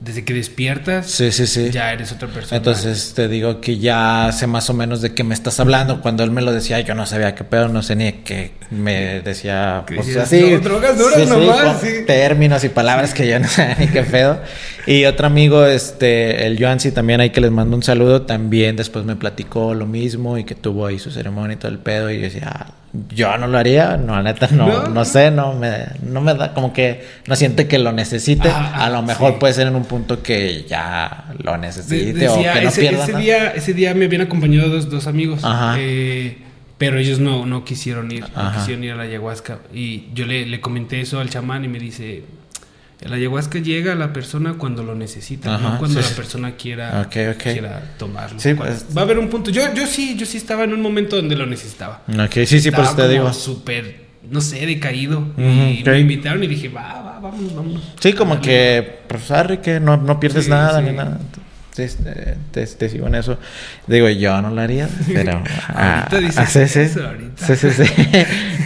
desde 0.03 0.25
que 0.25 0.33
despiertas, 0.33 1.09
sí, 1.09 1.31
sí, 1.31 1.47
sí. 1.47 1.69
ya 1.71 1.93
eres 1.93 2.11
otra 2.11 2.27
persona. 2.27 2.57
Entonces 2.57 3.13
te 3.15 3.29
digo 3.29 3.61
que 3.61 3.77
ya 3.77 4.29
sé 4.33 4.47
más 4.47 4.69
o 4.69 4.73
menos 4.73 5.01
de 5.01 5.13
qué 5.13 5.23
me 5.23 5.33
estás 5.33 5.61
hablando. 5.61 6.01
Cuando 6.01 6.23
él 6.23 6.31
me 6.31 6.41
lo 6.41 6.51
decía, 6.51 6.81
yo 6.81 6.93
no 6.93 7.05
sabía 7.05 7.35
qué 7.35 7.45
pedo, 7.45 7.69
no 7.69 7.81
sé 7.83 7.95
ni 7.95 8.11
qué 8.11 8.51
me 8.69 9.21
decía. 9.21 9.85
Pues, 9.87 10.17
así, 10.17 10.57
drogas 10.57 10.97
duras 10.97 11.29
nomás, 11.29 11.81
términos 12.05 12.65
y 12.65 12.69
palabras 12.69 13.13
que 13.13 13.27
yo 13.27 13.39
no 13.39 13.47
sé 13.47 13.77
ni 13.79 13.87
qué 13.87 14.03
pedo. 14.03 14.41
Y 14.85 15.05
otro 15.05 15.27
amigo, 15.27 15.65
este, 15.65 16.47
el 16.47 16.59
Joansi, 16.59 16.91
también 16.91 17.21
hay 17.21 17.29
que 17.29 17.39
les 17.39 17.51
mando 17.51 17.77
un 17.77 17.83
saludo. 17.83 18.23
También 18.23 18.75
después 18.75 19.05
me 19.05 19.15
platicó 19.15 19.73
lo 19.73 19.85
mismo 19.85 20.37
y 20.37 20.43
que 20.43 20.55
tuvo 20.55 20.85
ahí 20.85 20.99
su 20.99 21.11
ceremonia 21.11 21.53
y 21.53 21.57
todo 21.57 21.71
el 21.71 21.79
pedo. 21.79 22.11
Y 22.11 22.17
yo 22.17 22.23
decía, 22.23 22.49
ah, 22.53 22.73
yo 23.09 23.35
no 23.37 23.47
lo 23.47 23.57
haría, 23.57 23.97
no, 23.97 24.21
neta, 24.21 24.47
no, 24.51 24.87
no, 24.87 25.05
sé, 25.05 25.31
no 25.31 25.53
me, 25.53 25.87
no 26.03 26.21
me 26.21 26.35
da, 26.35 26.53
como 26.53 26.73
que 26.73 27.03
no 27.27 27.35
siente 27.35 27.67
que 27.67 27.79
lo 27.79 27.91
necesite. 27.91 28.49
a 28.49 28.89
lo 28.91 29.01
mejor 29.01 29.39
puede 29.39 29.53
ser 29.53 29.67
en 29.67 29.75
un 29.75 29.85
punto 29.85 30.21
que 30.21 30.63
ya 30.67 31.33
lo 31.39 31.57
necesite 31.57 32.29
o 32.29 32.35
que 32.37 32.61
no 32.61 32.69
ese, 32.69 32.81
pierda 32.81 33.03
ese 33.03 33.17
día, 33.17 33.47
ese 33.49 33.73
día 33.73 33.95
me 33.95 34.05
habían 34.05 34.21
acompañado 34.21 34.69
dos, 34.69 34.89
dos 34.91 35.07
amigos, 35.07 35.41
eh, 35.77 36.37
pero 36.77 36.99
ellos 36.99 37.19
no, 37.19 37.47
no 37.47 37.65
quisieron 37.65 38.11
ir, 38.11 38.25
no 38.35 38.53
quisieron 38.53 38.83
ir 38.83 38.91
a 38.91 38.95
la 38.95 39.03
ayahuasca. 39.03 39.59
Y 39.73 40.09
yo 40.13 40.25
le, 40.25 40.45
le 40.45 40.61
comenté 40.61 41.01
eso 41.01 41.19
al 41.19 41.29
chamán 41.29 41.65
y 41.65 41.69
me 41.69 41.79
dice, 41.79 42.23
la 43.09 43.15
ayahuasca 43.15 43.59
llega 43.59 43.93
a 43.93 43.95
la 43.95 44.13
persona 44.13 44.53
cuando 44.53 44.83
lo 44.83 44.95
necesita, 44.95 45.57
no 45.57 45.77
cuando 45.77 45.99
la 45.99 46.07
persona 46.09 46.55
quiera, 46.55 47.07
quiera 47.09 47.95
tomarlo. 47.97 48.37
Pues, 48.37 48.85
Va 48.95 49.01
a 49.01 49.03
haber 49.03 49.19
un 49.19 49.29
punto. 49.29 49.51
Yo, 49.51 49.73
yo 49.73 49.85
sí, 49.87 50.15
yo 50.17 50.25
sí 50.25 50.37
estaba 50.37 50.63
en 50.63 50.73
un 50.73 50.81
momento 50.81 51.15
donde 51.15 51.35
lo 51.35 51.45
necesitaba. 51.45 52.01
Ok, 52.07 52.45
sí, 52.45 52.59
sí, 52.59 52.71
pues 52.71 52.95
te 52.95 53.07
digo. 53.09 53.31
Súper, 53.33 54.03
no 54.29 54.41
sé, 54.41 54.65
decaído. 54.65 55.27
y 55.37 55.83
me 55.83 55.99
invitaron 55.99 56.43
y 56.43 56.47
dije, 56.47 56.69
va, 56.69 57.01
va, 57.01 57.19
vámonos, 57.19 57.55
vámonos. 57.55 57.81
Sí, 57.99 58.13
como 58.13 58.39
que, 58.39 58.99
pues, 59.07 59.29
arre, 59.31 59.59
que 59.59 59.79
no, 59.79 59.97
no 59.97 60.19
pierdes 60.19 60.47
nada 60.47 60.81
ni 60.81 60.91
nada. 60.91 61.19
Te, 61.75 61.87
te, 62.51 62.67
te, 62.67 62.89
sigo 62.89 63.07
en 63.07 63.15
eso. 63.15 63.37
Digo, 63.87 64.07
yo 64.07 64.39
no 64.43 64.51
lo 64.51 64.61
haría, 64.61 64.87
pero. 65.11 65.31
ahorita 65.67 66.17
ah, 66.17 66.19
dices 66.19 66.37
ah, 66.37 66.45
sí, 66.45 66.67
sí. 66.67 66.79
eso, 66.81 67.07
ahorita. 67.07 67.47
Sí, 67.47 67.55
sí, 67.55 67.69
sí. 67.71 67.83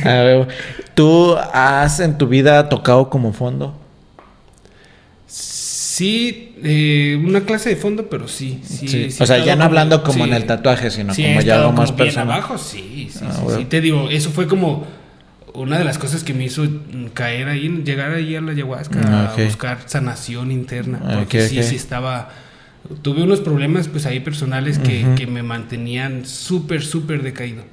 ¿Tú 0.94 1.36
has 1.54 2.02
en 2.02 2.18
tu 2.18 2.28
vida 2.28 2.68
tocado 2.68 3.10
como 3.10 3.32
fondo? 3.32 3.87
Sí, 5.98 6.54
eh, 6.64 7.20
una 7.26 7.42
clase 7.42 7.70
de 7.70 7.76
fondo, 7.76 8.08
pero 8.08 8.28
sí. 8.28 8.62
sí, 8.64 9.10
o 9.20 9.26
sea, 9.26 9.44
ya 9.44 9.56
no 9.56 9.64
hablando 9.64 10.04
como 10.04 10.26
en 10.26 10.34
el 10.34 10.46
tatuaje, 10.46 10.92
sino 10.92 11.12
como 11.12 11.42
ya 11.42 11.56
algo 11.56 11.72
más 11.72 11.92
personal. 11.92 12.34
abajo, 12.34 12.60
sí, 12.60 13.10
sí, 13.12 13.26
ah, 13.28 13.44
sí, 13.58 13.66
Te 13.66 13.82
digo, 13.82 14.08
eso 14.12 14.30
fue 14.30 14.46
como 14.48 14.86
una 15.56 15.80
de 15.80 15.84
las 15.84 15.98
cosas 15.98 16.24
que 16.24 16.36
me 16.36 16.46
hizo 16.46 16.68
caer 17.16 17.50
ahí, 17.50 17.82
llegar 17.84 18.12
ahí 18.12 18.36
a 18.36 18.42
la 18.42 18.52
ayahuasca, 18.52 19.02
ah, 19.06 19.34
a 19.36 19.44
buscar 19.44 19.80
sanación 19.88 20.52
interna. 20.52 21.00
Ah, 21.04 21.16
porque 21.18 21.42
sí, 21.48 21.64
sí 21.64 21.76
estaba. 21.76 22.30
Tuve 23.02 23.24
unos 23.24 23.40
problemas, 23.40 23.88
pues 23.88 24.06
ahí 24.06 24.20
personales 24.20 24.78
que, 24.78 25.04
que 25.16 25.26
me 25.26 25.42
mantenían 25.42 26.28
súper, 26.28 26.84
súper 26.84 27.24
decaído. 27.24 27.64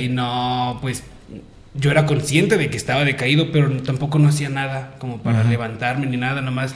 Y 0.00 0.08
no, 0.08 0.78
pues 0.80 1.02
yo 1.74 1.90
era 1.90 2.06
consciente 2.06 2.56
de 2.56 2.70
que 2.70 2.78
estaba 2.78 3.04
decaído, 3.04 3.52
pero 3.52 3.70
tampoco 3.82 4.18
no 4.18 4.30
hacía 4.30 4.48
nada 4.48 4.94
como 4.98 5.18
para 5.18 5.44
levantarme 5.44 6.06
ni 6.06 6.16
nada, 6.16 6.40
nomás 6.40 6.74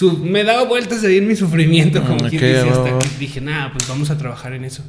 me 0.00 0.44
daba 0.44 0.64
vueltas 0.64 1.04
ahí 1.04 1.18
en 1.18 1.28
mi 1.28 1.36
sufrimiento, 1.36 2.02
como 2.02 2.28
quien 2.28 2.40
dice, 2.40 2.68
hasta 2.70 2.98
que 2.98 3.18
dije, 3.18 3.40
nada, 3.40 3.72
pues 3.72 3.88
vamos 3.88 4.10
a 4.10 4.18
trabajar 4.18 4.54
en 4.54 4.64
eso. 4.64 4.82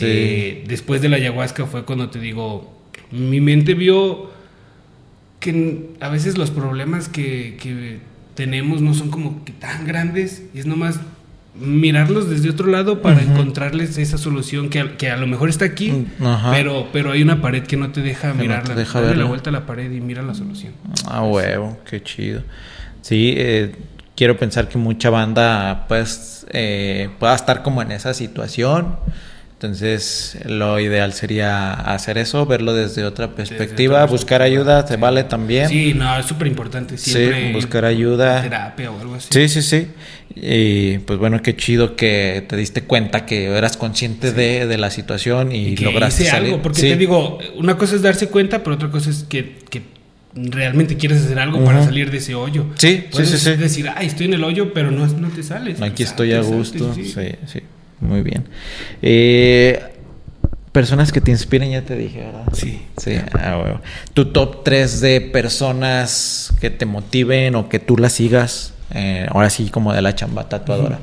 Eh, 0.00 0.64
después 0.66 1.02
de 1.02 1.08
la 1.08 1.16
ayahuasca 1.16 1.66
fue 1.66 1.84
cuando 1.84 2.10
te 2.10 2.18
digo, 2.18 2.74
mi 3.10 3.40
mente 3.40 3.74
vio 3.74 4.30
que 5.40 5.90
a 6.00 6.08
veces 6.08 6.38
los 6.38 6.50
problemas 6.50 7.08
que, 7.08 8.00
tenemos 8.34 8.80
no 8.80 8.94
son 8.94 9.10
como 9.10 9.44
que 9.44 9.52
tan 9.52 9.86
grandes 9.86 10.42
y 10.52 10.58
es 10.58 10.66
nomás 10.66 10.98
mirarlos 11.54 12.28
desde 12.28 12.50
otro 12.50 12.66
lado 12.66 13.00
para 13.00 13.22
encontrarles 13.22 13.96
esa 13.96 14.18
solución 14.18 14.70
que 14.70 14.80
a, 14.80 14.96
que 14.96 15.08
a, 15.08 15.16
lo 15.16 15.28
mejor 15.28 15.48
está 15.48 15.64
aquí, 15.64 15.92
mm, 15.92 16.06
pero, 16.50 16.88
pero 16.92 17.12
hay 17.12 17.22
una 17.22 17.40
pared 17.40 17.62
que 17.62 17.76
no 17.76 17.92
te 17.92 18.00
deja 18.00 18.34
mirarla. 18.34 18.74
Dale 18.74 19.14
la 19.14 19.24
vuelta 19.26 19.50
a 19.50 19.52
la 19.52 19.66
pared 19.66 19.92
y 19.92 20.00
mira 20.00 20.22
la 20.22 20.34
solución. 20.34 20.72
Ah, 21.06 21.22
huevo, 21.22 21.78
qué 21.88 22.02
chido. 22.02 22.42
Sí, 23.02 23.34
eh, 23.36 23.70
quiero 24.16 24.36
pensar 24.36 24.68
que 24.68 24.78
mucha 24.78 25.10
banda 25.10 25.86
pues 25.88 26.46
eh, 26.50 27.10
pueda 27.18 27.34
estar 27.34 27.62
como 27.62 27.82
en 27.82 27.92
esa 27.92 28.14
situación. 28.14 28.96
Entonces 29.54 30.36
lo 30.44 30.78
ideal 30.78 31.14
sería 31.14 31.72
hacer 31.72 32.18
eso, 32.18 32.44
verlo 32.44 32.74
desde 32.74 33.04
otra 33.04 33.34
perspectiva, 33.34 34.04
buscar 34.04 34.42
ayuda, 34.42 34.86
se 34.86 34.96
vale 34.98 35.24
también. 35.24 35.70
Sí, 35.70 35.94
no, 35.94 36.18
es 36.18 36.26
súper 36.26 36.48
importante 36.48 36.98
siempre. 36.98 37.46
Sí, 37.46 37.52
buscar 37.54 37.86
ayuda. 37.86 38.42
Terapia 38.42 38.90
o 38.90 39.00
algo 39.00 39.14
así. 39.14 39.28
Sí, 39.30 39.48
sí, 39.48 39.62
sí. 39.62 39.88
Y 40.34 40.98
pues 40.98 41.18
bueno, 41.18 41.40
qué 41.40 41.56
chido 41.56 41.96
que 41.96 42.44
te 42.46 42.56
diste 42.56 42.82
cuenta 42.82 43.24
que 43.24 43.46
eras 43.46 43.78
consciente 43.78 44.32
de, 44.32 44.66
de, 44.66 44.76
la 44.76 44.90
situación 44.90 45.52
y, 45.52 45.76
lograste 45.76 46.24
salir. 46.24 46.48
algo, 46.48 46.62
porque 46.62 46.82
te 46.82 46.96
digo, 46.96 47.38
una 47.56 47.78
cosa 47.78 47.94
es 47.94 48.02
darse 48.02 48.28
cuenta, 48.28 48.62
pero 48.62 48.74
otra 48.74 48.90
cosa 48.90 49.08
es 49.08 49.22
que, 49.22 49.60
que 49.70 49.93
realmente 50.34 50.96
quieres 50.96 51.24
hacer 51.24 51.38
algo 51.38 51.64
para 51.64 51.84
salir 51.84 52.10
de 52.10 52.18
ese 52.18 52.34
hoyo. 52.34 52.66
Sí, 52.76 53.04
Puedes 53.10 53.30
sí, 53.30 53.38
sí, 53.38 53.56
decir, 53.56 53.88
ay, 53.94 54.06
estoy 54.06 54.26
en 54.26 54.34
el 54.34 54.44
hoyo, 54.44 54.72
pero 54.72 54.90
no, 54.90 55.06
no 55.06 55.28
te 55.28 55.42
sales. 55.42 55.80
Aquí 55.80 56.02
estoy 56.02 56.32
a 56.32 56.40
gusto. 56.40 56.94
sí. 56.94 57.04
sí, 57.04 57.60
muy 58.00 58.22
bien. 58.22 58.44
Eh, 59.02 59.80
personas 60.72 61.12
que 61.12 61.20
te 61.20 61.30
inspiren, 61.30 61.70
ya 61.70 61.82
te 61.82 61.96
dije, 61.96 62.20
¿verdad? 62.20 62.48
Sí. 62.52 62.82
Sí, 62.96 63.12
ah, 63.34 63.80
Tu 64.12 64.26
top 64.26 64.64
3 64.64 65.00
de 65.00 65.20
personas 65.20 66.52
que 66.60 66.70
te 66.70 66.84
motiven 66.84 67.54
o 67.54 67.68
que 67.68 67.78
tú 67.78 67.96
las 67.96 68.12
sigas. 68.12 68.74
Eh, 68.92 69.26
ahora 69.30 69.50
sí, 69.50 69.70
como 69.70 69.92
de 69.92 70.02
la 70.02 70.14
chamba 70.14 70.48
tatuadora. 70.48 70.98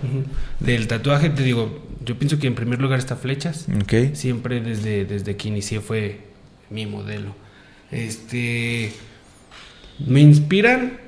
Del 0.59 0.88
tatuaje, 0.88 1.29
te 1.29 1.43
digo, 1.43 1.82
yo 2.05 2.17
pienso 2.17 2.38
que 2.38 2.47
en 2.47 2.55
primer 2.55 2.82
lugar 2.82 2.99
está 2.99 3.15
Flechas. 3.15 3.65
Ok. 3.82 4.13
Siempre 4.13 4.59
desde, 4.59 5.05
desde 5.05 5.38
que 5.38 5.47
inicié 5.47 5.79
fue 5.79 6.19
mi 6.69 6.86
modelo. 6.86 7.34
Este 7.91 8.91
me 10.07 10.21
inspiran, 10.21 10.99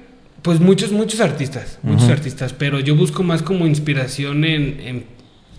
pues 0.42 0.60
muchos, 0.60 0.92
muchos 0.92 1.20
artistas, 1.20 1.80
muchos 1.84 2.10
artistas, 2.10 2.54
pero 2.54 2.80
yo 2.80 2.96
busco 2.96 3.24
más 3.24 3.42
como 3.42 3.66
inspiración 3.66 4.46
en, 4.46 5.06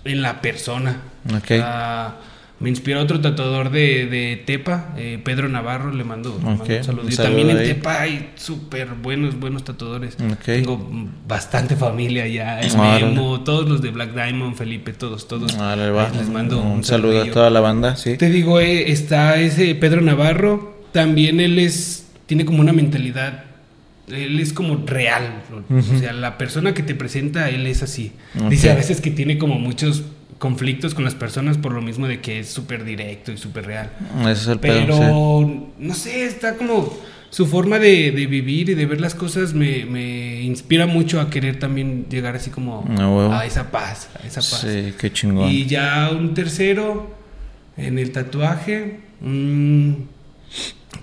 en, 0.05 0.23
la 0.23 0.41
persona. 0.41 1.01
Okay. 1.39 1.61
Ah, 1.63 2.17
me 2.61 2.71
inspira 2.71 3.01
otro 3.01 3.21
tatuador 3.21 3.71
de, 3.71 4.07
de 4.07 4.43
Tepa, 4.47 4.95
eh, 4.97 5.21
Pedro 5.23 5.49
Navarro, 5.49 5.93
le 5.93 6.05
mando, 6.05 6.35
un 6.35 6.65
saludo. 6.85 7.09
También 7.17 7.51
en 7.51 7.59
Tepa 7.59 8.01
hay 8.01 8.31
súper 8.37 8.89
buenos, 8.95 9.39
buenos 9.39 9.65
tatuadores. 9.65 10.17
Tengo 10.45 10.89
bastante 11.27 11.77
familia 11.77 12.27
ya, 12.29 12.61
el 12.61 12.77
Memo, 12.77 13.41
todos 13.41 13.69
los 13.69 13.83
de 13.83 13.91
Black 13.91 14.15
Diamond, 14.15 14.55
Felipe, 14.55 14.93
todos, 14.93 15.27
todos. 15.27 15.53
les 15.53 16.29
mando 16.29 16.61
un, 16.63 16.85
saludo 16.85 17.23
a 17.23 17.31
toda 17.31 17.51
la 17.51 17.61
banda, 17.61 17.97
sí. 17.97 18.17
Te 18.17 18.31
digo, 18.31 18.61
eh, 18.61 18.93
está 18.93 19.37
ese 19.37 19.75
Pedro 19.75 20.01
Navarro, 20.01 20.79
también 20.93 21.41
él 21.41 21.59
es 21.59 22.04
tiene 22.27 22.45
como 22.45 22.61
una 22.61 22.73
mentalidad, 22.73 23.45
él 24.09 24.39
es 24.39 24.53
como 24.53 24.85
real, 24.87 25.43
o 25.71 25.99
sea, 25.99 26.13
la 26.13 26.37
persona 26.39 26.75
que 26.75 26.83
te 26.83 26.95
presenta, 26.95 27.49
él 27.49 27.67
es 27.67 27.83
así. 27.83 28.13
Dice 28.49 28.71
a 28.71 28.75
veces 28.75 29.01
que 29.01 29.11
tiene 29.11 29.39
como 29.39 29.59
muchos 29.59 30.05
conflictos 30.39 30.95
con 30.95 31.05
las 31.05 31.15
personas 31.15 31.57
por 31.57 31.73
lo 31.73 31.81
mismo 31.81 32.07
de 32.07 32.21
que 32.21 32.41
es 32.41 32.49
súper 32.49 32.85
directo 32.85 33.33
y 33.33 33.39
súper 33.39 33.67
real. 33.67 33.91
Ese 34.21 34.33
es 34.33 34.47
el 34.49 34.61
Pero, 34.61 35.71
no 35.79 35.95
sé, 35.95 36.27
está 36.27 36.57
como 36.57 36.93
su 37.31 37.47
forma 37.47 37.79
de, 37.79 38.11
vivir 38.11 38.69
y 38.69 38.75
de 38.75 38.87
ver 38.87 39.01
las 39.01 39.15
cosas 39.15 39.55
me, 39.55 40.43
inspira 40.43 40.87
mucho 40.87 41.21
a 41.21 41.31
querer 41.31 41.59
también 41.59 42.07
llegar 42.09 42.37
así 42.37 42.51
como 42.51 42.85
ah, 42.99 43.41
a 43.41 43.47
esa 43.47 43.71
paz, 43.71 44.09
a 44.23 44.27
esa 44.27 44.41
paz. 44.41 44.61
Sí, 44.61 44.95
qué 45.01 45.13
chingón. 45.13 45.51
Y 45.51 45.67
ya 45.67 46.11
un 46.13 46.35
tercero 46.35 47.11
en 47.77 47.99
el 47.99 48.13
tatuaje, 48.13 49.01
mm, 49.21 49.93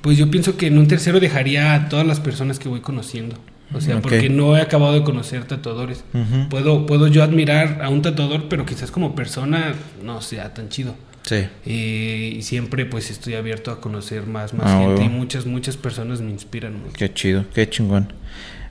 pues 0.01 0.17
yo 0.17 0.29
pienso 0.31 0.57
que 0.57 0.67
en 0.67 0.77
un 0.77 0.87
tercero 0.87 1.19
dejaría 1.19 1.73
a 1.73 1.89
todas 1.89 2.05
las 2.05 2.19
personas 2.19 2.59
que 2.59 2.69
voy 2.69 2.81
conociendo. 2.81 3.35
O 3.73 3.79
sea, 3.79 4.01
porque 4.01 4.29
no 4.29 4.57
he 4.57 4.61
acabado 4.61 4.93
de 4.93 5.03
conocer 5.03 5.45
tatuadores. 5.45 6.03
puedo, 6.49 6.85
puedo 6.85 7.07
yo 7.07 7.23
admirar 7.23 7.81
a 7.81 7.89
un 7.89 8.01
tatuador, 8.01 8.49
pero 8.49 8.65
quizás 8.65 8.91
como 8.91 9.15
persona 9.15 9.73
no 10.03 10.21
sea 10.21 10.53
tan 10.53 10.69
chido. 10.69 10.95
Sí. 11.23 11.47
Eh, 11.65 12.33
y 12.35 12.41
siempre 12.41 12.85
pues 12.85 13.11
estoy 13.11 13.35
abierto 13.35 13.71
a 13.71 13.79
conocer 13.79 14.25
más, 14.25 14.53
más 14.53 14.67
ah, 14.67 14.79
gente 14.79 15.03
y 15.03 15.09
muchas, 15.09 15.45
muchas 15.45 15.77
personas 15.77 16.19
me 16.19 16.31
inspiran 16.31 16.81
mucho. 16.81 16.93
Qué 16.97 17.13
chido, 17.13 17.45
qué 17.53 17.69
chingón. 17.69 18.11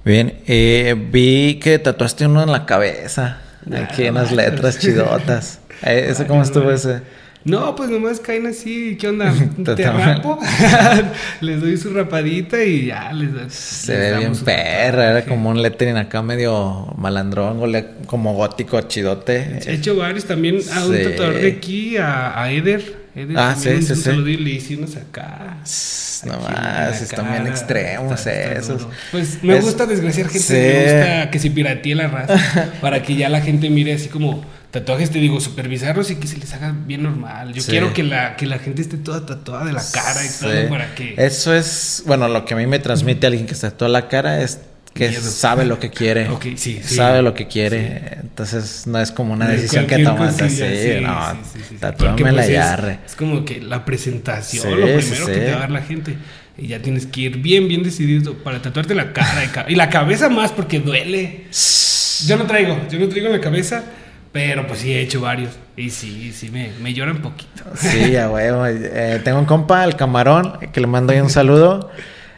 Bien, 0.05 0.41
eh, 0.47 0.95
vi 1.11 1.61
que 1.63 1.79
tatuaste 1.79 2.27
uno 2.27 2.43
en 2.43 2.51
la 2.51 2.67
cabeza. 2.67 3.41
aquí 3.73 4.05
en 4.05 4.15
las 4.15 4.33
letras 4.33 4.79
chidotas. 4.79 5.61
Eh, 5.83 6.09
¿Eso 6.11 6.27
cómo 6.27 6.43
estuvo 6.43 6.71
ese? 6.71 7.01
No, 7.45 7.75
pues 7.75 7.89
nomás 7.89 8.21
caen 8.21 8.47
así, 8.47 8.99
¿qué 9.01 9.09
onda? 9.09 9.33
Te 9.77 9.91
rapo, 9.91 10.39
les 11.41 11.61
doy 11.61 11.77
su 11.79 11.91
rapadita 11.93 12.63
y 12.63 12.87
ya 12.87 13.13
les 13.13 13.53
Se 13.53 13.97
ve 13.97 14.19
bien 14.19 14.37
perra, 14.37 15.11
era 15.11 15.25
como 15.25 15.49
un 15.49 15.63
lettering 15.63 15.97
acá 15.97 16.21
medio 16.21 16.93
malandrón, 16.99 17.61
como 18.07 18.35
gótico, 18.35 18.79
chidote. 18.83 19.61
He 19.65 19.75
hecho 19.75 19.97
varios 19.97 20.27
también 20.27 20.61
a 20.71 20.85
un 20.85 21.03
tatuador 21.03 21.41
de 21.41 21.49
aquí, 21.49 21.97
a, 21.97 22.51
Eder. 22.53 23.01
Eder 23.15 23.39
ah, 23.39 23.57
sí, 23.59 23.83
sí, 23.83 23.95
sí. 23.97 24.11
Y 24.11 24.37
le 24.37 24.99
acá. 25.01 25.57
No 26.27 26.39
más, 26.41 27.01
están 27.01 27.33
bien 27.33 27.47
extremos 27.47 28.27
esos. 28.27 28.87
pues 29.11 29.43
me 29.43 29.59
gusta 29.59 29.87
desgraciar 29.87 30.29
gente, 30.29 30.53
me 30.53 30.83
gusta 30.83 31.31
que 31.31 31.39
se 31.39 31.51
piratee 31.51 31.95
la 31.95 32.09
raza, 32.09 32.73
para 32.83 33.03
que 33.03 33.17
ya 33.17 33.31
la 33.31 33.41
gente 33.41 33.71
mire 33.71 33.95
así 33.95 34.09
como 34.11 34.45
tatuajes, 34.71 35.11
te 35.11 35.19
digo, 35.19 35.41
súper 35.41 35.69
bizarros 35.69 36.11
y 36.11 36.17
que 36.17 36.27
se 36.27 36.37
les 36.37 36.53
haga 36.55 36.75
bien 36.87 37.03
normal. 37.03 37.53
Yo 37.53 37.63
quiero 37.65 37.93
que 37.93 38.03
la, 38.03 38.37
que 38.37 38.47
la 38.47 38.59
gente 38.59 38.83
esté 38.83 38.97
toda 38.97 39.27
tatuada 39.27 39.65
de 39.65 39.73
la 39.73 39.83
cara 39.93 40.25
y 40.25 40.29
todo 40.41 40.69
para 40.69 40.95
que... 40.95 41.15
Eso 41.17 41.55
es, 41.55 42.03
bueno, 42.07 42.29
lo 42.29 42.45
que 42.45 42.55
a 42.55 42.57
mí 42.57 42.67
me 42.67 42.79
transmite 42.79 43.27
alguien 43.27 43.47
que 43.47 43.55
está 43.55 43.71
toda 43.71 43.91
la 43.91 44.09
cara 44.09 44.43
es 44.43 44.61
que 44.95 45.13
sabe 45.21 45.65
lo 45.65 45.79
que 45.79 45.91
quiere. 45.91 46.29
sí, 46.57 46.81
sabe 46.83 47.23
lo 47.23 47.35
que 47.35 47.47
quiere. 47.47 48.19
Entonces 48.21 48.87
no 48.87 49.01
es 49.01 49.11
como 49.11 49.33
una 49.33 49.49
decisión 49.49 49.87
que 49.87 49.99
tomas 50.05 50.41
así. 50.41 50.63
no, 51.03 51.37
tatúame 51.79 52.33
la 52.33 52.43
pues, 52.43 52.99
Es, 53.07 53.17
como 53.17 53.45
que 53.45 53.61
la 53.61 53.85
presentación, 53.85 54.81
lo 54.81 54.87
primero 54.87 55.27
que 55.27 55.33
te 55.33 55.51
va 55.51 55.57
a 55.57 55.61
dar 55.61 55.71
la 55.71 55.83
gente. 55.83 56.17
Y 56.59 56.67
ya 56.69 56.83
tienes 56.83 57.07
que 57.07 57.23
ir 57.23 57.39
bien, 57.39 57.69
bien 57.69 57.83
decidido 57.83 58.35
para 58.35 58.61
tatuarte 58.61 58.95
la 58.95 59.15
cara 59.15 59.67
y 59.67 59.75
la 59.77 59.89
cabeza 59.89 60.29
más 60.29 60.53
porque 60.53 60.79
duele. 60.79 61.47
Yo 62.27 62.37
no 62.37 62.45
traigo, 62.45 62.79
yo 62.91 62.99
no 62.99 63.09
traigo 63.09 63.31
la 63.31 63.41
cabeza. 63.41 63.83
Pero 64.33 64.67
pues 64.67 64.81
sí, 64.81 64.93
he 64.93 65.01
hecho 65.01 65.21
varios. 65.21 65.53
Y 65.77 65.91
sí, 65.91 66.33
sí, 66.33 66.51
me, 66.51 66.71
me 66.81 66.95
llora 66.95 67.13
un 67.13 67.19
poquito. 67.19 67.65
Sí, 67.75 68.17
a 68.17 68.31
huevo. 68.31 68.65
Eh, 68.67 69.21
tengo 69.25 69.39
un 69.41 69.45
compa, 69.45 69.85
el 69.85 69.97
camarón, 69.97 70.59
que 70.73 70.81
le 70.81 70.87
mando 70.87 71.13
ahí 71.13 71.21
un 71.21 71.31
saludo. 71.31 71.91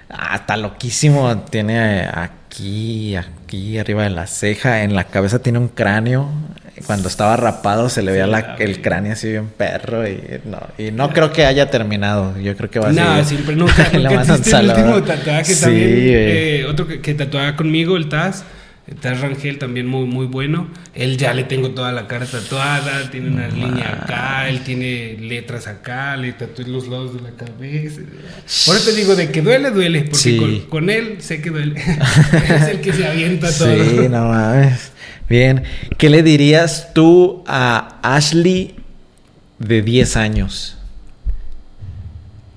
Ah, 0.08 0.36
está 0.36 0.56
loquísimo. 0.56 1.38
Tiene 1.50 2.08
aquí, 2.12 3.14
aquí, 3.16 3.78
arriba 3.78 4.04
de 4.04 4.10
la 4.10 4.26
ceja. 4.26 4.84
En 4.84 4.94
la 4.94 5.04
cabeza 5.04 5.40
tiene 5.40 5.58
un 5.58 5.68
cráneo. 5.68 6.30
Cuando 6.86 7.08
estaba 7.08 7.36
rapado 7.36 7.88
se 7.90 8.02
le 8.02 8.10
veía 8.10 8.56
el 8.58 8.80
cráneo 8.80 9.12
así 9.12 9.28
bien 9.28 9.48
perro. 9.48 10.08
Y 10.08 10.40
no, 10.44 10.58
y 10.78 10.90
no 10.90 11.10
creo 11.10 11.30
que 11.30 11.44
haya 11.44 11.68
terminado. 11.68 12.38
Yo 12.40 12.56
creo 12.56 12.70
que 12.70 12.78
va 12.78 12.88
a 12.88 12.94
ser. 12.94 13.04
No, 13.04 13.24
siempre 13.24 13.54
nunca. 13.54 13.82
existe 13.92 14.56
el 14.56 14.70
último 14.70 15.02
tatuaje 15.02 15.54
también. 15.56 15.90
Eh, 15.92 16.66
otro 16.66 16.86
que, 16.86 17.02
que 17.02 17.12
tatuaba 17.12 17.54
conmigo, 17.54 17.98
el 17.98 18.08
Taz 18.08 18.44
Taz 19.00 19.20
Rangel 19.20 19.58
también 19.58 19.86
muy, 19.86 20.06
muy 20.06 20.26
bueno. 20.26 20.68
Él 20.92 21.16
ya 21.16 21.32
le 21.34 21.44
tengo 21.44 21.70
toda 21.70 21.92
la 21.92 22.08
cara 22.08 22.26
tatuada, 22.26 23.10
tiene 23.10 23.28
una 23.28 23.46
línea 23.46 24.00
acá, 24.02 24.48
él 24.48 24.62
tiene 24.62 25.16
letras 25.20 25.68
acá, 25.68 26.16
le 26.16 26.32
tatué 26.32 26.66
los 26.66 26.88
lados 26.88 27.14
de 27.14 27.20
la 27.20 27.30
cabeza. 27.30 28.00
Por 28.66 28.76
eso 28.76 28.90
te 28.90 28.96
digo, 28.96 29.14
de 29.14 29.30
que 29.30 29.40
duele, 29.40 29.70
duele, 29.70 30.02
porque 30.10 30.66
con, 30.68 30.90
él 30.90 31.16
sé 31.20 31.40
que 31.40 31.50
duele. 31.50 31.80
es 32.48 32.68
el 32.68 32.80
que 32.80 32.92
se 32.92 33.06
avienta 33.06 33.56
todo. 33.56 33.84
Sí, 33.84 34.08
no 34.08 34.26
mames. 34.26 34.90
Bien, 35.28 35.62
¿qué 35.96 36.10
le 36.10 36.24
dirías 36.24 36.92
tú 36.92 37.44
a 37.46 38.00
Ashley 38.02 38.74
de 39.60 39.82
10 39.82 40.16
años? 40.16 40.76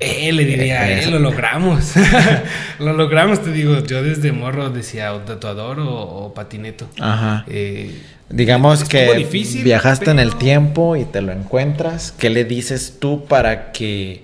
Eh, 0.05 0.31
le 0.31 0.45
diría, 0.45 1.01
eh, 1.01 1.09
lo 1.09 1.19
logramos. 1.19 1.93
lo 2.79 2.93
logramos, 2.93 3.43
te 3.43 3.51
digo. 3.51 3.83
Yo 3.85 4.03
desde 4.03 4.31
morro 4.31 4.69
decía 4.69 5.13
o 5.13 5.19
tatuador 5.19 5.79
o, 5.79 6.33
patineto. 6.35 6.87
Ajá. 6.99 7.43
Eh, 7.47 8.01
Digamos 8.29 8.83
que 8.83 9.27
viajaste 9.63 10.11
en 10.11 10.19
el 10.19 10.35
tiempo 10.35 10.95
y 10.95 11.05
te 11.05 11.21
lo 11.21 11.31
encuentras. 11.31 12.11
¿Qué 12.11 12.29
le 12.29 12.43
dices 12.43 12.97
tú 12.99 13.25
para 13.25 13.71
que 13.71 14.23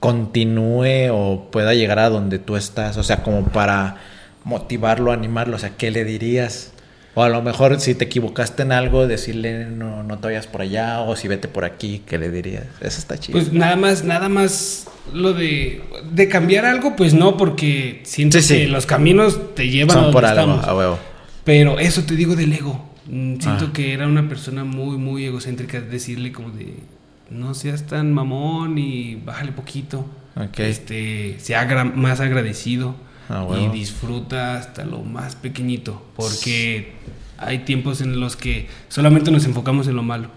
continúe 0.00 1.10
o 1.10 1.48
pueda 1.50 1.74
llegar 1.74 1.98
a 2.00 2.08
donde 2.08 2.38
tú 2.38 2.56
estás? 2.56 2.96
O 2.96 3.02
sea, 3.02 3.22
como 3.22 3.44
para 3.44 3.96
motivarlo, 4.44 5.12
animarlo. 5.12 5.56
O 5.56 5.58
sea, 5.58 5.70
¿qué 5.76 5.90
le 5.90 6.04
dirías? 6.04 6.72
O 7.18 7.22
a 7.24 7.28
lo 7.28 7.42
mejor 7.42 7.80
si 7.80 7.96
te 7.96 8.04
equivocaste 8.04 8.62
en 8.62 8.70
algo, 8.70 9.08
decirle 9.08 9.66
no, 9.66 10.04
no 10.04 10.18
te 10.18 10.28
vayas 10.28 10.46
por 10.46 10.60
allá 10.60 11.00
o 11.00 11.16
si 11.16 11.26
vete 11.26 11.48
por 11.48 11.64
aquí, 11.64 12.00
¿qué 12.06 12.16
le 12.16 12.30
dirías? 12.30 12.62
Eso 12.80 13.00
está 13.00 13.18
chido. 13.18 13.36
Pues 13.36 13.52
nada 13.52 13.74
más, 13.74 14.04
nada 14.04 14.28
más 14.28 14.86
lo 15.12 15.32
de, 15.32 15.82
de 16.12 16.28
cambiar 16.28 16.64
algo, 16.64 16.94
pues 16.94 17.14
no, 17.14 17.36
porque 17.36 18.02
siento 18.04 18.38
que 18.46 18.68
los 18.68 18.86
caminos 18.86 19.56
te 19.56 19.68
llevan 19.68 19.94
Son 19.94 19.98
a 19.98 20.02
donde 20.02 20.12
por 20.12 20.24
algo, 20.26 20.52
a 20.62 20.76
huevo. 20.76 20.98
Pero 21.42 21.80
eso 21.80 22.04
te 22.04 22.14
digo 22.14 22.36
del 22.36 22.52
ego. 22.52 22.88
Mm, 23.06 23.40
siento 23.40 23.64
ah. 23.70 23.72
que 23.72 23.94
era 23.94 24.06
una 24.06 24.28
persona 24.28 24.62
muy, 24.62 24.96
muy 24.96 25.24
egocéntrica 25.24 25.80
decirle 25.80 26.30
como 26.30 26.50
de 26.50 26.74
no 27.30 27.52
seas 27.54 27.88
tan 27.88 28.12
mamón 28.12 28.78
y 28.78 29.16
bájale 29.16 29.50
poquito. 29.50 30.06
Este, 30.56 31.34
sea 31.40 31.66
más 31.96 32.20
agradecido 32.20 32.94
Ah, 33.28 33.46
y 33.60 33.68
disfruta 33.68 34.56
hasta 34.56 34.84
lo 34.84 35.02
más 35.02 35.36
pequeñito, 35.36 36.02
porque 36.16 36.94
hay 37.38 37.60
tiempos 37.60 38.00
en 38.00 38.18
los 38.18 38.36
que 38.36 38.66
solamente 38.88 39.30
nos 39.30 39.44
enfocamos 39.44 39.86
en 39.86 39.94
lo 39.94 40.02
malo 40.02 40.28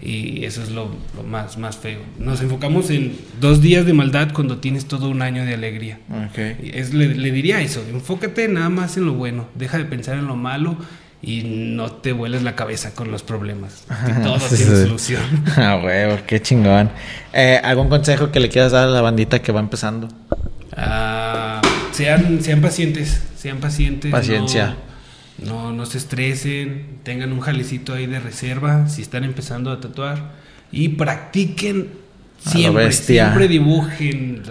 y 0.00 0.44
eso 0.44 0.62
es 0.62 0.70
lo, 0.70 0.90
más, 1.28 1.56
más 1.56 1.76
feo. 1.76 2.00
Nos 2.18 2.40
enfocamos 2.40 2.90
en 2.90 3.16
dos 3.40 3.60
días 3.60 3.86
de 3.86 3.92
maldad 3.92 4.32
cuando 4.32 4.58
tienes 4.58 4.86
todo 4.86 5.08
un 5.08 5.22
año 5.22 5.44
de 5.44 5.54
alegría. 5.54 6.00
Es, 6.34 6.92
le, 6.94 7.30
diría 7.30 7.60
eso, 7.60 7.84
enfócate 7.88 8.48
nada 8.48 8.70
más 8.70 8.96
en 8.96 9.06
lo 9.06 9.14
bueno, 9.14 9.46
deja 9.54 9.78
de 9.78 9.84
pensar 9.84 10.18
en 10.18 10.26
lo 10.26 10.34
malo 10.34 10.76
y 11.20 11.42
no 11.44 11.92
te 11.92 12.10
vueles 12.10 12.42
la 12.42 12.56
cabeza 12.56 12.92
con 12.94 13.12
los 13.12 13.22
problemas. 13.22 13.84
todo 14.24 14.38
tiene 14.38 14.76
solución. 14.82 15.22
Ah, 15.56 15.80
huevo, 15.82 16.18
qué 16.26 16.42
chingón. 16.42 16.90
Eh, 17.32 17.60
¿Algún 17.62 17.88
consejo 17.88 18.32
que 18.32 18.40
le 18.40 18.48
quieras 18.48 18.72
dar 18.72 18.88
a 18.88 18.90
la 18.90 19.00
bandita 19.00 19.40
que 19.40 19.52
va 19.52 19.60
empezando? 19.60 20.08
Ah 20.76 21.61
sean, 21.92 22.42
sean 22.42 22.60
pacientes, 22.60 23.22
sean 23.36 23.58
pacientes. 23.58 24.10
Paciencia. 24.10 24.76
No, 25.38 25.72
no, 25.72 25.86
se 25.86 25.98
estresen, 25.98 26.98
tengan 27.02 27.32
un 27.32 27.40
jalecito 27.40 27.94
ahí 27.94 28.06
de 28.06 28.20
reserva 28.20 28.88
si 28.88 29.02
están 29.02 29.24
empezando 29.24 29.70
a 29.70 29.80
tatuar 29.80 30.32
y 30.70 30.90
practiquen 30.90 31.88
siempre, 32.38 32.92
siempre 32.92 33.48
dibujen. 33.48 34.42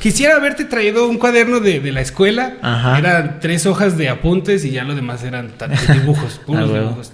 quisiera 0.00 0.36
haberte 0.36 0.64
traído 0.64 1.08
un 1.08 1.18
cuaderno 1.18 1.60
de, 1.60 1.80
la 1.92 2.00
escuela. 2.00 2.54
Eran 2.98 3.40
tres 3.40 3.66
hojas 3.66 3.96
de 3.96 4.08
apuntes 4.08 4.64
y 4.64 4.70
ya 4.70 4.84
lo 4.84 4.94
demás 4.94 5.24
eran 5.24 5.52
dibujos, 5.92 6.40
puros 6.46 6.72
dibujos. 6.72 7.12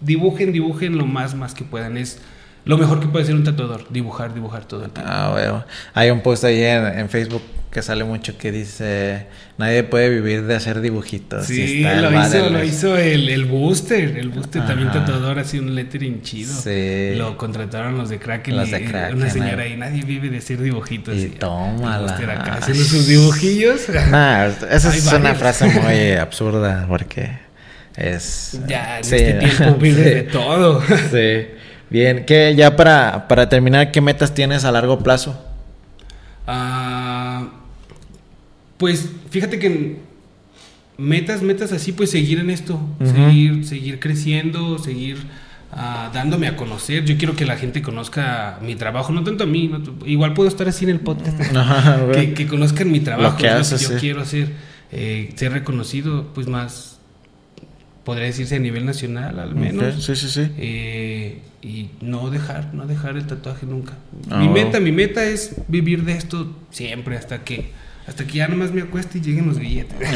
Dibujen, 0.00 0.52
dibujen 0.52 0.98
lo 0.98 1.06
más, 1.06 1.34
más 1.34 1.54
que 1.54 1.64
puedan. 1.64 1.96
Es 1.96 2.18
lo 2.66 2.76
mejor 2.76 2.98
que 2.98 3.06
puede 3.06 3.24
ser 3.24 3.36
un 3.36 3.44
tatuador, 3.44 3.86
dibujar, 3.90 4.34
dibujar 4.34 4.64
todo 4.64 4.84
el 4.84 4.90
tiempo. 4.90 5.08
Ah, 5.12 5.30
bueno. 5.32 5.64
Hay 5.94 6.10
un 6.10 6.20
post 6.20 6.42
ahí 6.42 6.64
en, 6.64 7.08
Facebook 7.08 7.42
que 7.70 7.80
sale 7.80 8.02
mucho 8.02 8.36
que 8.36 8.50
dice, 8.50 9.26
nadie 9.56 9.84
puede 9.84 10.10
vivir 10.10 10.46
de 10.46 10.56
hacer 10.56 10.80
dibujitos. 10.80 11.46
Sí, 11.46 11.84
lo, 11.84 12.20
hizo, 12.20 12.50
lo 12.50 12.64
hizo 12.64 12.96
el, 12.96 13.28
el 13.28 13.44
Booster, 13.44 14.18
el 14.18 14.30
Booster 14.30 14.66
también 14.66 14.90
tatuador, 14.90 15.38
así 15.38 15.60
un 15.60 15.76
lettering 15.76 16.22
chido. 16.22 16.52
Sí. 16.52 17.14
Lo 17.16 17.36
contrataron 17.36 17.96
los 17.96 18.08
de 18.08 18.18
Kraken. 18.18 18.56
Los 18.56 18.72
de 18.72 18.84
Kraken. 18.84 19.16
Una 19.16 19.30
señora 19.30 19.62
ahí, 19.62 19.76
nadie 19.76 20.02
vive 20.02 20.28
de 20.28 20.38
hacer 20.38 20.60
dibujitos. 20.60 21.14
Y, 21.16 21.28
toma 21.28 22.00
Booster 22.00 22.30
acá 22.30 22.54
haciendo 22.54 22.82
sus 22.82 23.06
dibujillos. 23.06 23.82
Nah, 24.10 24.46
esa 24.70 24.94
es 24.94 25.12
una 25.12 25.36
frase 25.36 25.66
muy 25.82 26.12
absurda 26.12 26.86
porque 26.88 27.30
es... 27.94 28.58
Ya, 28.66 28.98
en 28.98 29.04
este 29.04 29.34
tiempo 29.34 29.74
vive 29.80 30.02
de 30.02 30.22
todo. 30.24 30.82
Sí. 30.82 31.46
Bien, 31.88 32.24
que 32.24 32.54
ya 32.56 32.76
para, 32.76 33.28
para 33.28 33.48
terminar, 33.48 33.92
¿qué 33.92 34.00
metas 34.00 34.34
tienes 34.34 34.64
a 34.64 34.72
largo 34.72 34.98
plazo? 34.98 35.40
Ah, 36.46 37.48
pues 38.76 39.10
fíjate 39.30 39.58
que 39.58 39.96
metas, 40.98 41.42
metas 41.42 41.72
así, 41.72 41.92
pues 41.92 42.10
seguir 42.10 42.38
en 42.40 42.50
esto, 42.50 42.80
seguir, 43.04 43.64
seguir 43.64 44.00
creciendo, 44.00 44.78
seguir 44.78 45.18
dándome 46.12 46.46
a 46.46 46.56
conocer. 46.56 47.04
Yo 47.04 47.16
quiero 47.18 47.36
que 47.36 47.44
la 47.44 47.56
gente 47.56 47.82
conozca 47.82 48.58
mi 48.62 48.74
trabajo, 48.74 49.12
no 49.12 49.22
tanto 49.24 49.44
a 49.44 49.46
mí, 49.46 49.70
igual 50.06 50.34
puedo 50.34 50.48
estar 50.48 50.68
así 50.68 50.84
en 50.84 50.90
el 50.90 51.00
podcast, 51.00 51.38
que, 52.12 52.34
que, 52.34 52.46
conozcan 52.46 52.90
mi 52.90 53.00
trabajo, 53.00 53.32
lo 53.32 53.36
que, 53.36 53.78
yo 53.78 53.98
quiero 53.98 54.22
hacer, 54.22 54.52
eh, 54.92 55.32
ser 55.36 55.52
reconocido, 55.52 56.28
pues 56.34 56.46
más 56.46 56.95
podría 58.06 58.26
decirse 58.26 58.54
a 58.54 58.60
nivel 58.60 58.86
nacional 58.86 59.40
al 59.40 59.56
menos. 59.56 60.02
Sí, 60.02 60.14
sí, 60.14 60.28
sí. 60.28 60.48
Eh, 60.58 61.40
y 61.60 61.90
no 62.00 62.30
dejar, 62.30 62.72
no 62.72 62.86
dejar 62.86 63.16
el 63.16 63.26
tatuaje 63.26 63.66
nunca. 63.66 63.94
Mi 64.38 64.48
meta, 64.48 64.78
mi 64.78 64.92
meta 64.92 65.24
es 65.24 65.56
vivir 65.66 66.04
de 66.04 66.12
esto 66.12 66.56
siempre 66.70 67.16
hasta 67.16 67.42
que 67.42 67.72
hasta 68.06 68.24
que 68.24 68.38
ya 68.38 68.46
nomás 68.46 68.70
me 68.70 68.82
acueste 68.82 69.18
y 69.18 69.20
lleguen 69.20 69.48
los 69.48 69.58
billetes. 69.58 69.98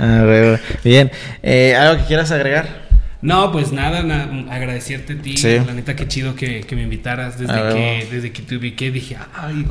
Ah, 0.00 0.56
bien, 0.84 1.10
eh, 1.42 1.74
¿algo 1.74 2.00
que 2.00 2.06
quieras 2.06 2.30
agregar? 2.30 2.87
No, 3.20 3.50
pues 3.50 3.72
nada, 3.72 4.00
agradecerte 4.48 5.14
a 5.14 5.16
ti. 5.16 5.34
La 5.66 5.74
neta, 5.74 5.96
qué 5.96 6.06
chido 6.06 6.34
que, 6.34 6.64
me 6.72 6.82
invitaras. 6.82 7.38
Desde, 7.38 7.54
que, 7.54 8.08
desde 8.10 8.32
que 8.32 8.42
te 8.42 8.56
ubiqué 8.56 8.90
dije, 8.90 9.16
ay, 9.34 9.66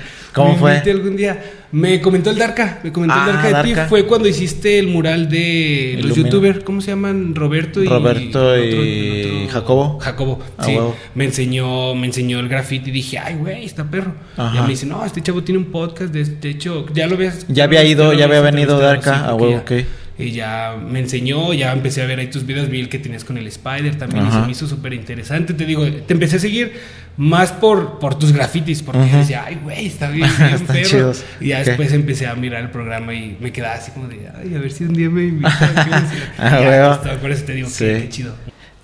¿Cómo 0.32 0.56
fue? 0.56 0.78
algún 0.78 1.16
día. 1.16 1.42
Me 1.72 2.00
comentó 2.00 2.30
el 2.30 2.38
Darka, 2.38 2.80
me 2.84 2.92
comentó 2.92 3.14
el 3.14 3.20
ah, 3.20 3.32
Darka 3.32 3.62
de 3.62 3.74
ti. 3.74 3.80
Fue 3.88 4.06
cuando 4.06 4.28
hiciste 4.28 4.78
el 4.78 4.88
mural 4.88 5.28
de 5.28 5.98
los 6.02 6.16
youtubers, 6.16 6.62
¿cómo 6.62 6.80
se 6.80 6.92
llaman? 6.92 7.34
Roberto 7.34 7.82
y... 7.82 7.86
Roberto 7.86 8.56
y 8.58 9.48
Jacobo. 9.50 9.98
Jacobo, 10.00 10.40
ah, 10.58 10.64
sí. 10.64 10.76
Me 11.14 11.24
enseñó, 11.24 11.94
me 11.94 12.06
enseñó 12.06 12.38
el 12.38 12.48
graffiti 12.48 12.90
y 12.90 12.92
dije, 12.92 13.18
ay, 13.18 13.36
güey, 13.36 13.64
está 13.64 13.84
perro. 13.84 14.14
Y 14.36 14.60
me 14.60 14.68
dice, 14.68 14.86
no, 14.86 15.04
este 15.04 15.20
chavo 15.20 15.42
tiene 15.42 15.58
un 15.58 15.66
podcast, 15.66 16.12
de, 16.12 16.50
hecho, 16.50 16.86
ya 16.92 17.08
lo 17.08 17.16
ves. 17.16 17.46
Ya 17.48 17.64
había 17.64 17.84
ido, 17.84 18.12
ya 18.12 18.26
había 18.26 18.40
venido 18.40 18.78
Darka, 18.78 19.24
a 19.24 19.34
huevo, 19.34 19.58
ok 19.58 19.72
y 20.16 20.30
ya 20.30 20.76
me 20.80 21.00
enseñó, 21.00 21.52
ya 21.54 21.72
empecé 21.72 22.02
a 22.02 22.06
ver 22.06 22.20
ahí 22.20 22.28
tus 22.28 22.46
videos, 22.46 22.68
vi 22.68 22.80
el 22.80 22.88
que 22.88 22.98
tenías 22.98 23.24
con 23.24 23.36
el 23.36 23.46
Spider 23.48 23.96
también 23.96 24.28
y 24.28 24.30
se 24.30 24.38
me 24.38 24.52
hizo 24.52 24.68
súper 24.68 24.92
interesante. 24.92 25.54
Te 25.54 25.66
digo, 25.66 25.84
te 25.86 26.14
empecé 26.14 26.36
a 26.36 26.38
seguir 26.38 26.72
más 27.16 27.50
por, 27.52 27.98
por 27.98 28.16
tus 28.16 28.32
grafitis, 28.32 28.82
porque 28.82 29.00
decía, 29.00 29.44
ay, 29.46 29.58
güey, 29.62 29.86
está 29.86 30.10
bien, 30.10 30.30
bien 30.38 30.60
perro. 30.66 31.12
Y 31.40 31.48
ya 31.48 31.64
después 31.64 31.92
empecé 31.92 32.26
a 32.26 32.34
mirar 32.34 32.62
el 32.62 32.70
programa 32.70 33.12
y 33.12 33.36
me 33.40 33.52
quedaba 33.52 33.74
así 33.74 33.90
como 33.90 34.06
de, 34.06 34.28
ay, 34.34 34.54
a 34.54 34.58
ver 34.58 34.70
si 34.70 34.84
un 34.84 34.94
día 34.94 35.10
me 35.10 35.24
invitan. 35.24 35.52
ah, 36.38 37.00
por 37.20 37.30
eso 37.32 37.44
te 37.44 37.54
digo, 37.54 37.68
sí. 37.68 37.84
qué 37.84 38.08
chido. 38.08 38.34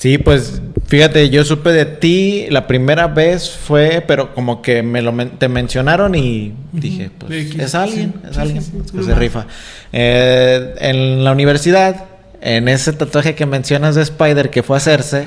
Sí, 0.01 0.17
pues 0.17 0.63
fíjate, 0.87 1.29
yo 1.29 1.45
supe 1.45 1.73
de 1.73 1.85
ti 1.85 2.47
la 2.49 2.67
primera 2.67 3.07
vez 3.07 3.51
fue, 3.51 4.03
pero 4.07 4.35
como 4.35 4.63
que 4.63 4.83
me 4.83 5.03
lo 5.03 5.15
te 5.27 5.47
mencionaron 5.47 6.15
y 6.15 6.55
dije, 6.73 7.11
pues 7.19 7.55
es 7.55 7.75
alguien, 7.75 8.15
es 8.31 8.39
alguien, 8.39 8.65
pues 8.91 9.05
se 9.05 9.15
rifa. 9.15 9.47
Eh, 9.93 10.75
en 10.79 11.23
la 11.23 11.33
universidad, 11.33 12.07
en 12.41 12.69
ese 12.69 12.95
tatuaje 12.95 13.35
que 13.35 13.45
mencionas 13.45 13.95
de 13.95 14.01
Spider 14.01 14.49
que 14.49 14.63
fue 14.63 14.77
a 14.77 14.79
hacerse, 14.79 15.27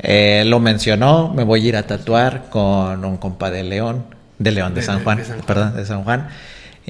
eh, 0.00 0.42
lo 0.44 0.58
mencionó, 0.58 1.32
me 1.32 1.44
voy 1.44 1.64
a 1.64 1.68
ir 1.68 1.76
a 1.76 1.84
tatuar 1.84 2.46
con 2.50 3.04
un 3.04 3.18
compa 3.18 3.52
de 3.52 3.62
León, 3.62 4.04
de 4.40 4.50
León, 4.50 4.74
de, 4.74 4.82
San 4.82 5.04
Juan, 5.04 5.22
perdón, 5.46 5.76
de 5.76 5.86
San 5.86 6.02
Juan. 6.02 6.26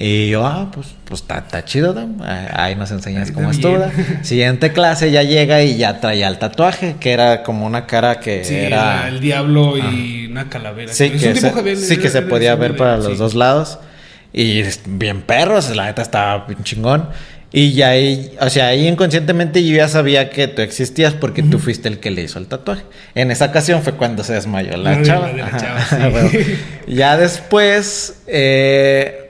Y 0.01 0.29
yo, 0.29 0.47
ah, 0.47 0.71
pues, 0.73 0.95
pues 1.03 1.19
está, 1.19 1.65
chido, 1.65 1.93
¿no? 1.93 2.23
Ahí 2.53 2.73
nos 2.75 2.89
enseñas 2.89 3.33
cómo 3.33 3.51
es 3.51 3.59
todo. 3.59 3.85
Siguiente 4.21 4.71
clase 4.71 5.11
ya 5.11 5.23
llega 5.23 5.61
y 5.61 5.75
ya 5.75 5.99
traía 5.99 6.29
el 6.29 6.37
tatuaje, 6.37 6.95
que 7.01 7.11
era 7.11 7.43
como 7.43 7.65
una 7.65 7.85
cara 7.85 8.21
que 8.21 8.45
sí, 8.45 8.55
era... 8.55 9.09
el 9.09 9.19
diablo 9.19 9.77
y 9.77 10.27
una 10.27 10.47
calavera. 10.47 10.93
Sí, 10.93 11.09
que, 11.09 11.35
se, 11.35 11.75
sí 11.75 11.97
que 11.97 12.07
se 12.07 12.21
podía 12.21 12.55
ver 12.55 12.77
para 12.77 12.95
los 12.95 13.17
dos 13.17 13.35
lados. 13.35 13.77
Y 14.31 14.63
bien 14.85 15.21
perros, 15.21 15.75
la 15.75 15.87
neta 15.87 16.01
estaba 16.01 16.45
bien 16.45 16.63
chingón. 16.63 17.09
Y 17.51 17.73
ya 17.73 17.89
ahí, 17.89 18.37
o 18.39 18.49
sea, 18.49 18.67
ahí 18.67 18.87
inconscientemente 18.87 19.65
yo 19.67 19.75
ya 19.75 19.89
sabía 19.89 20.29
que 20.29 20.47
tú 20.47 20.61
existías 20.61 21.13
porque 21.13 21.43
tú 21.43 21.59
fuiste 21.59 21.89
el 21.89 21.99
que 21.99 22.09
le 22.09 22.21
hizo 22.21 22.39
el 22.39 22.47
tatuaje. 22.47 22.83
En 23.15 23.31
esa 23.31 23.47
ocasión 23.47 23.83
fue 23.83 23.93
cuando 23.93 24.23
se 24.23 24.31
desmayó 24.31 24.77
la 24.77 25.01
chava. 25.01 25.29
ya 26.87 27.17
después, 27.17 28.21
eh, 28.27 29.28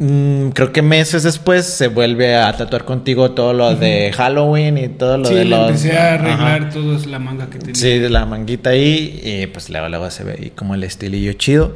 Mm, 0.00 0.50
creo 0.50 0.72
que 0.72 0.80
meses 0.80 1.24
después 1.24 1.66
se 1.66 1.88
vuelve 1.88 2.36
a 2.36 2.56
tatuar 2.56 2.84
contigo 2.84 3.32
todo 3.32 3.52
lo 3.52 3.74
de 3.74 4.12
Halloween 4.12 4.78
y 4.78 4.88
todo 4.88 5.18
lo 5.18 5.28
de 5.28 5.44
los. 5.44 5.68
empecé 5.68 5.98
a 5.98 6.14
arreglar 6.14 6.70
todo 6.72 6.96
la 7.06 7.18
manga 7.18 7.50
que 7.50 7.58
tenía. 7.58 7.74
Sí, 7.74 7.98
de 7.98 8.08
la 8.08 8.24
manguita 8.24 8.70
ahí. 8.70 9.20
Y 9.24 9.46
pues 9.48 9.70
luego, 9.70 9.88
luego 9.88 10.08
se 10.10 10.22
ve 10.22 10.38
ahí 10.40 10.50
como 10.50 10.76
el 10.76 10.84
estilillo 10.84 11.32
chido. 11.32 11.74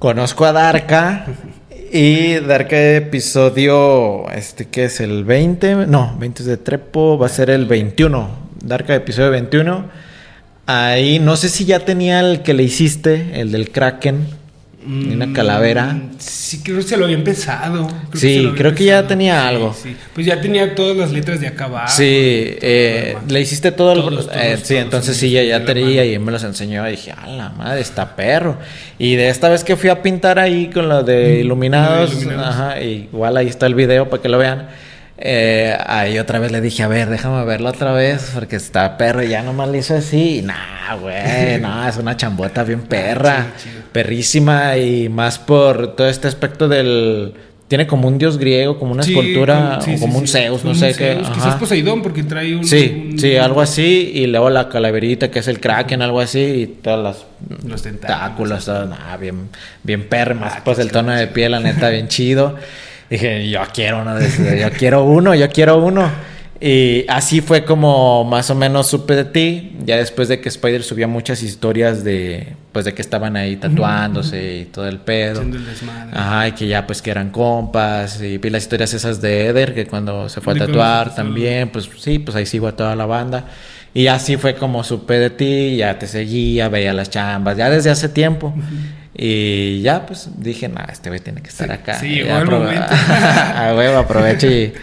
Conozco 0.00 0.44
a 0.44 0.52
Darka. 0.52 1.26
y 1.92 2.34
Darka 2.40 2.76
episodio. 2.96 4.28
Este 4.30 4.66
que 4.66 4.86
es 4.86 4.98
el 4.98 5.24
20. 5.24 5.86
No, 5.86 6.16
20 6.18 6.42
de 6.42 6.56
Trepo. 6.56 7.16
Va 7.16 7.26
a 7.26 7.28
ser 7.30 7.50
el 7.50 7.66
21. 7.66 8.28
Darka 8.64 8.92
episodio 8.92 9.30
21. 9.30 9.84
Ahí 10.66 11.20
no 11.20 11.36
sé 11.36 11.48
si 11.48 11.64
ya 11.64 11.78
tenía 11.78 12.18
el 12.18 12.42
que 12.42 12.54
le 12.54 12.64
hiciste, 12.64 13.40
el 13.40 13.52
del 13.52 13.70
Kraken 13.70 14.26
una 14.86 15.32
calavera. 15.32 15.92
Mm, 15.92 16.10
sí, 16.18 16.60
creo 16.62 16.76
que 16.76 16.82
se 16.82 16.96
lo 16.96 17.04
había 17.04 17.16
empezado. 17.16 17.88
sí, 18.14 18.52
creo 18.56 18.74
que 18.74 18.84
ya 18.84 19.06
tenía 19.06 19.46
algo. 19.46 19.74
Pues 20.14 20.26
ya 20.26 20.40
tenía 20.40 20.74
todas 20.74 20.96
las 20.96 21.12
letras 21.12 21.40
de 21.40 21.48
acá 21.48 21.64
abajo. 21.64 21.88
Sí, 21.88 22.04
eh, 22.04 23.16
le 23.28 23.40
hiciste 23.40 23.72
todo 23.72 23.92
el... 23.92 24.18
Eh, 24.32 24.58
sí, 24.62 24.76
entonces 24.76 25.16
sí, 25.16 25.30
ya, 25.30 25.42
ya 25.42 25.64
tenía 25.64 26.04
y 26.04 26.18
me 26.18 26.32
los 26.32 26.44
enseñó 26.44 26.86
y 26.86 26.92
dije, 26.92 27.12
a 27.12 27.26
la 27.26 27.50
madre, 27.50 27.80
está 27.80 28.14
perro. 28.16 28.58
Y 28.98 29.16
de 29.16 29.28
esta 29.28 29.48
vez 29.48 29.64
que 29.64 29.76
fui 29.76 29.90
a 29.90 30.02
pintar 30.02 30.38
ahí 30.38 30.70
con 30.72 30.88
lo 30.88 31.02
de 31.02 31.40
iluminados, 31.40 32.16
Ajá, 32.38 32.80
igual 32.80 33.36
ahí 33.36 33.48
está 33.48 33.66
el 33.66 33.74
video 33.74 34.08
para 34.08 34.22
que 34.22 34.28
lo 34.28 34.38
vean. 34.38 34.68
Eh, 35.18 35.74
ahí 35.86 36.18
otra 36.18 36.38
vez 36.38 36.52
le 36.52 36.60
dije, 36.60 36.82
a 36.82 36.88
ver, 36.88 37.08
déjame 37.08 37.42
verlo 37.44 37.70
otra 37.70 37.92
vez, 37.92 38.32
porque 38.34 38.56
está 38.56 38.98
perro 38.98 39.22
y 39.22 39.28
ya 39.28 39.42
nomás 39.42 39.68
le 39.70 39.78
hizo 39.78 39.94
así. 39.94 40.42
Nah, 40.42 40.96
güey, 41.00 41.58
no, 41.60 41.88
es 41.88 41.96
una 41.96 42.16
chambota 42.16 42.64
bien 42.64 42.82
perra, 42.82 43.46
perrísima 43.92 44.76
y 44.76 45.08
más 45.08 45.38
por 45.38 45.96
todo 45.96 46.08
este 46.08 46.28
aspecto 46.28 46.68
del. 46.68 47.32
Tiene 47.66 47.88
como 47.88 48.06
un 48.06 48.16
dios 48.16 48.38
griego, 48.38 48.78
como 48.78 48.92
una 48.92 49.02
escultura, 49.02 49.80
o 49.80 49.98
como 49.98 50.18
un 50.18 50.28
Zeus, 50.28 50.64
no 50.64 50.72
sé 50.72 50.94
qué. 50.94 51.18
Quizás 51.34 51.56
Poseidón, 51.56 52.00
porque 52.00 52.22
trae 52.22 52.54
un. 52.54 52.64
Sí, 52.64 53.16
sí, 53.18 53.36
algo 53.36 53.60
así. 53.60 54.12
Y 54.14 54.26
luego 54.28 54.50
la 54.50 54.68
calaverita, 54.68 55.32
que 55.32 55.40
es 55.40 55.48
el 55.48 55.58
kraken, 55.58 56.00
algo 56.00 56.20
así. 56.20 56.38
Y 56.38 56.66
todas 56.66 57.02
las. 57.02 57.66
Los 57.68 57.82
tentáculos. 57.82 58.70
bien, 59.20 59.48
bien 59.82 60.08
perra, 60.08 60.34
más 60.34 60.54
ah, 60.58 60.62
pues 60.64 60.78
el 60.78 60.92
tono 60.92 61.10
de 61.10 61.26
piel, 61.26 61.52
la 61.52 61.60
neta, 61.60 61.88
bien 61.88 62.06
chido. 62.06 62.54
Dije, 63.10 63.48
yo 63.48 63.60
quiero 63.72 64.02
uno 64.02 64.14
de 64.16 64.60
yo 64.60 64.70
quiero 64.70 65.04
uno, 65.04 65.34
yo 65.34 65.48
quiero 65.50 65.78
uno. 65.78 66.10
Y 66.58 67.04
así 67.08 67.42
fue 67.42 67.64
como 67.64 68.24
más 68.24 68.48
o 68.48 68.54
menos 68.54 68.86
supe 68.86 69.14
de 69.14 69.24
ti, 69.24 69.76
ya 69.84 69.98
después 69.98 70.28
de 70.28 70.40
que 70.40 70.48
Spider 70.48 70.82
subía 70.82 71.06
muchas 71.06 71.42
historias 71.42 72.02
de, 72.02 72.54
pues 72.72 72.86
de 72.86 72.94
que 72.94 73.02
estaban 73.02 73.36
ahí 73.36 73.56
tatuándose 73.56 74.60
y 74.60 74.64
todo 74.64 74.88
el 74.88 74.98
pedo. 74.98 75.44
Ajá, 76.14 76.48
y 76.48 76.52
que 76.52 76.66
ya 76.66 76.86
pues 76.86 77.02
que 77.02 77.10
eran 77.10 77.30
compas, 77.30 78.22
y 78.22 78.38
vi 78.38 78.48
las 78.48 78.62
historias 78.62 78.94
esas 78.94 79.20
de 79.20 79.48
Eder, 79.48 79.74
que 79.74 79.86
cuando 79.86 80.30
se 80.30 80.40
fue 80.40 80.54
a 80.54 80.56
tatuar 80.56 81.14
también, 81.14 81.68
pues 81.68 81.90
sí, 81.98 82.18
pues 82.18 82.34
ahí 82.36 82.46
sigo 82.46 82.66
a 82.68 82.72
toda 82.72 82.96
la 82.96 83.04
banda. 83.04 83.44
Y 83.92 84.06
así 84.06 84.36
fue 84.38 84.54
como 84.54 84.82
supe 84.82 85.18
de 85.18 85.30
ti, 85.30 85.76
ya 85.76 85.98
te 85.98 86.06
seguía, 86.06 86.68
veía 86.70 86.94
las 86.94 87.10
chambas, 87.10 87.56
ya 87.58 87.68
desde 87.68 87.90
hace 87.90 88.08
tiempo. 88.08 88.54
Y 89.18 89.80
ya, 89.80 90.04
pues 90.04 90.28
dije, 90.36 90.68
no, 90.68 90.80
este 90.90 91.08
güey 91.08 91.20
tiene 91.20 91.40
que 91.40 91.48
estar 91.48 91.72
acá. 91.72 91.98
Sí, 91.98 92.18
igual 92.18 92.50
momento. 92.50 92.86
a 92.90 93.72
huevo, 93.74 93.98
aprovecho 93.98 94.46
y, 94.50 94.74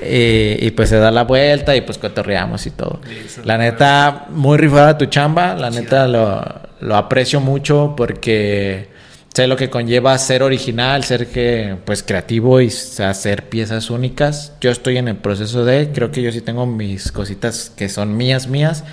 y, 0.00 0.70
pues 0.70 0.88
se 0.88 0.98
da 0.98 1.10
la 1.10 1.24
vuelta 1.24 1.74
y 1.74 1.80
pues 1.80 1.98
cotorreamos 1.98 2.66
y 2.66 2.70
todo. 2.70 3.00
la 3.44 3.58
neta, 3.58 4.26
muy 4.30 4.56
rifada 4.56 4.96
tu 4.96 5.06
chamba. 5.06 5.54
La 5.54 5.70
neta, 5.70 6.06
lo, 6.06 6.44
lo 6.80 6.96
aprecio 6.96 7.40
mucho 7.40 7.94
porque 7.96 8.88
sé 9.34 9.48
lo 9.48 9.56
que 9.56 9.68
conlleva 9.68 10.16
ser 10.18 10.44
original, 10.44 11.02
ser 11.02 11.26
que 11.26 11.76
pues 11.84 12.04
creativo 12.04 12.60
y 12.60 12.68
hacer 12.68 13.48
piezas 13.48 13.90
únicas. 13.90 14.52
Yo 14.60 14.70
estoy 14.70 14.98
en 14.98 15.08
el 15.08 15.16
proceso 15.16 15.64
de, 15.64 15.90
creo 15.92 16.12
que 16.12 16.22
yo 16.22 16.30
sí 16.30 16.40
tengo 16.40 16.66
mis 16.66 17.10
cositas 17.10 17.72
que 17.76 17.88
son 17.88 18.16
mías, 18.16 18.46
mías 18.46 18.84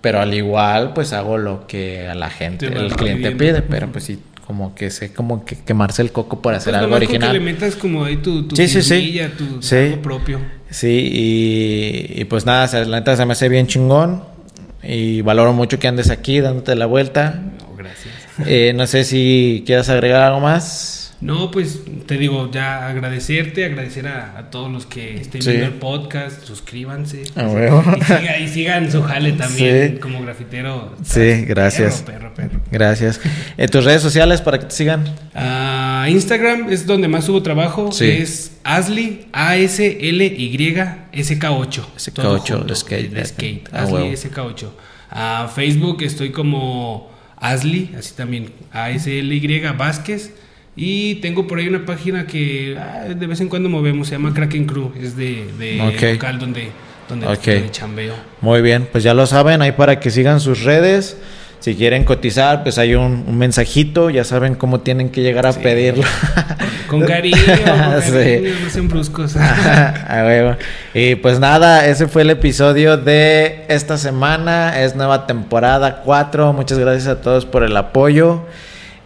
pero 0.00 0.20
al 0.20 0.32
igual, 0.34 0.92
pues 0.94 1.12
hago 1.12 1.38
lo 1.38 1.66
que 1.66 2.08
a 2.08 2.14
la 2.14 2.30
gente, 2.30 2.66
el 2.66 2.94
cliente 2.94 3.32
pide, 3.32 3.62
pero 3.62 3.90
pues 3.90 4.04
sí, 4.04 4.18
como 4.46 4.74
que 4.74 4.90
sé 4.90 5.12
como 5.12 5.44
que 5.44 5.56
quemarse 5.56 6.02
el 6.02 6.12
coco 6.12 6.40
por 6.40 6.54
hacer 6.54 6.72
pues 6.72 6.82
algo 6.82 6.96
original. 6.96 7.32
Que 7.32 7.38
le 7.38 7.44
metas 7.44 7.76
como 7.76 8.04
ahí 8.04 8.16
tu, 8.16 8.48
tu 8.48 8.56
sí, 8.56 8.68
sí, 8.68 8.82
sí. 8.82 9.20
tu 9.36 9.60
sí. 9.60 9.98
propio. 10.02 10.40
Sí, 10.70 11.10
y, 11.12 12.20
y, 12.20 12.24
pues 12.24 12.46
nada, 12.46 12.84
la 12.84 13.00
neta 13.00 13.16
se 13.16 13.26
me 13.26 13.32
hace 13.32 13.48
bien 13.48 13.66
chingón 13.66 14.22
y 14.82 15.22
valoro 15.22 15.52
mucho 15.52 15.78
que 15.78 15.88
andes 15.88 16.10
aquí 16.10 16.40
dándote 16.40 16.74
la 16.76 16.86
vuelta. 16.86 17.42
No, 17.58 17.76
gracias. 17.76 18.14
Eh, 18.46 18.72
no 18.74 18.86
sé 18.86 19.04
si 19.04 19.64
quieras 19.66 19.88
agregar 19.88 20.22
algo 20.22 20.40
más. 20.40 20.97
No, 21.20 21.50
pues 21.50 21.80
te 22.06 22.16
digo, 22.16 22.48
ya 22.50 22.86
agradecerte, 22.86 23.64
agradecer 23.64 24.06
a, 24.06 24.50
todos 24.50 24.70
los 24.70 24.86
que 24.86 25.20
estén 25.20 25.40
viendo 25.44 25.66
el 25.66 25.72
podcast, 25.72 26.44
suscríbanse. 26.44 27.24
y, 28.40 28.48
sigan 28.48 28.90
su 28.92 29.02
jale 29.02 29.32
también 29.32 29.98
como 29.98 30.22
grafitero. 30.22 30.94
Sí, 31.02 31.44
gracias. 31.44 32.04
Gracias. 32.70 33.20
¿En 33.56 33.68
tus 33.68 33.84
redes 33.84 34.00
sociales 34.00 34.40
para 34.40 34.60
que 34.60 34.66
te 34.66 34.74
sigan? 34.74 35.12
Ah, 35.34 36.06
Instagram 36.08 36.70
es 36.70 36.86
donde 36.86 37.08
más 37.08 37.24
subo 37.24 37.42
trabajo. 37.42 37.90
Es 38.00 38.52
Asli, 38.62 39.26
A-S-L-Y, 39.32 40.56
SK8. 41.12 41.84
SK8, 41.96 42.64
de 42.64 42.76
skate. 42.76 43.10
De 43.10 43.24
skate. 43.24 43.68
Ah, 43.72 43.82
Asli, 43.82 44.12
SK8. 44.12 44.68
A 45.10 45.50
Facebook 45.52 46.02
estoy 46.02 46.30
como 46.30 47.10
Asli, 47.36 47.90
así 47.98 48.14
también, 48.14 48.52
A-S-L-Y, 48.70 49.60
Vázquez. 49.76 50.32
Y 50.80 51.16
tengo 51.16 51.48
por 51.48 51.58
ahí 51.58 51.66
una 51.66 51.84
página 51.84 52.24
que 52.24 52.78
ah, 52.78 53.08
de 53.08 53.26
vez 53.26 53.40
en 53.40 53.48
cuando 53.48 53.68
movemos, 53.68 54.06
se 54.06 54.14
llama 54.14 54.32
Kraken 54.32 54.64
Crew, 54.64 54.92
es 54.96 55.16
de, 55.16 55.44
de 55.58 56.12
local 56.12 56.38
donde, 56.38 56.68
donde, 57.08 57.70
chambeo. 57.72 58.14
Muy 58.40 58.62
bien, 58.62 58.86
pues 58.92 59.02
ya 59.02 59.12
lo 59.12 59.26
saben, 59.26 59.60
ahí 59.60 59.72
para 59.72 59.98
que 59.98 60.12
sigan 60.12 60.38
sus 60.38 60.62
redes. 60.62 61.16
Si 61.58 61.74
quieren 61.74 62.04
cotizar, 62.04 62.62
pues 62.62 62.78
hay 62.78 62.94
un, 62.94 63.36
mensajito, 63.36 64.08
ya 64.08 64.22
saben 64.22 64.54
cómo 64.54 64.78
tienen 64.78 65.10
que 65.10 65.20
llegar 65.20 65.46
a 65.46 65.52
pedirlo. 65.52 66.04
Con 66.86 67.00
cariño, 67.00 67.36
con 67.44 67.56
cariño 68.12 68.54
no 68.64 68.70
sean 68.70 68.88
bruscos. 68.88 69.36
y 70.94 71.16
pues 71.16 71.40
nada, 71.40 71.86
ese 71.86 72.06
fue 72.06 72.22
el 72.22 72.30
episodio 72.30 72.96
de 72.96 73.66
esta 73.68 73.98
semana, 73.98 74.80
es 74.80 74.94
nueva 74.94 75.26
temporada 75.26 76.02
4, 76.02 76.52
muchas 76.54 76.78
gracias 76.78 77.08
a 77.08 77.20
todos 77.20 77.44
por 77.44 77.64
el 77.64 77.76
apoyo. 77.76 78.46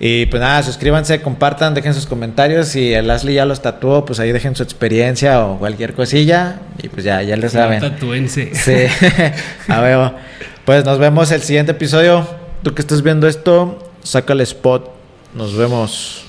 Y 0.04 0.26
pues 0.26 0.40
nada, 0.40 0.64
suscríbanse, 0.64 1.22
compartan, 1.22 1.74
dejen 1.74 1.94
sus 1.94 2.06
comentarios. 2.06 2.66
Si 2.66 2.92
el 2.92 3.08
Ashley 3.08 3.36
ya 3.36 3.46
los 3.46 3.62
tatuó, 3.62 4.04
pues 4.04 4.18
ahí 4.18 4.32
dejen 4.32 4.56
su 4.56 4.64
experiencia 4.64 5.46
o 5.46 5.60
cualquier 5.60 5.94
cosilla. 5.94 6.58
Y 6.82 6.88
pues 6.88 7.04
ya, 7.04 7.22
ya 7.22 7.36
les 7.36 7.52
saben. 7.52 7.78
Tatúense. 7.78 8.52
Sí, 8.52 8.88
a 9.68 9.80
ver. 9.80 10.10
Pues 10.64 10.84
nos 10.84 10.98
vemos 10.98 11.30
el 11.30 11.40
siguiente 11.42 11.70
episodio. 11.70 12.26
Tú 12.64 12.74
que 12.74 12.82
estás 12.82 13.02
viendo 13.04 13.28
esto, 13.28 13.78
saca 14.02 14.32
el 14.32 14.40
spot. 14.40 14.90
Nos 15.36 15.56
vemos. 15.56 16.21